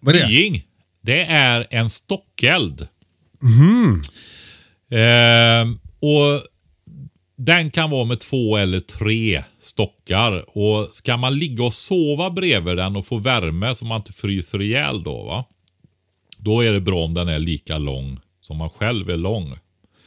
[0.00, 0.26] Vad är det?
[0.28, 0.64] nying,
[1.00, 2.88] det är en stockeld.
[4.90, 6.42] Ehm, och
[7.36, 10.58] den kan vara med två eller tre stockar.
[10.58, 14.62] Och ska man ligga och sova bredvid den och få värme så man inte fryser
[14.62, 15.44] ihjäl då va.
[16.38, 19.52] Då är det bra om den är lika lång som man själv är lång.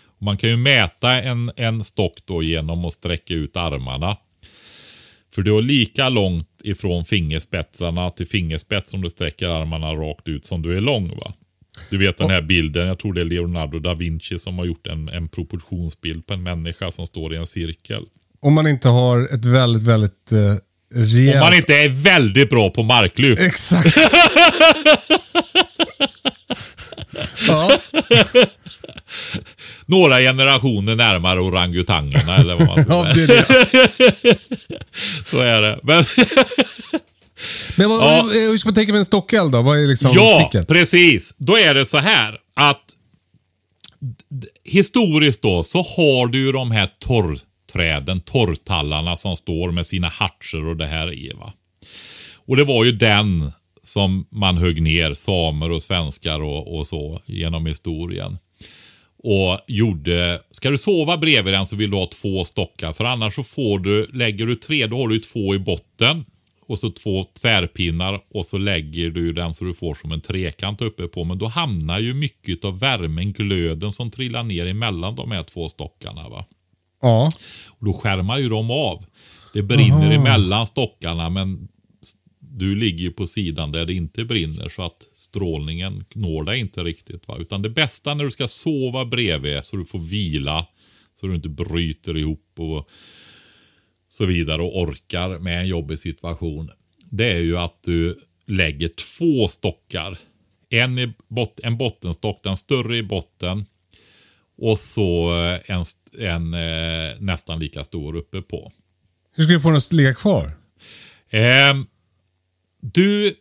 [0.03, 4.17] Och man kan ju mäta en, en stock då genom att sträcka ut armarna.
[5.31, 10.45] För du har lika långt ifrån fingerspetsarna till fingerspets om du sträcker armarna rakt ut
[10.45, 11.33] som du är lång va.
[11.89, 14.87] Du vet den här bilden, jag tror det är Leonardo da Vinci som har gjort
[14.87, 18.03] en, en proportionsbild på en människa som står i en cirkel.
[18.41, 20.55] Om man inte har ett väldigt, väldigt eh,
[20.95, 21.35] rejält...
[21.35, 23.41] Om man inte är väldigt bra på marklyft.
[23.41, 23.97] Exakt.
[27.47, 27.71] ja.
[29.85, 33.45] några generationer närmare orangutangerna eller vad man ska Ja, det är det.
[35.25, 35.79] Så är det.
[35.83, 36.03] Men,
[37.77, 38.29] Men vad, Ja.
[38.33, 39.61] hur ska man tänka med en stockeld då?
[39.61, 40.67] Vad är liksom ja, tricket?
[40.67, 41.35] precis.
[41.37, 42.95] Då är det så här att
[44.63, 50.65] historiskt då så har du ju de här torrträden, torrtallarna som står med sina hartser
[50.65, 51.33] och det här i.
[51.39, 51.53] Va?
[52.35, 53.51] Och det var ju den
[53.83, 58.37] som man högg ner, samer och svenskar och, och så genom historien.
[59.23, 62.93] Och gjorde, ska du sova bredvid den så vill du ha två stockar.
[62.93, 66.25] För annars så får du, lägger du tre, då har du två i botten.
[66.69, 70.81] Och så två tvärpinnar och så lägger du den så du får som en trekant
[70.81, 71.23] uppe på.
[71.23, 75.69] Men då hamnar ju mycket av värmen, glöden som trillar ner emellan de här två
[75.69, 76.29] stockarna.
[76.29, 76.45] va.
[77.01, 77.29] Ja.
[77.67, 79.05] Och då skärmar ju de av.
[79.53, 81.67] Det brinner emellan stockarna men
[82.39, 86.83] du ligger ju på sidan där det inte brinner så att strålningen når dig inte
[86.83, 87.27] riktigt.
[87.27, 87.37] Va?
[87.39, 90.65] Utan det bästa när du ska sova bredvid så du får vila
[91.19, 92.89] så du inte bryter ihop och
[94.19, 96.71] så vidare och orkar med en jobbig situation.
[97.09, 100.17] Det är ju att du lägger två stockar.
[100.69, 103.65] En, i bot en bottenstock, den större i botten
[104.57, 105.83] och så eh, en,
[106.19, 108.71] en eh, nästan lika stor uppe på.
[109.35, 110.51] Hur ska du få den att ligga kvar?
[111.29, 111.85] Ehm,
[112.81, 113.35] du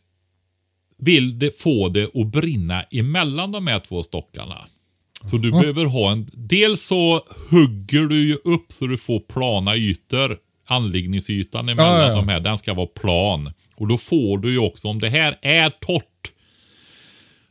[0.98, 4.68] vill det, få det att brinna emellan de här två stockarna.
[5.30, 6.30] Så du behöver ha en...
[6.32, 10.38] Dels så hugger du ju upp så du får plana ytor.
[10.68, 13.52] Anläggningsytan emellan Ja, ja, de här, den ska vara plan.
[13.76, 16.32] Och då får du ju också, om det här är torrt,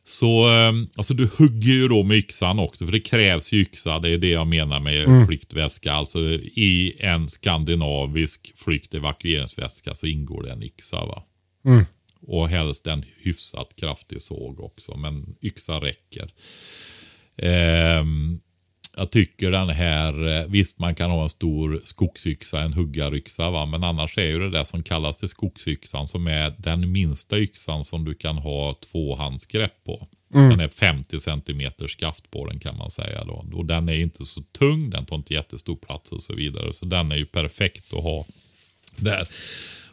[0.05, 3.99] så ehm, alltså du hugger ju då med yxan också, för det krävs ju yxa.
[3.99, 5.27] Det är det jag menar med Mm.
[5.27, 5.93] flyktväska.
[5.93, 11.05] Alltså i en skandinavisk flyktevakueringsväska så ingår det en yxa.
[11.05, 11.23] va.
[11.65, 11.85] Mm.
[12.21, 16.31] Och helst en hyfsat kraftig såg också, men yxa räcker.
[17.37, 18.39] Ehm,
[18.97, 23.65] jag tycker den här, eh, visst man kan ha en stor skogsyxa, en huggaryxa va,
[23.65, 27.83] men annars är ju det där som kallas för skogsyxan som är den minsta yxan
[27.83, 30.07] som du kan ha tvåhandsgrepp på.
[30.29, 33.45] Den är 50 centimeter skaft på den kan man säga då.
[33.53, 36.73] Och den är inte så tung, den tar inte jättestor plats och så vidare.
[36.73, 38.25] Så den är ju perfekt att ha
[38.95, 39.27] där.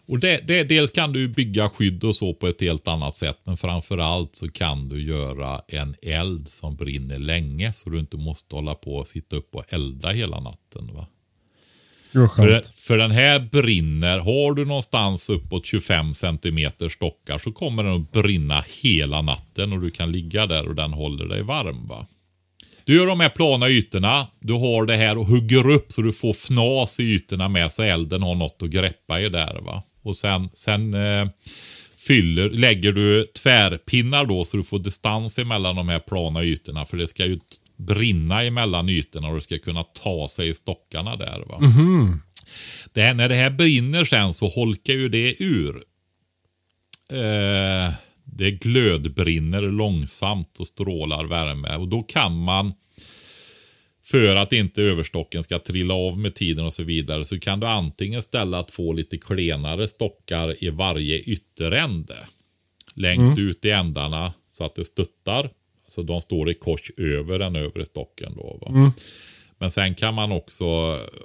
[0.06, 3.39] Och det, det, dels kan du bygga skydd och så på ett helt annat sätt.
[3.44, 7.72] Men framförallt så kan du göra en eld som brinner länge.
[7.72, 10.90] Så du inte måste hålla på och sitta upp och elda hela natten.
[10.94, 11.06] Va?
[12.12, 17.93] För, för den här brinner, har du någonstans uppåt 25 centimeter stockar så kommer den
[17.93, 21.89] att brinna hela natten och du kan ligga där och den håller dig varm.
[21.89, 22.06] va.
[22.85, 26.12] Du gör de här plana ytorna, du har det här och hugger upp så du
[26.12, 29.60] får fnas i ytorna med så elden har något att greppa i där.
[29.60, 29.82] va.
[30.05, 31.28] Och sen, sen eh,
[31.97, 36.86] fyller, lägger du tvärpinnar då så du får distans emellan de här plana ytorna.
[36.86, 37.40] För det ska ju
[37.76, 41.44] brinna emellan ytorna och det ska kunna ta sig i stockarna där.
[41.48, 41.59] va.
[42.93, 45.76] Det här, när det här brinner sen så holkar ju det ur.
[47.12, 47.93] Eh,
[48.24, 51.76] det glödbrinner långsamt och strålar värme.
[51.76, 52.72] Och då kan man,
[54.05, 57.66] för att inte överstocken ska trilla av med tiden och så vidare, så kan du
[57.66, 62.16] antingen ställa två lite klenare stockar i varje ytterände.
[62.94, 65.51] Längst ut i ändarna så att det stöttar.
[65.89, 68.32] Så de står i kors över den övre stocken.
[68.36, 68.93] Då, va?
[69.59, 70.64] Men sen kan man också,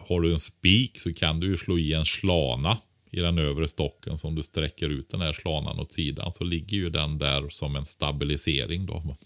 [0.08, 2.78] har du en spik så kan du slå i en slana
[3.12, 4.18] i den övre stocken.
[4.18, 7.50] Så om du sträcker ut den här slanan åt sidan så ligger ju den där
[7.50, 8.86] som en stabilisering.
[8.86, 9.18] Då.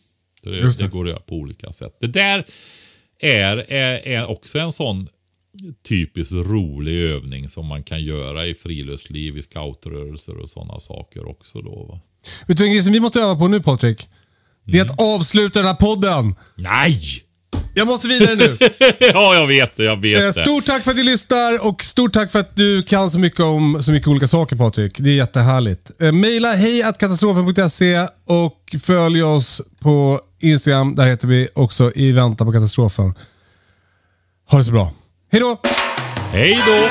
[0.43, 0.77] det, det.
[0.77, 1.97] det går att göra på olika sätt.
[1.99, 2.45] Det där
[3.24, 5.08] är, är, är också en sån
[5.88, 11.62] typiskt rolig övning som man kan göra i friluftsliv, i scoutrörelser och sådana saker också.
[11.62, 12.00] Då, va?
[12.48, 14.08] Vet du en grej som vi måste öva på nu Patrik?
[14.66, 16.36] Det är att avsluta den här podden.
[16.56, 17.24] Nej!
[17.73, 18.57] Jag måste vidare nu.
[18.99, 19.84] ja, jag vet det.
[19.84, 20.34] Jag vet Eh, det.
[20.34, 23.39] Stort tack för att du lyssnar och stort tack för att du kan så mycket
[23.39, 24.93] om så mycket olika saker Patrik.
[24.97, 25.91] Det är jättehärligt.
[26.01, 30.95] Eh, Maila hejkatastrofen.se och följ oss på Instagram.
[30.95, 33.13] Där heter vi också i väntan på katastrofen.
[34.51, 34.91] Ha det så bra.
[35.31, 35.57] Hej då!
[36.31, 36.89] Hej då!